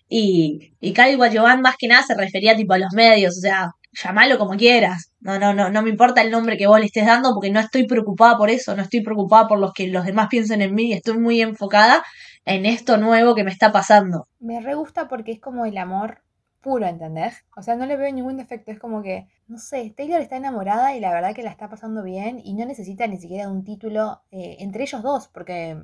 Y, 0.08 0.74
y 0.78 0.92
Cali 0.92 1.16
Guayobán 1.16 1.60
más 1.60 1.74
que 1.76 1.88
nada 1.88 2.04
se 2.04 2.14
refería 2.14 2.54
tipo 2.54 2.72
a 2.72 2.78
los 2.78 2.92
medios, 2.92 3.36
o 3.36 3.40
sea, 3.40 3.70
llamalo 4.00 4.38
como 4.38 4.56
quieras. 4.56 5.10
No, 5.18 5.40
no, 5.40 5.52
no, 5.54 5.70
no 5.70 5.82
me 5.82 5.90
importa 5.90 6.22
el 6.22 6.30
nombre 6.30 6.56
que 6.56 6.68
vos 6.68 6.78
le 6.78 6.86
estés 6.86 7.04
dando 7.04 7.34
porque 7.34 7.50
no 7.50 7.58
estoy 7.58 7.84
preocupada 7.84 8.38
por 8.38 8.48
eso, 8.48 8.76
no 8.76 8.82
estoy 8.82 9.02
preocupada 9.02 9.48
por 9.48 9.58
los 9.58 9.72
que 9.72 9.88
los 9.88 10.04
demás 10.04 10.28
piensen 10.30 10.62
en 10.62 10.72
mí, 10.72 10.92
estoy 10.92 11.18
muy 11.18 11.40
enfocada 11.40 12.04
en 12.44 12.64
esto 12.64 12.96
nuevo 12.96 13.34
que 13.34 13.42
me 13.42 13.50
está 13.50 13.72
pasando. 13.72 14.28
Me 14.38 14.60
re 14.60 14.76
gusta 14.76 15.08
porque 15.08 15.32
es 15.32 15.40
como 15.40 15.66
el 15.66 15.76
amor 15.78 16.18
puro, 16.64 16.86
¿entendés? 16.86 17.44
O 17.56 17.62
sea, 17.62 17.76
no 17.76 17.84
le 17.84 17.96
veo 17.96 18.10
ningún 18.12 18.38
defecto. 18.38 18.72
Es 18.72 18.78
como 18.78 19.02
que, 19.02 19.28
no 19.46 19.58
sé, 19.58 19.92
Taylor 19.94 20.20
está 20.20 20.36
enamorada 20.36 20.96
y 20.96 21.00
la 21.00 21.12
verdad 21.12 21.34
que 21.34 21.42
la 21.42 21.50
está 21.50 21.68
pasando 21.68 22.02
bien 22.02 22.40
y 22.42 22.54
no 22.54 22.64
necesita 22.64 23.06
ni 23.06 23.18
siquiera 23.18 23.48
un 23.48 23.64
título 23.64 24.22
eh, 24.30 24.56
entre 24.60 24.84
ellos 24.84 25.02
dos, 25.02 25.28
porque, 25.28 25.78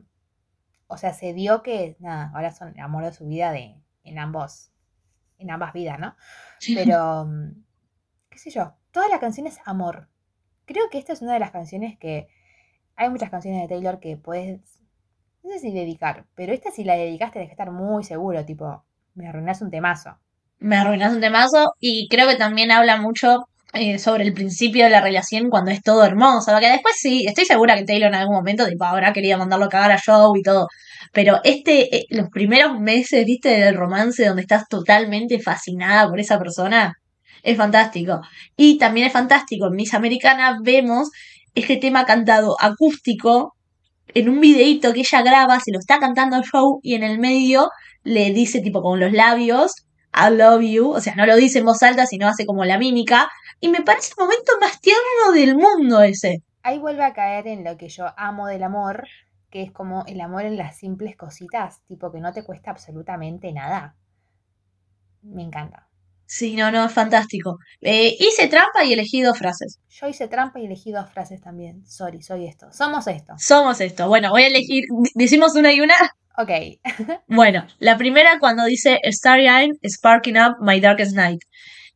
o 0.87 0.97
sea, 0.97 1.13
se 1.13 1.35
dio 1.35 1.63
que, 1.63 1.97
nada, 2.01 2.33
ahora 2.35 2.51
son 2.51 2.71
el 2.71 2.81
amor 2.81 3.05
de 3.05 3.13
su 3.13 3.27
vida 3.27 3.53
de, 3.53 3.77
en 4.05 4.19
ambos, 4.19 4.73
en 5.37 5.51
ambas 5.51 5.75
vidas, 5.75 6.01
¿no? 6.01 6.17
Pero, 6.75 7.27
mm, 7.27 7.63
qué 8.31 8.39
sé 8.39 8.51
yo, 8.51 8.73
toda 8.91 9.09
la 9.09 9.21
canción 9.21 9.47
es 9.47 9.59
amor. 9.67 10.09
Creo 10.65 10.89
que 10.91 10.99
esta 10.99 11.13
es 11.13 11.21
una 11.21 11.35
de 11.35 11.41
las 11.41 11.51
canciones 11.51 11.99
que, 11.99 12.29
hay 12.97 13.09
muchas 13.09 13.31
canciones 13.31 13.63
de 13.63 13.69
Taylor 13.69 14.01
que 14.01 14.17
puedes, 14.17 14.81
no 15.43 15.51
sé 15.53 15.59
si 15.59 15.73
dedicar, 15.73 16.27
pero 16.35 16.53
esta 16.53 16.71
si 16.71 16.85
la 16.85 16.97
dedicas 16.97 17.33
tenés 17.33 17.49
que 17.49 17.53
estar 17.53 17.71
muy 17.71 18.05
seguro, 18.05 18.45
tipo, 18.45 18.85
me 19.15 19.29
arruinás 19.29 19.63
un 19.63 19.71
temazo. 19.71 20.19
Me 20.61 20.77
arruinas 20.77 21.13
un 21.13 21.21
temazo 21.21 21.75
y 21.81 22.09
creo 22.09 22.29
que 22.29 22.37
también 22.37 22.71
habla 22.71 22.99
mucho 22.99 23.47
eh, 23.73 23.99
sobre 23.99 24.25
el 24.25 24.35
principio 24.35 24.85
de 24.85 24.91
la 24.91 25.01
relación 25.01 25.49
cuando 25.49 25.71
es 25.71 25.83
todo 25.83 26.05
hermoso, 26.05 26.53
porque 26.53 26.71
después 26.71 26.97
sí, 26.99 27.25
estoy 27.27 27.45
segura 27.45 27.77
que 27.77 27.85
Taylor 27.85 28.09
en 28.09 28.17
algún 28.17 28.35
momento 28.35 28.67
tipo 28.67 28.85
habrá 28.85 29.13
querido 29.13 29.39
mandarlo 29.39 29.67
a 29.67 29.69
cagar 29.69 29.93
a 29.93 30.01
Joe 30.05 30.39
y 30.39 30.43
todo, 30.43 30.67
pero 31.13 31.41
este, 31.45 31.97
eh, 31.97 32.05
los 32.11 32.29
primeros 32.31 32.79
meses, 32.81 33.25
viste, 33.25 33.49
del 33.49 33.77
romance 33.77 34.25
donde 34.27 34.43
estás 34.43 34.69
totalmente 34.69 35.41
fascinada 35.41 36.09
por 36.09 36.19
esa 36.21 36.39
persona, 36.39 36.95
es 37.43 37.57
fantástico. 37.57 38.21
Y 38.57 38.77
también 38.79 39.07
es 39.07 39.13
fantástico, 39.13 39.69
en 39.69 39.77
Miss 39.77 39.95
Americana 39.95 40.59
vemos 40.63 41.11
este 41.55 41.77
tema 41.77 42.05
cantado 42.05 42.57
acústico 42.61 43.55
en 44.15 44.29
un 44.29 44.41
videíto 44.41 44.93
que 44.93 45.01
ella 45.01 45.23
graba, 45.23 45.61
se 45.61 45.73
lo 45.73 45.79
está 45.79 45.99
cantando 46.01 46.37
a 46.37 46.43
Joe 46.51 46.81
y 46.83 46.95
en 46.95 47.05
el 47.05 47.19
medio 47.21 47.71
le 48.03 48.33
dice 48.33 48.61
tipo 48.61 48.83
con 48.83 48.99
los 48.99 49.13
labios 49.13 49.87
I 50.13 50.35
love 50.35 50.63
you, 50.63 50.91
o 50.91 51.01
sea, 51.01 51.15
no 51.15 51.27
lo 51.27 51.37
dice 51.37 51.61
en 51.61 51.65
voz 51.65 51.83
alta, 51.83 52.07
sino 52.07 52.29
hace 52.29 52.47
como 52.47 52.65
la 52.65 52.79
mímica, 52.79 53.31
y 53.61 53.69
me 53.69 53.83
parece 53.83 54.13
el 54.17 54.25
momento 54.25 54.53
más 54.61 54.81
tierno 54.81 55.33
del 55.33 55.55
mundo 55.57 56.03
ese. 56.03 56.43
Ahí 56.63 56.79
vuelve 56.79 57.05
a 57.05 57.15
caer 57.15 57.47
en 57.47 57.65
lo 57.65 57.77
que 57.77 57.89
yo 57.89 58.07
amo 58.17 58.47
del 58.47 58.63
amor, 58.63 59.07
que 59.51 59.63
es 59.63 59.73
como 59.73 60.05
el 60.07 60.21
amor 60.21 60.45
en 60.45 60.57
las 60.57 60.79
simples 60.79 61.17
cositas, 61.17 61.83
tipo 61.87 62.13
que 62.13 62.21
no 62.21 62.33
te 62.33 62.45
cuesta 62.45 62.71
absolutamente 62.71 63.53
nada. 63.53 63.97
Me 65.23 65.43
encanta. 65.43 65.89
Sí, 66.27 66.55
no, 66.55 66.71
no, 66.71 66.85
es 66.85 66.93
fantástico. 66.93 67.59
Eh, 67.81 68.17
hice 68.21 68.47
trampa 68.47 68.85
y 68.85 68.93
elegí 68.93 69.21
dos 69.21 69.37
frases. 69.37 69.81
Yo 69.89 70.07
hice 70.07 70.29
trampa 70.29 70.61
y 70.61 70.67
elegí 70.67 70.93
dos 70.93 71.11
frases 71.11 71.41
también. 71.41 71.85
Sorry, 71.87 72.23
soy 72.23 72.47
esto. 72.47 72.73
Somos 72.73 73.09
esto. 73.09 73.35
Somos 73.37 73.81
esto. 73.81 74.07
Bueno, 74.07 74.31
voy 74.31 74.45
a 74.45 74.47
elegir, 74.47 74.85
decimos 75.17 75.57
una 75.57 75.73
y 75.73 75.81
una. 75.81 75.95
Ok. 76.41 76.51
Bueno, 77.29 77.67
la 77.79 77.99
primera 77.99 78.39
cuando 78.39 78.65
dice 78.65 78.99
Starry 79.05 79.47
Eyed 79.47 79.75
Sparking 79.87 80.39
Up 80.39 80.57
My 80.61 80.81
Darkest 80.81 81.15
Night. 81.15 81.43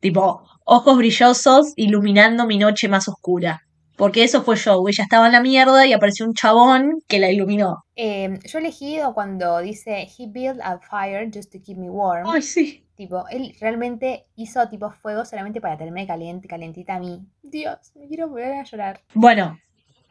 Tipo, 0.00 0.42
ojos 0.64 0.98
brillosos 0.98 1.72
iluminando 1.76 2.46
mi 2.46 2.58
noche 2.58 2.88
más 2.88 3.08
oscura. 3.08 3.62
Porque 3.96 4.24
eso 4.24 4.42
fue 4.42 4.56
Joe. 4.58 4.90
Ella 4.90 5.04
estaba 5.04 5.26
en 5.26 5.32
la 5.32 5.40
mierda 5.40 5.86
y 5.86 5.92
apareció 5.92 6.26
un 6.26 6.34
chabón 6.34 6.98
que 7.06 7.20
la 7.20 7.30
iluminó. 7.30 7.84
Eh, 7.96 8.38
yo 8.44 8.58
he 8.58 8.60
elegido 8.60 9.14
cuando 9.14 9.58
dice 9.60 10.08
He 10.18 10.26
built 10.26 10.60
a 10.62 10.78
fire 10.78 11.30
just 11.32 11.52
to 11.52 11.58
keep 11.64 11.78
me 11.78 11.88
warm. 11.88 12.28
Ay, 12.28 12.42
sí. 12.42 12.84
Tipo, 12.96 13.26
él 13.28 13.56
realmente 13.60 14.24
hizo 14.36 14.68
tipo 14.68 14.90
fuego 14.90 15.24
solamente 15.24 15.60
para 15.60 15.78
tenerme 15.78 16.06
caliente, 16.06 16.48
calentita 16.48 16.96
a 16.96 17.00
mí. 17.00 17.22
Dios, 17.42 17.92
me 17.94 18.06
quiero 18.08 18.28
volver 18.28 18.52
a 18.52 18.64
llorar. 18.64 19.00
Bueno, 19.14 19.58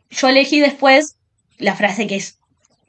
yo 0.09 0.27
elegí 0.27 0.59
después 0.59 1.17
la 1.57 1.75
frase 1.75 2.07
que 2.07 2.15
es 2.15 2.39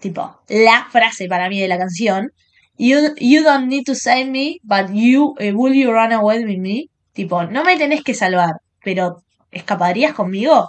tipo 0.05 0.39
la 0.49 0.87
frase 0.91 1.29
para 1.29 1.49
mí 1.49 1.59
de 1.59 1.69
la 1.69 1.79
canción. 1.79 2.31
You, 2.77 3.15
you 3.19 3.43
don't 3.43 3.69
need 3.69 3.85
to 3.87 3.95
save 3.95 4.27
me, 4.27 4.59
but 4.63 4.91
you 4.93 5.35
eh, 5.39 5.53
will 5.53 5.73
you 5.73 5.93
run 5.93 6.13
away 6.13 6.45
with 6.45 6.59
me? 6.59 6.91
Tipo, 7.13 7.45
no 7.45 7.65
me 7.65 7.77
tenés 7.77 8.03
que 8.03 8.15
salvar, 8.15 8.53
pero 8.83 9.23
¿escaparías 9.51 10.13
conmigo? 10.13 10.69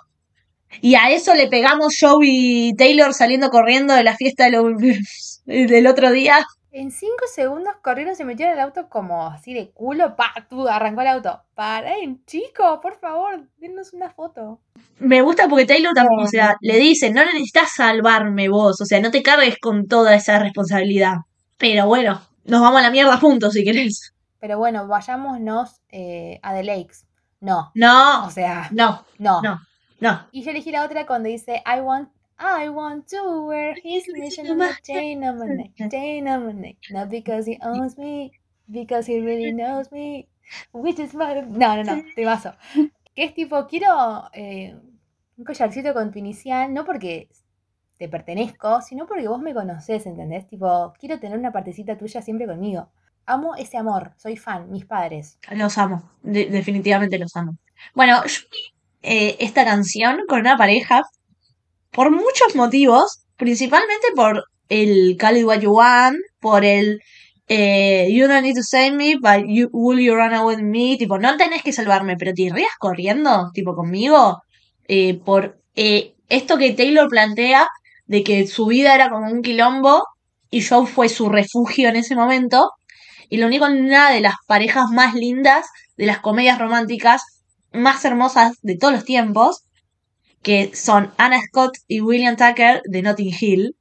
Y 0.82 0.96
a 0.96 1.10
eso 1.10 1.34
le 1.34 1.48
pegamos 1.48 1.98
Joe 2.00 2.26
y 2.28 2.74
Taylor 2.76 3.14
saliendo 3.14 3.50
corriendo 3.50 3.94
de 3.94 4.04
la 4.04 4.16
fiesta 4.16 4.50
del 5.46 5.88
otro 5.88 6.12
día. 6.12 6.46
En 6.78 6.92
cinco 6.92 7.24
segundos 7.34 7.74
corrieron, 7.82 8.18
se 8.18 8.26
metieron 8.26 8.52
en 8.52 8.60
el 8.60 8.66
auto 8.66 8.90
como 8.90 9.28
así 9.28 9.54
de 9.54 9.70
culo, 9.70 10.18
pa, 10.18 10.34
tú, 10.50 10.68
arrancó 10.68 11.00
el 11.00 11.08
auto. 11.08 11.42
Paren, 11.54 12.26
chicos, 12.26 12.80
por 12.82 13.00
favor, 13.00 13.48
denos 13.60 13.94
una 13.94 14.10
foto. 14.10 14.60
Me 15.00 15.22
gusta 15.22 15.48
porque 15.48 15.66
Taylor 15.66 15.94
también, 15.94 16.20
o 16.20 16.28
sea, 16.28 16.58
le 16.60 16.76
dice, 16.76 17.14
no 17.14 17.24
necesitas 17.24 17.72
salvarme 17.76 18.50
vos, 18.50 18.82
o 18.82 18.86
sea, 18.86 19.00
no 19.00 19.10
te 19.10 19.24
cargues 19.24 19.58
con 19.58 19.88
toda 19.88 20.16
esa 20.16 20.38
responsabilidad. 20.38 21.20
Pero 21.56 21.88
bueno, 21.88 22.22
nos 22.44 22.60
vamos 22.60 22.82
a 22.82 22.84
la 22.84 22.92
mierda 22.92 23.16
juntos 23.16 23.54
si 23.54 23.64
querés. 23.64 24.14
Pero 24.42 24.58
bueno, 24.58 24.86
vayámonos 24.86 25.80
eh, 25.88 26.42
a 26.44 26.54
The 26.54 26.64
Lakes. 26.66 27.06
No, 27.40 27.72
No, 27.74 28.26
o 28.26 28.30
sea, 28.32 28.68
no, 28.74 29.06
no. 29.18 29.42
no, 29.42 29.62
no. 30.02 30.28
Y 30.34 30.44
yo 30.44 30.52
elegí 30.52 30.72
la 30.72 30.84
otra 30.84 31.06
cuando 31.06 31.30
dice 31.30 31.64
I 31.66 31.80
want 31.80 32.10
I 32.38 32.70
want 32.70 33.08
to 33.10 33.46
wear 33.48 33.76
his 33.82 34.06
my 34.56 34.74
chain 34.84 35.24
on 35.24 35.40
my 35.40 35.46
neck, 35.48 35.72
chain 35.92 36.28
on 36.28 36.46
my 36.46 36.54
neck. 36.54 36.76
Not 36.92 37.10
because 37.10 37.46
he 37.46 37.58
owns 37.64 37.98
me, 37.98 38.32
because 38.70 39.08
he 39.08 39.20
really 39.20 39.52
knows 39.60 39.92
me. 39.92 40.28
Which 40.74 41.00
is 41.00 41.14
my... 41.14 41.42
No, 41.42 41.76
no, 41.76 41.84
no, 41.84 42.04
te 42.16 42.26
vaso. 42.26 42.54
Que 43.16 43.24
es 43.24 43.34
tipo, 43.34 43.66
quiero 43.68 44.30
eh, 44.34 44.76
un 45.38 45.44
collarcito 45.46 45.94
con 45.94 46.12
tu 46.12 46.20
inicial, 46.20 46.74
no 46.74 46.86
porque 46.86 47.30
te 47.98 48.10
pertenezco, 48.10 48.82
sino 48.82 49.08
porque 49.08 49.28
vos 49.28 49.40
me 49.42 49.54
conocés, 49.54 50.06
¿entendés? 50.06 50.48
Tipo, 50.48 50.94
quiero 51.00 51.20
tener 51.20 51.40
una 51.40 51.52
partecita 51.52 51.98
tuya 51.98 52.22
siempre 52.22 52.46
conmigo. 52.46 52.90
Amo 53.26 53.56
ese 53.56 53.78
amor, 53.78 54.12
soy 54.18 54.38
fan, 54.38 54.70
mis 54.70 54.86
padres. 54.86 55.40
Los 55.52 55.78
amo, 55.78 56.12
de- 56.22 56.46
definitivamente 56.48 57.18
los 57.18 57.36
amo. 57.36 57.58
Bueno, 57.96 58.22
eh, 59.02 59.38
esta 59.40 59.66
canción 59.66 60.26
con 60.28 60.42
una 60.42 60.58
pareja 60.58 61.02
por 61.96 62.12
muchos 62.12 62.56
motivos, 62.56 63.26
principalmente 63.38 64.08
por 64.16 64.44
el 64.68 65.16
Call 65.18 65.38
It 65.38 65.46
What 65.46 65.60
You 65.62 65.72
Want, 65.72 66.18
por 66.42 66.66
el 66.66 67.00
eh, 67.48 68.10
You 68.12 68.28
don't 68.28 68.44
need 68.44 68.56
to 68.56 68.64
save 68.64 68.92
me, 68.92 69.16
but 69.16 69.48
you, 69.48 69.70
will 69.72 70.00
you 70.00 70.16
run 70.16 70.34
away 70.34 70.58
with 70.58 70.64
me? 70.64 70.98
Tipo, 70.98 71.18
no 71.18 71.38
tenés 71.38 71.64
que 71.64 71.72
salvarme, 71.72 72.18
pero 72.18 72.34
te 72.34 72.44
irías 72.44 72.76
corriendo, 72.80 73.50
tipo, 73.54 73.76
conmigo, 73.76 74.42
eh, 74.88 75.20
por 75.24 75.58
eh, 75.76 76.16
esto 76.28 76.58
que 76.58 76.72
Taylor 76.72 77.08
plantea 77.08 77.70
de 78.08 78.24
que 78.24 78.46
su 78.48 78.66
vida 78.66 78.94
era 78.94 79.10
como 79.10 79.32
un 79.32 79.42
quilombo 79.42 80.06
y 80.50 80.62
Joe 80.62 80.86
fue 80.86 81.08
su 81.08 81.30
refugio 81.30 81.90
en 81.90 81.96
ese 81.96 82.16
momento. 82.16 82.72
Y 83.30 83.38
lo 83.38 83.48
único, 83.48 83.66
una 83.66 84.12
de 84.12 84.22
las 84.22 84.36
parejas 84.48 84.90
más 84.92 85.14
lindas 85.14 85.66
de 85.98 86.08
las 86.08 86.20
comedias 86.20 86.60
románticas 86.60 87.22
más 87.72 88.04
hermosas 88.06 88.58
de 88.62 88.78
todos 88.78 88.94
los 88.94 89.06
tiempos, 89.06 89.66
que 90.46 90.76
son 90.76 91.12
Anna 91.18 91.42
Scott 91.42 91.80
y 91.88 92.02
William 92.02 92.36
Tucker 92.36 92.84
de 92.86 93.02
Notting 93.02 93.34
Hill, 93.38 93.76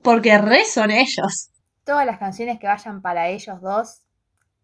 porque 0.00 0.38
re 0.38 0.64
son 0.64 0.90
ellos. 0.90 1.50
Todas 1.84 2.06
las 2.06 2.18
canciones 2.18 2.58
que 2.58 2.66
vayan 2.66 3.02
para 3.02 3.28
ellos 3.28 3.60
dos, 3.60 4.00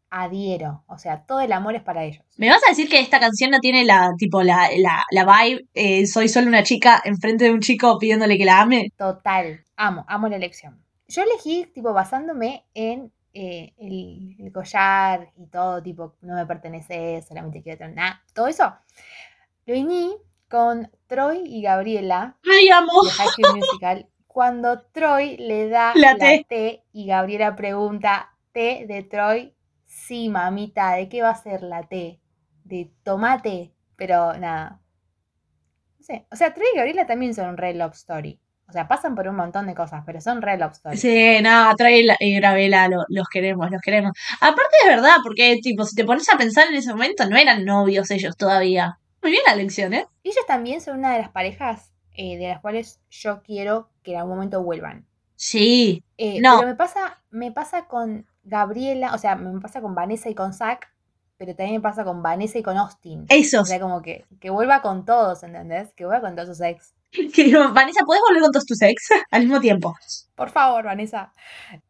adhiero. 0.08 0.84
O 0.86 0.96
sea, 0.96 1.26
todo 1.26 1.40
el 1.40 1.52
amor 1.52 1.74
es 1.74 1.82
para 1.82 2.02
ellos. 2.02 2.24
¿Me 2.38 2.48
vas 2.48 2.62
a 2.66 2.70
decir 2.70 2.88
que 2.88 2.98
esta 2.98 3.20
canción 3.20 3.50
no 3.50 3.60
tiene 3.60 3.84
la, 3.84 4.14
tipo, 4.16 4.42
la, 4.42 4.70
la, 4.78 5.04
la 5.10 5.24
vibe, 5.24 5.66
eh, 5.74 6.06
soy 6.06 6.30
solo 6.30 6.48
una 6.48 6.62
chica 6.62 7.02
enfrente 7.04 7.44
de 7.44 7.52
un 7.52 7.60
chico 7.60 7.98
pidiéndole 7.98 8.38
que 8.38 8.46
la 8.46 8.62
ame? 8.62 8.90
Total. 8.96 9.62
Amo, 9.76 10.06
amo 10.08 10.28
la 10.28 10.36
elección. 10.36 10.82
Yo 11.08 11.24
elegí, 11.24 11.66
tipo, 11.74 11.92
basándome 11.92 12.64
en 12.72 13.12
eh, 13.34 13.74
el, 13.76 14.34
el 14.38 14.50
collar 14.50 15.30
y 15.36 15.46
todo, 15.48 15.82
tipo, 15.82 16.14
no 16.22 16.36
me 16.36 16.46
pertenece, 16.46 17.20
solamente 17.20 17.62
quiero 17.62 17.76
tener 17.76 17.96
nada. 17.96 18.22
Todo 18.32 18.46
eso. 18.46 18.74
Lo 19.66 19.78
uní 19.78 20.10
con 20.48 20.88
Troy 21.14 21.42
y 21.46 21.62
Gabriela 21.62 22.36
¡Ay, 22.44 22.68
amo! 22.70 22.92
de 23.04 23.10
High 23.10 23.28
School 23.28 23.56
Musical. 23.56 24.08
Cuando 24.26 24.80
Troy 24.92 25.36
le 25.36 25.68
da 25.68 25.92
La 25.94 26.12
la, 26.14 26.18
T. 26.18 26.46
T 26.48 26.84
y 26.92 27.06
Gabriela 27.06 27.54
pregunta, 27.54 28.30
¿T 28.52 28.84
de 28.88 29.02
Troy? 29.04 29.54
Sí, 29.84 30.28
mamita, 30.28 30.94
¿de 30.94 31.08
qué 31.08 31.22
va 31.22 31.30
a 31.30 31.36
ser 31.42 31.62
la 31.62 31.84
T? 31.84 32.20
De 32.64 32.90
tomate, 33.04 33.72
pero 33.96 34.32
nada. 34.36 34.80
No 35.98 36.04
sé, 36.04 36.26
o 36.32 36.36
sea, 36.36 36.52
Troy 36.52 36.66
y 36.74 36.76
Gabriela 36.76 37.06
también 37.06 37.32
son 37.34 37.48
un 37.50 37.56
re 37.56 37.74
love 37.74 37.94
story. 37.94 38.40
O 38.68 38.72
sea, 38.72 38.88
pasan 38.88 39.14
por 39.14 39.28
un 39.28 39.36
montón 39.36 39.66
de 39.66 39.74
cosas, 39.74 40.02
pero 40.06 40.20
son 40.20 40.42
re 40.42 40.56
love 40.56 40.72
story. 40.72 40.96
Sí, 40.96 41.36
nada, 41.42 41.74
trae 41.76 42.02
la- 42.02 42.16
y 42.18 42.40
lo- 42.40 43.04
los 43.08 43.28
queremos, 43.28 43.70
los 43.70 43.80
queremos. 43.82 44.12
Aparte 44.40 44.74
es 44.82 44.88
verdad, 44.88 45.16
porque 45.22 45.58
tipo, 45.62 45.84
si 45.84 45.94
te 45.94 46.04
pones 46.04 46.28
a 46.32 46.38
pensar 46.38 46.68
en 46.68 46.74
ese 46.74 46.90
momento, 46.90 47.28
no 47.28 47.36
eran 47.36 47.64
novios 47.64 48.10
ellos 48.10 48.36
todavía. 48.36 48.98
Muy 49.24 49.30
bien 49.30 49.42
la 49.46 49.56
lección, 49.56 49.94
¿eh? 49.94 50.06
Ellos 50.22 50.44
también 50.46 50.82
son 50.82 50.98
una 50.98 51.14
de 51.14 51.20
las 51.20 51.30
parejas 51.30 51.94
eh, 52.12 52.36
de 52.36 52.46
las 52.46 52.60
cuales 52.60 53.00
yo 53.08 53.42
quiero 53.42 53.88
que 54.02 54.12
en 54.12 54.18
algún 54.18 54.34
momento 54.34 54.62
vuelvan. 54.62 55.06
Sí, 55.34 56.04
Eh, 56.18 56.42
No. 56.42 56.58
Pero 56.58 56.68
me 56.68 56.74
pasa, 56.74 57.22
me 57.30 57.50
pasa 57.50 57.86
con 57.86 58.26
Gabriela, 58.42 59.14
o 59.14 59.18
sea, 59.18 59.34
me 59.34 59.58
pasa 59.62 59.80
con 59.80 59.94
Vanessa 59.94 60.28
y 60.28 60.34
con 60.34 60.52
Zack, 60.52 60.92
pero 61.38 61.56
también 61.56 61.76
me 61.76 61.80
pasa 61.80 62.04
con 62.04 62.22
Vanessa 62.22 62.58
y 62.58 62.62
con 62.62 62.76
Austin. 62.76 63.22
O 63.22 63.26
esos. 63.30 63.66
sea, 63.66 63.80
como 63.80 64.02
que, 64.02 64.26
que 64.40 64.50
vuelva 64.50 64.82
con 64.82 65.06
todos, 65.06 65.42
¿entendés? 65.42 65.94
Que 65.94 66.04
vuelva 66.04 66.20
con 66.20 66.36
todos 66.36 66.50
sus 66.50 66.60
ex. 66.60 66.92
Que 67.34 67.56
Vanessa, 67.56 68.04
¿puedes 68.04 68.22
volver 68.28 68.42
con 68.42 68.52
todos 68.52 68.66
tus 68.66 68.82
ex 68.82 69.08
al 69.30 69.44
mismo 69.44 69.58
tiempo? 69.58 69.94
Por 70.34 70.50
favor, 70.50 70.84
Vanessa. 70.84 71.32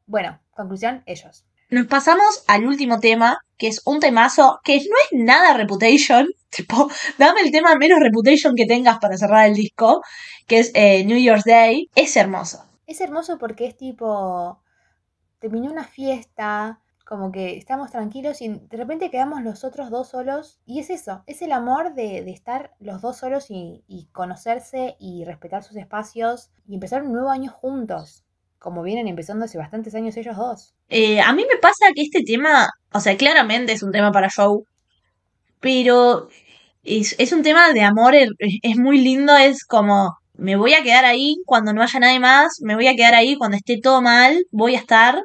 Bueno, 0.06 0.38
conclusión, 0.52 1.02
ellos. 1.06 1.44
Nos 1.74 1.88
pasamos 1.88 2.44
al 2.46 2.66
último 2.66 3.00
tema, 3.00 3.40
que 3.58 3.66
es 3.66 3.82
un 3.84 3.98
temazo 3.98 4.60
que 4.62 4.76
no 4.76 4.94
es 5.02 5.08
nada 5.10 5.54
Reputation. 5.54 6.28
Tipo, 6.48 6.88
dame 7.18 7.40
el 7.40 7.50
tema 7.50 7.74
menos 7.74 7.98
Reputation 7.98 8.54
que 8.54 8.64
tengas 8.64 9.00
para 9.00 9.16
cerrar 9.16 9.48
el 9.48 9.54
disco, 9.54 10.00
que 10.46 10.60
es 10.60 10.70
eh, 10.74 11.04
New 11.04 11.18
Year's 11.18 11.42
Day. 11.42 11.90
Es 11.96 12.16
hermoso. 12.16 12.64
Es 12.86 13.00
hermoso 13.00 13.38
porque 13.38 13.66
es 13.66 13.76
tipo, 13.76 14.62
terminó 15.40 15.72
una 15.72 15.82
fiesta, 15.82 16.78
como 17.04 17.32
que 17.32 17.56
estamos 17.56 17.90
tranquilos 17.90 18.40
y 18.40 18.50
de 18.50 18.76
repente 18.76 19.10
quedamos 19.10 19.42
los 19.42 19.64
otros 19.64 19.90
dos 19.90 20.10
solos. 20.10 20.60
Y 20.64 20.78
es 20.78 20.90
eso, 20.90 21.24
es 21.26 21.42
el 21.42 21.50
amor 21.50 21.94
de, 21.94 22.18
estar 22.30 22.72
los 22.78 23.02
dos 23.02 23.16
solos 23.16 23.46
y 23.48 24.08
conocerse 24.12 24.94
y 25.00 25.24
respetar 25.24 25.64
sus 25.64 25.76
espacios 25.76 26.52
y 26.68 26.74
empezar 26.74 27.02
un 27.02 27.10
nuevo 27.10 27.30
año 27.30 27.50
juntos, 27.50 28.24
como 28.64 28.82
vienen 28.82 29.08
empezando 29.08 29.44
hace 29.44 29.58
bastantes 29.58 29.94
años 29.94 30.16
ellos 30.16 30.36
dos. 30.38 30.72
Eh, 30.88 31.20
a 31.20 31.34
mí 31.34 31.42
me 31.42 31.58
pasa 31.58 31.92
que 31.94 32.00
este 32.00 32.22
tema, 32.22 32.70
o 32.94 32.98
sea, 32.98 33.14
claramente 33.14 33.74
es 33.74 33.82
un 33.82 33.92
tema 33.92 34.10
para 34.10 34.30
show, 34.30 34.64
pero 35.60 36.28
es, 36.82 37.14
es 37.18 37.32
un 37.32 37.42
tema 37.42 37.72
de 37.74 37.82
amor, 37.82 38.14
es, 38.14 38.30
es 38.38 38.76
muy 38.78 38.98
lindo, 38.98 39.36
es 39.36 39.66
como, 39.66 40.16
me 40.32 40.56
voy 40.56 40.72
a 40.72 40.82
quedar 40.82 41.04
ahí 41.04 41.36
cuando 41.44 41.74
no 41.74 41.82
haya 41.82 42.00
nadie 42.00 42.20
más, 42.20 42.56
me 42.62 42.74
voy 42.74 42.86
a 42.86 42.96
quedar 42.96 43.14
ahí 43.14 43.36
cuando 43.36 43.58
esté 43.58 43.78
todo 43.82 44.00
mal, 44.00 44.42
voy 44.50 44.76
a 44.76 44.78
estar. 44.78 45.22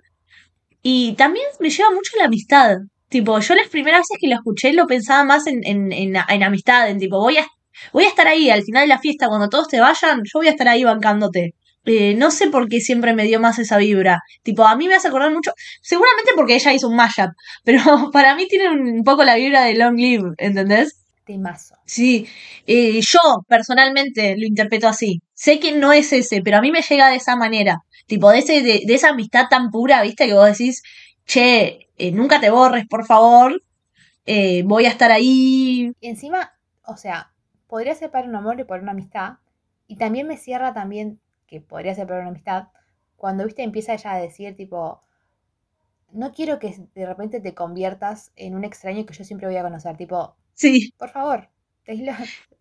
Y 0.83 1.13
también 1.13 1.45
me 1.61 1.69
lleva 1.69 1.91
mucho 1.91 2.17
la 2.17 2.25
amistad. 2.25 2.75
Tipo, 3.07 3.39
yo 3.39 3.55
las 3.55 3.69
primeras 3.69 4.01
veces 4.01 4.17
que 4.19 4.27
lo 4.27 4.35
escuché 4.35 4.73
lo 4.73 4.85
pensaba 4.85 5.23
más 5.23 5.47
en, 5.47 5.61
en, 5.63 5.93
en, 5.93 6.13
en 6.27 6.43
amistad, 6.43 6.89
en 6.89 6.99
tipo, 6.99 7.19
voy 7.19 7.37
a, 7.37 7.45
voy 7.93 8.03
a 8.03 8.09
estar 8.09 8.27
ahí 8.27 8.49
al 8.49 8.63
final 8.63 8.83
de 8.83 8.87
la 8.87 8.99
fiesta, 8.99 9.29
cuando 9.29 9.47
todos 9.47 9.69
te 9.69 9.79
vayan, 9.79 10.23
yo 10.25 10.39
voy 10.39 10.47
a 10.47 10.51
estar 10.51 10.67
ahí 10.67 10.83
bancándote. 10.83 11.53
Eh, 11.91 12.13
no 12.13 12.29
sé 12.29 12.49
por 12.49 12.69
qué 12.69 12.81
siempre 12.81 13.15
me 13.15 13.23
dio 13.23 13.39
más 13.39 13.57
esa 13.57 13.77
vibra. 13.77 14.21
Tipo, 14.43 14.63
a 14.67 14.75
mí 14.75 14.87
me 14.87 14.93
hace 14.93 15.07
acordar 15.07 15.31
mucho, 15.33 15.51
seguramente 15.81 16.33
porque 16.35 16.53
ella 16.53 16.71
hizo 16.71 16.87
un 16.87 16.95
mashup, 16.95 17.31
pero 17.63 18.11
para 18.13 18.35
mí 18.35 18.47
tiene 18.47 18.69
un 18.69 19.03
poco 19.03 19.23
la 19.23 19.35
vibra 19.35 19.63
de 19.63 19.73
Long 19.73 19.97
Live, 19.97 20.33
¿entendés? 20.37 21.03
Temazo. 21.25 21.75
Sí, 21.85 22.27
eh, 22.67 23.01
yo 23.01 23.19
personalmente 23.47 24.35
lo 24.37 24.45
interpreto 24.45 24.87
así. 24.87 25.21
Sé 25.33 25.59
que 25.59 25.71
no 25.71 25.91
es 25.91 26.13
ese, 26.13 26.43
pero 26.43 26.57
a 26.57 26.61
mí 26.61 26.71
me 26.71 26.83
llega 26.83 27.09
de 27.09 27.15
esa 27.15 27.35
manera. 27.35 27.79
Tipo, 28.05 28.29
de, 28.29 28.39
ese, 28.39 28.61
de, 28.61 28.83
de 28.85 28.93
esa 28.93 29.09
amistad 29.09 29.45
tan 29.49 29.71
pura, 29.71 30.03
¿viste? 30.03 30.27
Que 30.27 30.33
vos 30.33 30.45
decís, 30.45 30.83
che, 31.25 31.87
eh, 31.97 32.11
nunca 32.11 32.39
te 32.39 32.51
borres, 32.51 32.85
por 32.87 33.05
favor. 33.07 33.59
voy 34.65 34.85
a 34.85 34.89
estar 34.89 35.11
ahí. 35.11 35.91
Y 35.99 36.07
encima, 36.07 36.53
o 36.83 36.97
sea, 36.97 37.31
podría 37.67 37.95
ser 37.95 38.11
para 38.11 38.27
un 38.27 38.35
amor 38.35 38.59
y 38.59 38.63
por 38.63 38.79
una 38.79 38.91
amistad. 38.91 39.37
Y 39.87 39.95
también 39.95 40.27
me 40.27 40.37
cierra 40.37 40.71
también, 40.73 41.19
que 41.49 41.61
podría 41.61 41.95
ser 41.95 42.07
para 42.07 42.19
una 42.21 42.29
amistad, 42.29 42.67
Cuando, 43.17 43.45
viste, 43.45 43.63
empieza 43.63 43.93
ella 43.93 44.13
a 44.13 44.17
decir, 44.17 44.55
tipo, 44.55 45.01
no 46.11 46.31
quiero 46.33 46.59
que 46.59 46.75
de 46.95 47.05
repente 47.05 47.39
te 47.41 47.53
conviertas 47.53 48.31
en 48.35 48.55
un 48.55 48.63
extraño 48.65 49.05
que 49.05 49.13
yo 49.13 49.23
siempre 49.23 49.47
voy 49.47 49.57
a 49.57 49.63
conocer. 49.63 49.97
Tipo, 49.97 50.35
Sí, 50.53 50.91
por 50.97 51.09
favor, 51.09 51.49
Taylor, 51.85 52.15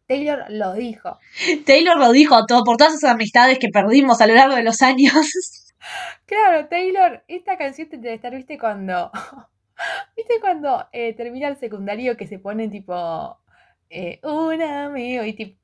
Taylor 0.06 0.44
lo 0.50 0.72
dijo. 0.74 1.18
Taylor 1.66 1.98
lo 1.98 2.12
dijo 2.12 2.46
todo, 2.46 2.64
por 2.64 2.76
todas 2.76 2.94
esas 2.94 3.10
amistades 3.12 3.58
que 3.58 3.68
perdimos 3.68 4.20
a 4.20 4.26
lo 4.26 4.34
largo 4.34 4.54
de 4.56 4.62
los 4.64 4.82
años. 4.82 5.12
Claro, 6.26 6.66
Taylor, 6.68 7.24
esta 7.28 7.56
canción 7.56 7.88
te 7.88 7.98
debe 7.98 8.14
estar, 8.14 8.34
viste, 8.34 8.58
cuando. 8.58 9.10
¿Viste 10.16 10.34
cuando 10.40 10.86
eh, 10.92 11.14
termina 11.14 11.48
el 11.48 11.56
secundario 11.56 12.16
que 12.16 12.26
se 12.26 12.38
ponen 12.38 12.70
tipo. 12.70 13.38
Eh, 13.90 14.20
un 14.24 14.60
amigo 14.60 15.24
y 15.24 15.32
tipo, 15.34 15.58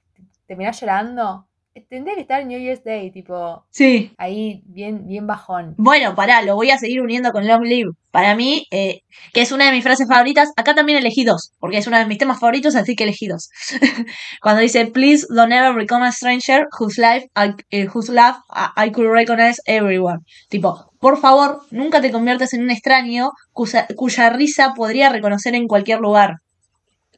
terminás 0.46 0.80
llorando? 0.80 1.48
Tendría 1.88 2.14
que 2.14 2.20
estar 2.20 2.46
New 2.46 2.60
Year's 2.60 2.84
Day, 2.84 3.10
tipo. 3.10 3.64
Sí. 3.70 4.12
Ahí 4.16 4.62
bien, 4.66 5.08
bien 5.08 5.26
bajón. 5.26 5.74
Bueno, 5.76 6.14
pará, 6.14 6.40
lo 6.42 6.54
voy 6.54 6.70
a 6.70 6.78
seguir 6.78 7.00
uniendo 7.00 7.32
con 7.32 7.48
Long 7.48 7.64
Live. 7.64 7.90
Para 8.12 8.36
mí, 8.36 8.68
eh, 8.70 9.00
que 9.32 9.40
es 9.40 9.50
una 9.50 9.66
de 9.66 9.72
mis 9.72 9.82
frases 9.82 10.06
favoritas, 10.06 10.52
acá 10.56 10.76
también 10.76 10.98
elegí 10.98 11.24
dos, 11.24 11.50
porque 11.58 11.78
es 11.78 11.88
uno 11.88 11.98
de 11.98 12.06
mis 12.06 12.18
temas 12.18 12.38
favoritos, 12.38 12.76
así 12.76 12.94
que 12.94 13.02
elegí 13.02 13.26
dos. 13.26 13.50
Cuando 14.40 14.62
dice, 14.62 14.86
please 14.86 15.26
don't 15.28 15.52
ever 15.52 15.74
become 15.74 16.06
a 16.06 16.12
stranger 16.12 16.68
whose 16.78 17.00
life, 17.00 17.26
I, 17.34 17.54
eh, 17.70 17.88
whose 17.92 18.12
love 18.12 18.36
I, 18.50 18.86
I 18.86 18.92
could 18.92 19.10
recognize 19.10 19.60
everyone. 19.66 20.20
Tipo, 20.48 20.92
por 21.00 21.18
favor, 21.18 21.62
nunca 21.72 22.00
te 22.00 22.12
conviertas 22.12 22.52
en 22.54 22.62
un 22.62 22.70
extraño 22.70 23.32
cuya, 23.52 23.88
cuya 23.96 24.30
risa 24.30 24.74
podría 24.76 25.08
reconocer 25.08 25.56
en 25.56 25.66
cualquier 25.66 25.98
lugar. 25.98 26.36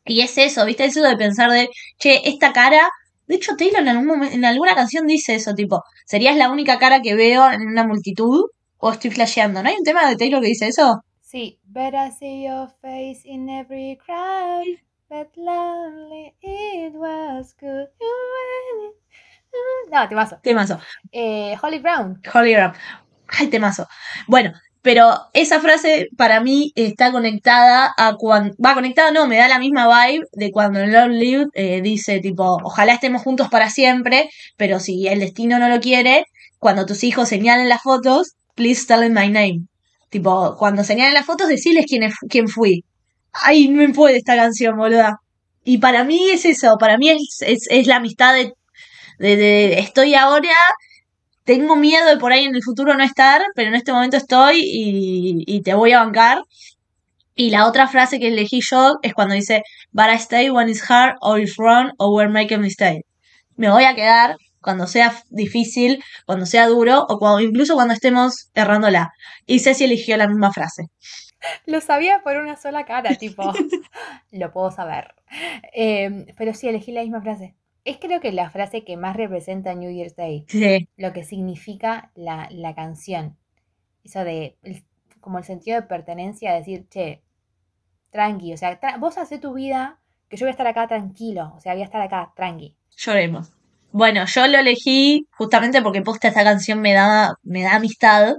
Y 0.06 0.22
es 0.22 0.38
eso, 0.38 0.64
¿viste? 0.64 0.86
Eso 0.86 1.02
de 1.02 1.16
pensar 1.18 1.50
de, 1.50 1.68
che, 1.98 2.22
esta 2.26 2.54
cara. 2.54 2.88
De 3.26 3.34
hecho, 3.36 3.56
Taylor 3.56 3.80
en, 3.82 3.88
algún 3.88 4.06
momen- 4.06 4.32
en 4.32 4.44
alguna 4.44 4.74
canción 4.74 5.06
dice 5.06 5.34
eso, 5.34 5.54
tipo, 5.54 5.82
¿serías 6.04 6.36
la 6.36 6.50
única 6.50 6.78
cara 6.78 7.00
que 7.02 7.14
veo 7.14 7.50
en 7.50 7.62
una 7.62 7.86
multitud? 7.86 8.44
¿O 8.78 8.92
estoy 8.92 9.10
flasheando? 9.10 9.62
¿No 9.62 9.68
hay 9.68 9.76
un 9.76 9.84
tema 9.84 10.08
de 10.08 10.16
Taylor 10.16 10.40
que 10.40 10.48
dice 10.48 10.68
eso? 10.68 11.02
Sí, 11.22 11.58
but 11.64 11.92
I 11.94 12.10
see 12.18 12.44
your 12.46 12.68
face 12.80 13.20
in 13.24 13.48
every 13.48 13.98
crowd. 14.04 14.64
But 15.08 15.28
it 16.42 16.94
was 16.94 17.54
good. 17.60 17.88
No, 19.90 20.08
temazo. 20.08 20.38
Temazo. 20.42 20.78
Eh, 21.12 21.56
Holly 21.62 21.78
Brown. 21.78 22.20
Hologram. 22.32 22.72
Ay, 23.28 23.46
temazo. 23.48 23.86
Bueno, 24.26 24.52
pero 24.86 25.18
esa 25.32 25.58
frase 25.58 26.10
para 26.16 26.40
mí 26.40 26.70
está 26.76 27.10
conectada 27.10 27.92
a 27.96 28.14
cuando. 28.14 28.54
Va 28.64 28.72
conectada, 28.72 29.10
no, 29.10 29.26
me 29.26 29.36
da 29.36 29.48
la 29.48 29.58
misma 29.58 29.88
vibe 29.88 30.26
de 30.32 30.52
cuando 30.52 30.78
Love 30.86 31.08
Live 31.08 31.46
eh, 31.54 31.80
dice, 31.82 32.20
tipo, 32.20 32.60
ojalá 32.62 32.92
estemos 32.92 33.22
juntos 33.22 33.48
para 33.48 33.68
siempre, 33.68 34.30
pero 34.56 34.78
si 34.78 35.08
el 35.08 35.18
destino 35.18 35.58
no 35.58 35.68
lo 35.68 35.80
quiere, 35.80 36.26
cuando 36.60 36.86
tus 36.86 37.02
hijos 37.02 37.28
señalen 37.28 37.68
las 37.68 37.82
fotos, 37.82 38.36
please 38.54 38.86
tell 38.86 39.00
them 39.00 39.12
my 39.12 39.28
name. 39.28 39.66
Tipo, 40.08 40.54
cuando 40.56 40.84
señalen 40.84 41.14
las 41.14 41.26
fotos, 41.26 41.48
decirles 41.48 41.86
quién, 41.88 42.04
es, 42.04 42.14
quién 42.28 42.46
fui. 42.46 42.84
Ay, 43.32 43.66
no 43.66 43.78
me 43.78 43.88
puede 43.92 44.18
esta 44.18 44.36
canción, 44.36 44.76
boluda. 44.76 45.16
Y 45.64 45.78
para 45.78 46.04
mí 46.04 46.30
es 46.30 46.44
eso, 46.44 46.76
para 46.78 46.96
mí 46.96 47.10
es, 47.10 47.38
es, 47.40 47.66
es 47.70 47.88
la 47.88 47.96
amistad 47.96 48.34
de, 48.34 48.54
de 49.18 49.80
estoy 49.80 50.14
ahora 50.14 50.54
tengo 51.46 51.76
miedo 51.76 52.06
de 52.06 52.16
por 52.18 52.32
ahí 52.32 52.44
en 52.44 52.56
el 52.56 52.62
futuro 52.62 52.94
no 52.94 53.04
estar, 53.04 53.40
pero 53.54 53.68
en 53.68 53.76
este 53.76 53.92
momento 53.92 54.16
estoy 54.16 54.60
y, 54.62 55.62
te 55.62 55.74
voy 55.74 55.92
a 55.92 56.00
bancar. 56.00 56.42
Y 57.34 57.50
la 57.50 57.66
otra 57.66 57.86
frase 57.86 58.18
que 58.18 58.28
elegí 58.28 58.60
yo 58.62 58.98
es 59.02 59.14
cuando 59.14 59.34
dice, 59.34 59.62
But 59.92 60.06
I 60.12 60.16
stay 60.16 60.50
when 60.50 60.68
it's 60.68 60.90
hard, 60.90 61.16
or 61.20 61.38
it's 61.38 61.56
wrong, 61.56 61.92
or 61.98 62.12
we're 62.12 62.30
making 62.30 62.60
mistakes. 62.60 63.06
Me 63.56 63.70
voy 63.70 63.84
a 63.84 63.94
quedar 63.94 64.36
cuando 64.60 64.86
sea 64.86 65.14
difícil, 65.30 66.02
cuando 66.26 66.46
sea 66.46 66.66
duro, 66.66 67.06
o 67.08 67.18
cuando, 67.18 67.40
incluso 67.40 67.74
cuando 67.74 67.94
estemos 67.94 68.50
errándola. 68.54 69.12
Y 69.46 69.60
Ceci 69.60 69.84
eligió 69.84 70.16
la 70.16 70.26
misma 70.26 70.52
frase. 70.52 70.86
Lo 71.66 71.80
sabía 71.80 72.22
por 72.24 72.36
una 72.38 72.56
sola 72.56 72.84
cara, 72.86 73.14
tipo. 73.14 73.52
lo 74.32 74.52
puedo 74.52 74.72
saber. 74.72 75.14
Eh, 75.74 76.26
pero 76.36 76.54
sí, 76.54 76.68
elegí 76.68 76.90
la 76.90 77.02
misma 77.02 77.22
frase. 77.22 77.54
Es 77.86 77.98
creo 77.98 78.20
que 78.20 78.32
la 78.32 78.50
frase 78.50 78.84
que 78.84 78.96
más 78.98 79.16
representa 79.16 79.74
New 79.74 79.90
Year's 79.90 80.16
Day. 80.16 80.44
Sí, 80.48 80.88
Lo 80.96 81.12
que 81.14 81.24
significa 81.24 82.10
la, 82.14 82.48
la 82.50 82.74
canción. 82.74 83.36
Eso 84.04 84.24
de. 84.24 84.56
el- 84.62 84.84
como 85.20 85.38
el 85.38 85.44
sentido 85.44 85.80
de 85.80 85.86
pertenencia, 85.86 86.52
decir, 86.54 86.86
che, 86.88 87.22
tranqui. 88.10 88.52
O 88.52 88.56
sea, 88.56 88.80
tra- 88.80 88.98
vos 88.98 89.18
hacé 89.18 89.38
tu 89.38 89.54
vida, 89.54 89.98
que 90.28 90.36
yo 90.36 90.44
voy 90.46 90.50
a 90.50 90.52
estar 90.52 90.66
acá 90.66 90.86
tranquilo. 90.86 91.52
O 91.56 91.60
sea, 91.60 91.72
voy 91.72 91.82
a 91.82 91.86
estar 91.86 92.00
acá 92.00 92.32
tranqui. 92.36 92.76
lloremos. 92.96 93.50
Bueno, 93.92 94.24
yo 94.26 94.46
lo 94.46 94.58
elegí 94.58 95.26
justamente 95.36 95.80
porque 95.82 96.02
posta 96.02 96.28
esta 96.28 96.44
canción 96.44 96.80
me 96.80 96.92
da, 96.92 97.34
me 97.42 97.62
da 97.62 97.76
amistad 97.76 98.34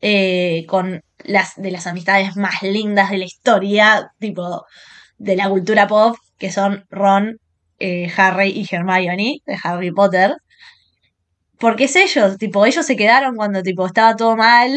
eh, 0.00 0.64
con 0.68 1.02
las 1.24 1.54
de 1.56 1.70
las 1.70 1.86
amistades 1.86 2.36
más 2.36 2.62
lindas 2.62 3.10
de 3.10 3.18
la 3.18 3.24
historia, 3.24 4.12
tipo 4.18 4.64
de 5.18 5.36
la 5.36 5.48
cultura 5.48 5.86
pop, 5.86 6.16
que 6.38 6.50
son 6.52 6.84
Ron, 6.90 7.38
eh, 7.78 8.10
Harry 8.16 8.50
y 8.50 8.66
Hermione 8.74 9.40
de 9.46 9.56
Harry 9.62 9.90
Potter. 9.92 10.36
Porque 11.58 11.84
es 11.84 11.96
ellos, 11.96 12.36
tipo, 12.36 12.66
ellos 12.66 12.84
se 12.84 12.96
quedaron 12.96 13.34
cuando 13.36 13.62
tipo 13.62 13.86
estaba 13.86 14.14
todo 14.14 14.36
mal, 14.36 14.70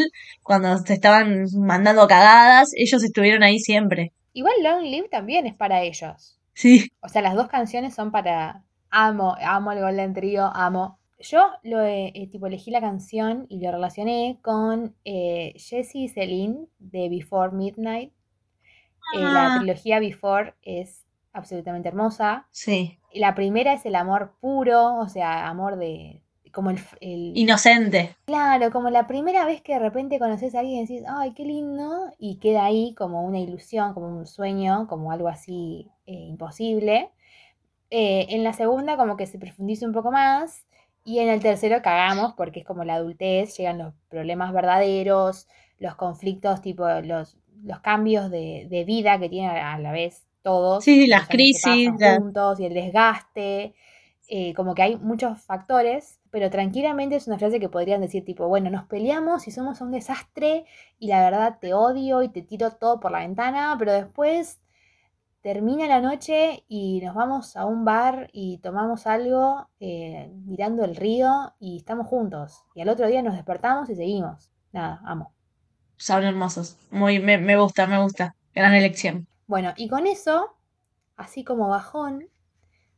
cuando 0.43 0.77
se 0.77 0.93
estaban 0.93 1.45
mandando 1.57 2.07
cagadas, 2.07 2.71
ellos 2.75 3.03
estuvieron 3.03 3.43
ahí 3.43 3.59
siempre. 3.59 4.13
Igual 4.31 4.53
Long 4.63 4.83
Live 4.83 5.09
también 5.09 5.45
es 5.45 5.55
para 5.55 5.81
ellos. 5.81 6.39
Sí, 6.53 6.89
O 7.01 7.09
sea, 7.09 7.21
las 7.21 7.35
dos 7.35 7.47
canciones 7.49 7.93
son 7.95 8.11
para. 8.11 8.63
Amo, 8.91 9.35
amo 9.41 9.71
el 9.73 9.81
Golden 9.81 10.13
Trio, 10.13 10.49
amo. 10.53 10.99
Yo 11.19 11.51
lo 11.63 11.81
eh, 11.83 12.11
eh, 12.15 12.27
tipo 12.29 12.47
elegí 12.47 12.71
la 12.71 12.79
canción 12.79 13.45
y 13.49 13.59
lo 13.61 13.71
relacioné 13.71 14.39
con 14.41 14.95
eh, 15.03 15.53
Jessie 15.57 16.05
y 16.05 16.07
Celine 16.09 16.67
de 16.79 17.09
Before 17.09 17.51
Midnight. 17.51 18.13
Eh, 19.15 19.19
la 19.19 19.55
Ah. 19.55 19.57
trilogía 19.57 19.99
Before 19.99 20.53
es 20.61 21.03
absolutamente 21.33 21.89
hermosa. 21.89 22.47
sí. 22.51 22.97
La 23.11 23.33
primera 23.33 23.73
es 23.73 23.85
el 23.87 23.95
amor 23.95 24.35
puro, 24.39 24.97
o 24.99 25.09
sea, 25.09 25.47
amor 25.47 25.77
de. 25.77 26.21
como 26.53 26.69
el, 26.69 26.77
el- 27.01 27.33
Inocente. 27.35 28.15
Claro, 28.25 28.69
como 28.71 28.91
la 28.91 29.07
primera 29.07 29.45
vez 29.45 29.61
que 29.63 29.73
de 29.73 29.79
repente 29.79 30.19
conoces 30.19 30.53
a 30.53 30.59
alguien 30.59 30.77
y 30.77 30.81
decís, 30.81 31.03
ay, 31.07 31.33
qué 31.33 31.43
lindo, 31.43 32.11
y 32.19 32.37
queda 32.37 32.65
ahí 32.65 32.93
como 32.95 33.23
una 33.23 33.39
ilusión, 33.39 33.95
como 33.95 34.07
un 34.09 34.27
sueño, 34.27 34.85
como 34.87 35.11
algo 35.11 35.27
así 35.27 35.89
eh, 36.05 36.13
imposible. 36.13 37.09
Eh, 37.89 38.27
en 38.29 38.43
la 38.43 38.53
segunda 38.53 38.97
como 38.97 39.17
que 39.17 39.25
se 39.25 39.39
profundiza 39.39 39.87
un 39.87 39.93
poco 39.93 40.11
más, 40.11 40.65
y 41.03 41.19
en 41.19 41.29
el 41.29 41.39
tercero 41.41 41.81
cagamos 41.81 42.33
porque 42.35 42.59
es 42.59 42.65
como 42.65 42.83
la 42.83 42.95
adultez, 42.95 43.57
llegan 43.57 43.79
los 43.79 43.95
problemas 44.09 44.53
verdaderos, 44.53 45.47
los 45.79 45.95
conflictos, 45.95 46.61
tipo 46.61 46.87
los, 47.01 47.37
los 47.63 47.79
cambios 47.79 48.29
de, 48.29 48.67
de 48.69 48.83
vida 48.83 49.17
que 49.19 49.29
tienen 49.29 49.49
a 49.49 49.79
la 49.79 49.91
vez 49.91 50.27
todos. 50.41 50.83
Sí, 50.83 51.07
las 51.07 51.27
crisis, 51.27 51.91
juntos 52.17 52.59
y 52.59 52.65
el 52.65 52.73
desgaste 52.73 53.73
eh, 54.31 54.53
como 54.53 54.75
que 54.75 54.83
hay 54.83 54.95
muchos 54.95 55.41
factores, 55.41 56.19
pero 56.29 56.51
tranquilamente 56.51 57.15
es 57.15 57.25
una 57.25 57.39
frase 57.39 57.59
que 57.59 57.67
podrían 57.67 57.99
decir 58.01 58.23
tipo, 58.23 58.47
bueno, 58.47 58.69
nos 58.69 58.85
peleamos 58.85 59.47
y 59.47 59.51
somos 59.51 59.81
un 59.81 59.89
desastre 59.89 60.65
y 60.99 61.07
la 61.07 61.21
verdad 61.21 61.57
te 61.59 61.73
odio 61.73 62.21
y 62.21 62.29
te 62.29 62.43
tiro 62.43 62.69
todo 62.69 62.99
por 62.99 63.11
la 63.11 63.21
ventana, 63.21 63.75
pero 63.79 63.91
después 63.91 64.61
termina 65.41 65.87
la 65.87 65.99
noche 65.99 66.63
y 66.67 67.01
nos 67.01 67.15
vamos 67.15 67.55
a 67.55 67.65
un 67.65 67.85
bar 67.85 68.29
y 68.31 68.59
tomamos 68.59 69.07
algo 69.07 69.67
eh, 69.79 70.31
mirando 70.45 70.85
el 70.85 70.95
río 70.95 71.55
y 71.59 71.77
estamos 71.77 72.05
juntos. 72.05 72.61
Y 72.75 72.81
al 72.81 72.89
otro 72.89 73.07
día 73.07 73.23
nos 73.23 73.33
despertamos 73.33 73.89
y 73.89 73.95
seguimos. 73.95 74.51
Nada, 74.71 75.01
amo. 75.05 75.33
Son 75.97 76.23
hermosos. 76.23 76.77
Muy, 76.91 77.17
me, 77.17 77.39
me 77.39 77.57
gusta, 77.57 77.87
me 77.87 77.99
gusta. 77.99 78.35
Gran 78.53 78.75
elección. 78.75 79.25
Bueno, 79.49 79.73
y 79.77 79.87
con 79.87 80.05
eso, 80.05 80.55
así 81.17 81.43
como 81.43 81.69
bajón, 81.69 82.29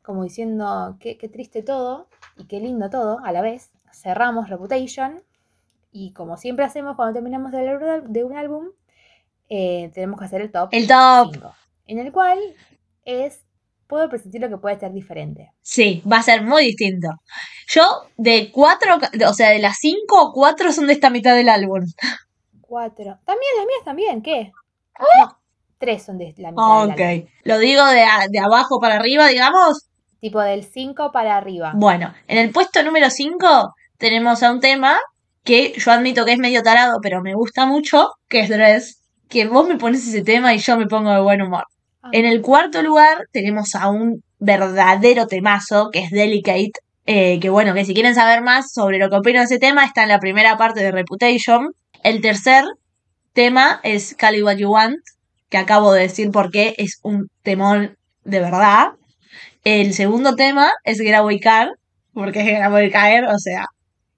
como 0.01 0.23
diciendo 0.23 0.97
qué, 0.99 1.17
qué 1.17 1.29
triste 1.29 1.63
todo 1.63 2.09
y 2.35 2.45
qué 2.45 2.59
lindo 2.59 2.89
todo 2.89 3.19
a 3.23 3.31
la 3.31 3.41
vez, 3.41 3.71
cerramos 3.93 4.49
Reputation 4.49 5.23
y 5.93 6.11
como 6.11 6.35
siempre 6.35 6.65
hacemos 6.65 6.97
cuando 6.97 7.13
terminamos 7.13 7.53
de, 7.53 7.69
hablar 7.69 8.03
de 8.03 8.23
un 8.25 8.35
álbum, 8.35 8.67
eh, 9.47 9.91
tenemos 9.93 10.19
que 10.19 10.25
hacer 10.25 10.41
el 10.41 10.51
top 10.51 10.67
El 10.73 10.89
top. 10.89 11.29
5, 11.31 11.55
en 11.87 11.99
el 11.99 12.11
cual 12.11 12.37
es, 13.05 13.45
puedo 13.87 14.09
presentir 14.09 14.41
lo 14.41 14.49
que 14.49 14.57
puede 14.57 14.77
ser 14.77 14.91
diferente. 14.91 15.53
Sí, 15.61 16.03
va 16.05 16.17
a 16.17 16.23
ser 16.23 16.43
muy 16.43 16.65
distinto. 16.65 17.07
Yo, 17.69 17.83
de 18.17 18.51
cuatro, 18.51 18.97
o 19.25 19.33
sea, 19.33 19.51
de 19.51 19.59
las 19.59 19.77
cinco, 19.77 20.33
cuatro 20.33 20.73
son 20.73 20.87
de 20.87 20.93
esta 20.93 21.09
mitad 21.09 21.33
del 21.33 21.47
álbum. 21.47 21.85
Cuatro. 22.59 23.19
También 23.23 23.51
las 23.55 23.65
mías 23.65 23.85
también, 23.85 24.21
¿qué? 24.21 24.51
No, 24.99 25.40
tres 25.81 26.03
son 26.03 26.17
de 26.17 26.33
la 26.37 26.51
mitad. 26.51 26.85
Ok. 26.85 27.27
Lo 27.43 27.57
digo 27.59 27.85
de, 27.87 28.05
de 28.29 28.39
abajo 28.39 28.79
para 28.79 28.95
arriba, 28.95 29.27
digamos. 29.27 29.87
Tipo 30.21 30.39
del 30.39 30.63
5 30.63 31.11
para 31.11 31.35
arriba. 31.35 31.73
Bueno, 31.75 32.13
en 32.27 32.37
el 32.37 32.51
puesto 32.51 32.83
número 32.83 33.09
5 33.09 33.73
tenemos 33.97 34.43
a 34.43 34.51
un 34.51 34.59
tema 34.61 34.97
que 35.43 35.73
yo 35.75 35.91
admito 35.91 36.23
que 36.23 36.33
es 36.33 36.37
medio 36.37 36.61
tarado, 36.61 36.99
pero 37.01 37.21
me 37.21 37.33
gusta 37.33 37.65
mucho, 37.65 38.11
que 38.29 38.41
es 38.41 38.49
Dress. 38.49 39.01
Que 39.27 39.47
vos 39.47 39.67
me 39.67 39.77
pones 39.77 40.07
ese 40.07 40.23
tema 40.23 40.53
y 40.53 40.59
yo 40.59 40.77
me 40.77 40.85
pongo 40.85 41.11
de 41.11 41.21
buen 41.21 41.41
humor. 41.41 41.65
Ah. 42.03 42.09
En 42.11 42.25
el 42.25 42.41
cuarto 42.41 42.81
lugar 42.83 43.25
tenemos 43.31 43.73
a 43.75 43.89
un 43.89 44.23
verdadero 44.39 45.27
temazo, 45.27 45.89
que 45.91 45.99
es 45.99 46.11
Delicate, 46.11 46.71
Eh, 47.07 47.39
que 47.39 47.49
bueno, 47.49 47.73
que 47.73 47.83
si 47.83 47.95
quieren 47.95 48.13
saber 48.13 48.43
más 48.43 48.71
sobre 48.71 48.99
lo 48.99 49.09
que 49.09 49.15
opino 49.15 49.39
de 49.39 49.45
ese 49.45 49.57
tema, 49.57 49.83
está 49.85 50.03
en 50.03 50.09
la 50.09 50.19
primera 50.19 50.55
parte 50.55 50.81
de 50.83 50.91
Reputation. 50.91 51.71
El 52.03 52.21
tercer 52.21 52.63
tema 53.33 53.79
es 53.83 54.13
Call 54.15 54.35
It 54.35 54.43
What 54.43 54.57
You 54.57 54.69
Want, 54.69 54.99
que 55.51 55.57
acabo 55.57 55.91
de 55.91 56.03
decir 56.03 56.31
porque 56.31 56.73
es 56.77 56.99
un 57.03 57.29
temón 57.43 57.97
de 58.23 58.39
verdad. 58.39 58.93
El 59.63 59.93
segundo 59.93 60.35
tema 60.35 60.71
es 60.85 60.99
Get 60.99 61.13
Away 61.13 61.39
Car, 61.39 61.73
porque 62.13 62.39
es 62.39 62.45
Get 62.45 62.61
Away 62.61 62.89
Car, 62.89 63.25
o 63.25 63.37
sea, 63.37 63.65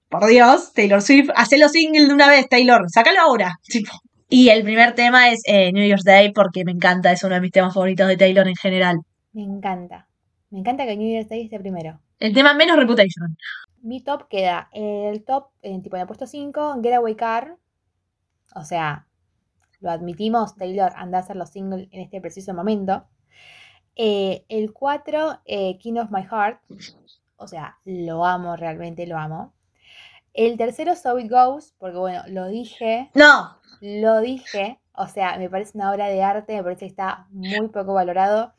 por 0.08 0.26
Dios, 0.26 0.72
Taylor 0.72 1.02
Swift, 1.02 1.30
hacelo 1.34 1.68
single 1.68 2.06
de 2.06 2.14
una 2.14 2.28
vez, 2.28 2.48
Taylor, 2.48 2.88
sácalo 2.88 3.20
ahora. 3.20 3.58
Tipo. 3.68 3.92
Y 4.28 4.48
el 4.48 4.62
primer 4.62 4.94
tema 4.94 5.30
es 5.30 5.42
eh, 5.46 5.72
New 5.72 5.84
Year's 5.84 6.04
Day, 6.04 6.32
porque 6.32 6.64
me 6.64 6.72
encanta, 6.72 7.12
es 7.12 7.22
uno 7.24 7.34
de 7.34 7.40
mis 7.40 7.50
temas 7.50 7.74
favoritos 7.74 8.06
de 8.08 8.16
Taylor 8.16 8.46
en 8.46 8.56
general. 8.56 8.96
Me 9.32 9.42
encanta. 9.42 10.08
Me 10.50 10.60
encanta 10.60 10.86
que 10.86 10.96
New 10.96 11.08
Year's 11.08 11.28
Day 11.28 11.42
esté 11.42 11.58
primero. 11.58 12.00
El 12.20 12.32
tema 12.32 12.54
menos 12.54 12.76
Reputation. 12.76 13.36
Mi 13.82 14.00
top 14.02 14.28
queda 14.28 14.68
el 14.72 15.24
top, 15.24 15.48
en 15.62 15.82
tipo 15.82 15.96
en 15.96 16.02
el 16.02 16.06
puesto 16.06 16.26
5, 16.26 16.80
Getaway 16.80 17.16
Car. 17.16 17.56
O 18.54 18.64
sea, 18.64 19.06
lo 19.84 19.90
admitimos, 19.90 20.56
Taylor 20.56 20.92
anda 20.96 21.18
a 21.18 21.20
hacer 21.20 21.36
los 21.36 21.50
singles 21.50 21.88
en 21.92 22.00
este 22.00 22.18
preciso 22.18 22.54
momento. 22.54 23.04
Eh, 23.94 24.46
el 24.48 24.72
4, 24.72 25.40
eh, 25.44 25.76
King 25.76 25.98
of 25.98 26.10
My 26.10 26.22
Heart. 26.22 26.58
O 27.36 27.46
sea, 27.46 27.76
lo 27.84 28.24
amo, 28.24 28.56
realmente 28.56 29.06
lo 29.06 29.18
amo. 29.18 29.52
El 30.32 30.56
tercero, 30.56 30.96
So 30.96 31.18
It 31.18 31.30
Goes, 31.30 31.74
porque 31.78 31.98
bueno, 31.98 32.22
lo 32.28 32.48
dije, 32.48 33.10
No, 33.14 33.58
lo 33.82 34.20
dije. 34.20 34.80
O 34.94 35.06
sea, 35.06 35.36
me 35.36 35.50
parece 35.50 35.72
una 35.76 35.92
obra 35.92 36.06
de 36.06 36.22
arte, 36.22 36.56
me 36.56 36.62
parece 36.62 36.86
que 36.86 36.90
está 36.90 37.26
muy 37.30 37.68
poco 37.68 37.92
valorado. 37.92 38.54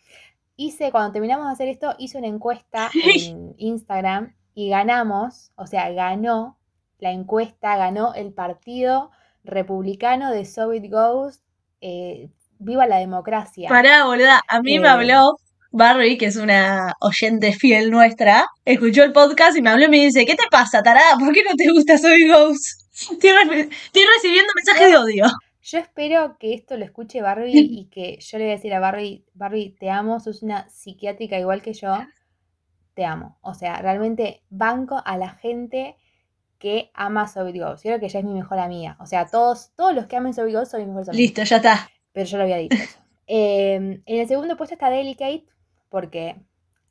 Hice, 0.58 0.92
cuando 0.92 1.12
terminamos 1.12 1.48
de 1.48 1.54
hacer 1.54 1.70
esto, 1.70 1.96
hice 1.98 2.20
una 2.20 2.28
encuesta 2.28 2.92
en 3.20 3.56
Instagram 3.58 4.36
y 4.54 4.70
ganamos, 4.70 5.52
o 5.56 5.66
sea, 5.66 5.90
ganó 5.90 6.60
la 7.00 7.12
encuesta, 7.12 7.78
ganó 7.78 8.14
el 8.14 8.32
partido 8.32 9.10
republicano 9.46 10.32
de 10.32 10.46
So 10.46 10.74
It 10.74 10.90
Goes. 10.92 11.42
eh, 11.82 12.30
viva 12.58 12.88
la 12.88 12.98
democracia. 12.98 13.70
pará, 13.70 14.06
boluda. 14.06 14.42
A 14.48 14.62
mí 14.62 14.80
me 14.80 14.88
Eh. 14.88 14.92
habló 14.92 15.38
Barry, 15.72 16.18
que 16.18 16.28
es 16.28 16.38
una 16.38 16.94
oyente 17.02 17.52
fiel 17.54 17.92
nuestra, 17.92 18.48
escuchó 18.64 19.04
el 19.04 19.12
podcast 19.12 19.58
y 19.58 19.62
me 19.62 19.70
habló 19.70 19.86
y 19.86 19.90
me 19.90 19.98
dice, 19.98 20.26
¿qué 20.26 20.36
te 20.36 20.46
pasa, 20.50 20.82
tarada? 20.82 21.18
¿Por 21.20 21.34
qué 21.34 21.44
no 21.44 21.56
te 21.56 21.70
gusta 21.72 21.98
Soy 21.98 22.28
Ghost? 22.28 22.82
Estoy, 23.12 23.30
re- 23.32 23.70
estoy 23.70 24.04
recibiendo 24.16 24.52
mensajes 24.56 24.88
de 24.90 24.98
odio. 24.98 25.26
Yo 25.62 25.80
espero 25.80 26.38
que 26.40 26.54
esto 26.54 26.78
lo 26.78 26.86
escuche 26.86 27.22
Barbie 27.22 27.60
y 27.60 27.86
que 27.90 28.20
yo 28.22 28.38
le 28.38 28.46
voy 28.46 28.54
a 28.54 28.56
decir 28.56 28.74
a 28.74 28.80
Barbie, 28.80 29.26
Barbie, 29.34 29.76
te 29.80 29.90
amo, 29.90 30.20
sos 30.22 30.42
una 30.44 30.70
psiquiátrica 30.70 31.38
igual 31.40 31.62
que 31.62 31.74
yo, 31.74 31.94
te 32.94 33.04
amo. 33.04 33.38
O 33.42 33.54
sea, 33.54 33.76
realmente 33.82 34.44
banco 34.50 35.02
a 35.04 35.18
la 35.18 35.30
gente 35.32 35.98
que 36.60 36.92
ama 36.94 37.28
So 37.28 37.48
It 37.48 37.56
Goes. 37.58 37.82
Creo 37.82 38.00
que 38.00 38.06
ella 38.06 38.20
es 38.20 38.26
mi 38.26 38.34
mejor 38.34 38.60
amiga. 38.60 38.98
O 39.00 39.06
sea, 39.06 39.26
todos, 39.28 39.72
todos 39.76 39.94
los 39.94 40.06
que 40.08 40.16
amen 40.18 40.34
So 40.34 40.48
It 40.48 40.54
Goes 40.56 40.70
son 40.70 40.80
mis 40.82 40.88
mejores 40.88 41.10
amigos. 41.10 41.22
Listo, 41.22 41.44
ya 41.44 41.58
está. 41.58 41.90
Pero 42.14 42.26
yo 42.26 42.38
lo 42.38 42.44
había 42.44 42.58
dicho 42.58 42.76
eso. 42.78 43.00
Eh, 43.28 43.74
en 44.06 44.20
el 44.20 44.28
segundo 44.28 44.56
puesto 44.56 44.76
está 44.76 44.92
Delicate, 44.92 45.46
porque 45.90 46.36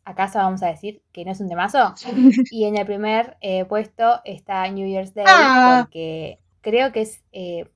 acaso 0.04 0.38
vamos 0.40 0.64
a 0.64 0.66
decir 0.66 1.00
que 1.12 1.24
no 1.24 1.30
es 1.30 1.38
un 1.40 1.48
temazo. 1.48 1.94
Y 2.50 2.64
en 2.64 2.76
el 2.76 2.84
primer 2.84 3.36
eh, 3.40 3.64
puesto 3.66 4.20
está 4.24 4.66
New 4.68 4.88
Year's 4.88 5.14
Day, 5.14 5.24
Ah. 5.28 5.82
porque 5.84 6.40
creo 6.60 6.90
que 6.90 7.02
es. 7.02 7.22
eh, 7.30 7.66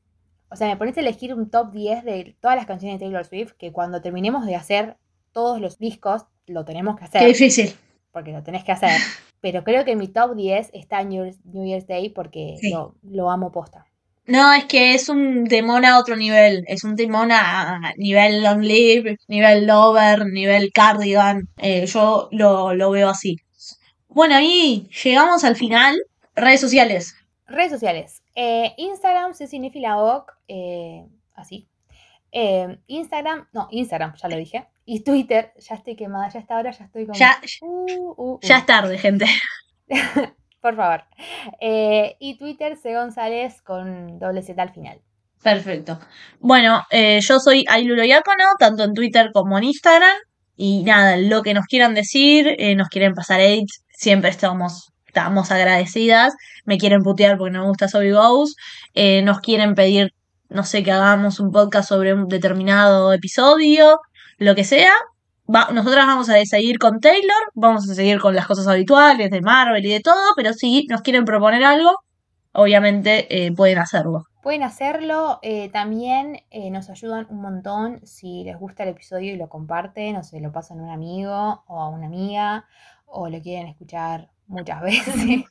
o 0.51 0.57
sea, 0.57 0.67
me 0.67 0.77
pones 0.77 0.97
a 0.97 1.01
elegir 1.01 1.35
un 1.35 1.51
top 1.51 1.71
10 1.73 2.05
de 2.05 2.37
todas 2.41 2.57
las 2.57 2.67
canciones 2.67 2.99
de 2.99 3.05
Taylor 3.07 3.25
Swift, 3.25 3.53
que 3.53 3.71
cuando 3.71 4.01
terminemos 4.03 4.45
de 4.47 4.57
hacer 4.57 4.97
todos 5.33 5.61
los 5.61 5.79
discos, 5.79 6.27
lo 6.47 6.65
tenemos 6.65 6.97
que 6.99 7.05
hacer, 7.05 7.21
Qué 7.21 7.27
difícil. 7.29 7.75
porque 8.11 8.33
lo 8.33 8.43
tenés 8.43 8.65
que 8.65 8.73
hacer. 8.73 8.91
Pero 9.41 9.63
creo 9.65 9.85
que 9.85 9.97
mi 9.97 10.09
top 10.09 10.35
10 10.35 10.71
está 10.73 11.03
New 11.05 11.25
Year's, 11.25 11.39
New 11.45 11.65
Year's 11.67 11.87
Day 11.87 12.09
porque 12.11 12.57
Sí. 12.61 12.71
lo, 12.71 12.95
lo 13.03 13.31
amo 13.31 13.53
posta. 13.53 13.85
No, 14.27 14.53
es 14.53 14.67
que 14.67 14.95
es 14.95 15.09
un 15.09 15.47
temón 15.47 15.85
a 15.87 15.99
otro 15.99 16.15
nivel. 16.17 16.65
Es 16.69 16.85
un 16.85 16.97
temón 16.97 17.31
a 17.33 17.95
nivel 17.97 18.43
Long 18.43 18.61
Live, 18.61 19.17
nivel 19.27 19.67
Lover, 19.67 20.27
nivel 20.27 20.71
Cardigan. 20.73 21.49
Eh, 21.57 21.87
yo 21.87 22.29
lo, 22.33 22.75
lo 22.75 22.91
veo 22.91 23.09
así. 23.09 23.37
Bueno, 24.09 24.35
ahí 24.35 24.89
llegamos 25.03 25.45
al 25.45 25.57
final. 25.57 25.97
Redes 26.35 26.61
sociales. 26.61 27.15
Redes 27.47 27.71
sociales. 27.73 28.23
Eh, 28.35 28.75
Instagram, 28.77 29.33
Cecinefilaoc, 29.35 30.33
eh, 30.49 31.07
así. 31.35 31.67
Eh, 32.33 32.79
Instagram, 32.87 33.49
no, 33.53 33.69
Instagram, 33.71 34.15
ya 34.17 34.29
lo 34.29 34.37
dije. 34.37 34.67
Y 34.85 35.01
Twitter, 35.01 35.53
ya 35.59 35.75
estoy 35.75 35.97
quemada, 35.97 36.29
ya 36.29 36.41
está 36.41 36.57
ahora, 36.57 36.71
ya 36.71 36.85
estoy 36.85 37.07
como... 37.07 37.19
Ya, 37.19 37.41
Uh, 37.61 38.15
uh, 38.17 38.35
uh. 38.35 38.39
ya 38.43 38.59
es 38.59 38.67
tarde, 38.67 38.99
gente. 38.99 39.27
Por 40.61 40.77
favor. 40.77 41.05
Eh, 41.61 42.17
y 42.19 42.37
Twitter, 42.37 42.77
C. 42.77 42.95
González 42.95 43.63
con 43.63 44.19
doble 44.19 44.43
Z 44.43 44.61
al 44.61 44.71
final. 44.73 45.01
Perfecto. 45.43 46.01
Bueno, 46.41 46.83
eh, 46.91 47.21
yo 47.21 47.39
soy 47.39 47.65
Ailulo 47.69 48.03
Diácono, 48.03 48.45
tanto 48.59 48.85
en 48.85 48.95
Twitter 48.95 49.31
como 49.33 49.57
en 49.59 49.65
Instagram. 49.65 50.17
Y 50.57 50.83
nada, 50.83 51.17
lo 51.17 51.43
que 51.43 51.55
nos 51.55 51.67
quieran 51.67 51.95
decir, 51.95 52.57
eh, 52.59 52.75
nos 52.75 52.89
quieren 52.89 53.15
pasar 53.15 53.41
AIDS, 53.41 53.85
siempre 53.93 54.31
estamos, 54.31 54.93
estamos 55.07 55.53
agradecidas. 55.53 56.35
Me 56.65 56.79
quieren 56.79 57.03
putear 57.03 57.39
porque 57.39 57.53
no 57.53 57.63
me 57.63 57.69
gusta 57.69 57.87
Soy. 57.87 58.13
Eh, 58.95 59.23
nos 59.23 59.41
quieren 59.41 59.77
pedir, 59.77 60.13
no 60.49 60.65
sé, 60.65 60.83
que 60.83 60.93
hagamos 60.93 61.41
un 61.41 61.51
podcast 61.51 61.89
sobre 61.89 62.15
un 62.15 62.29
determinado 62.29 63.13
episodio, 63.13 64.01
lo 64.39 64.55
que 64.55 64.65
sea. 64.65 64.93
Va- 65.55 65.69
nosotras 65.73 66.07
vamos 66.07 66.29
a 66.29 66.45
seguir 66.45 66.79
con 66.79 67.01
Taylor, 67.01 67.37
vamos 67.55 67.89
a 67.91 67.95
seguir 67.95 68.21
con 68.21 68.35
las 68.35 68.47
cosas 68.47 68.67
habituales 68.69 69.31
de 69.31 69.41
Marvel 69.41 69.85
y 69.87 69.91
de 69.91 70.01
todo, 70.01 70.33
pero 70.37 70.53
si 70.53 70.87
nos 70.89 71.01
quieren 71.03 71.25
proponer 71.25 71.65
algo, 71.65 71.91
obviamente 72.53 73.47
eh, 73.47 73.53
pueden 73.53 73.79
hacerlo. 73.79 74.25
Pueden 74.43 74.63
hacerlo, 74.63 75.39
eh, 75.43 75.69
también 75.71 76.41
eh, 76.51 76.71
nos 76.71 76.89
ayudan 76.91 77.27
un 77.31 77.41
montón 77.43 78.01
si 78.07 78.45
les 78.45 78.59
gusta 78.59 78.83
el 78.85 78.91
episodio 78.91 79.35
y 79.35 79.37
lo 79.37 79.49
comparten 79.49 80.17
o 80.17 80.23
se 80.23 80.41
lo 80.41 80.53
pasan 80.53 80.81
a 80.81 80.83
un 80.85 80.91
amigo 80.91 81.65
o 81.67 81.81
a 81.83 81.89
una 81.89 82.07
amiga 82.07 82.65
o 83.07 83.29
lo 83.29 83.41
quieren 83.43 83.67
escuchar 83.69 84.31
muchas 84.47 84.81
veces, 84.83 85.45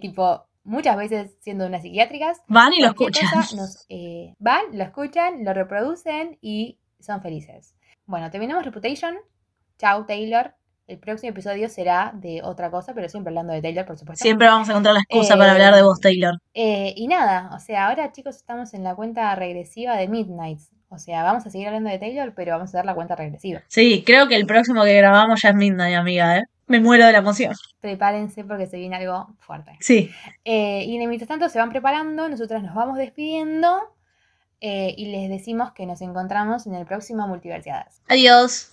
tipo 0.00 0.47
muchas 0.68 0.96
veces 0.96 1.36
siendo 1.40 1.66
unas 1.66 1.82
psiquiátricas. 1.82 2.42
Van 2.46 2.72
y 2.72 2.80
lo 2.80 2.88
escuchan. 2.88 3.28
nos, 3.56 3.86
eh, 3.88 4.34
van, 4.38 4.64
lo 4.72 4.84
escuchan, 4.84 5.44
lo 5.44 5.52
reproducen 5.54 6.38
y 6.40 6.78
son 7.00 7.22
felices. 7.22 7.74
Bueno, 8.06 8.30
terminamos 8.30 8.64
Reputation. 8.64 9.16
Chau, 9.78 10.06
Taylor. 10.06 10.54
El 10.86 10.98
próximo 10.98 11.30
episodio 11.30 11.68
será 11.68 12.12
de 12.14 12.40
otra 12.42 12.70
cosa, 12.70 12.94
pero 12.94 13.08
siempre 13.10 13.30
hablando 13.30 13.52
de 13.52 13.60
Taylor, 13.60 13.84
por 13.84 13.98
supuesto. 13.98 14.22
Siempre 14.22 14.46
vamos 14.46 14.68
a 14.68 14.72
encontrar 14.72 14.94
la 14.94 15.00
excusa 15.00 15.34
Eh, 15.34 15.38
para 15.38 15.52
hablar 15.52 15.74
de 15.74 15.82
vos, 15.82 16.00
Taylor. 16.00 16.34
Eh, 16.54 16.94
y 16.96 17.08
nada, 17.08 17.50
o 17.54 17.58
sea, 17.58 17.88
ahora 17.88 18.10
chicos 18.12 18.36
estamos 18.36 18.72
en 18.72 18.84
la 18.84 18.94
cuenta 18.94 19.34
regresiva 19.34 19.96
de 19.96 20.08
Midnight. 20.08 20.60
O 20.88 20.98
sea, 20.98 21.22
vamos 21.22 21.46
a 21.46 21.50
seguir 21.50 21.66
hablando 21.66 21.90
de 21.90 21.98
Taylor, 21.98 22.32
pero 22.34 22.52
vamos 22.52 22.74
a 22.74 22.78
dar 22.78 22.86
la 22.86 22.94
cuenta 22.94 23.14
regresiva. 23.16 23.60
Sí, 23.68 24.02
creo 24.06 24.28
que 24.28 24.36
el 24.36 24.46
próximo 24.46 24.82
que 24.84 24.94
grabamos 24.94 25.42
ya 25.42 25.50
es 25.50 25.54
Midnight, 25.54 25.96
amiga, 25.96 26.38
¿eh? 26.38 26.44
Me 26.68 26.80
muero 26.80 27.06
de 27.06 27.12
la 27.12 27.18
emoción. 27.18 27.54
Prepárense 27.80 28.44
porque 28.44 28.66
se 28.66 28.78
viene 28.78 28.96
algo 28.96 29.34
fuerte. 29.38 29.72
Sí. 29.80 30.10
Eh, 30.44 30.84
y 30.86 30.98
mientras 31.06 31.28
tanto 31.28 31.48
se 31.48 31.58
van 31.58 31.70
preparando, 31.70 32.28
nosotras 32.28 32.62
nos 32.62 32.74
vamos 32.74 32.98
despidiendo 32.98 33.94
eh, 34.60 34.94
y 34.96 35.06
les 35.06 35.30
decimos 35.30 35.72
que 35.72 35.86
nos 35.86 36.00
encontramos 36.02 36.66
en 36.66 36.74
el 36.74 36.84
próximo 36.84 37.26
Multiversiadas. 37.28 38.02
Adiós. 38.08 38.66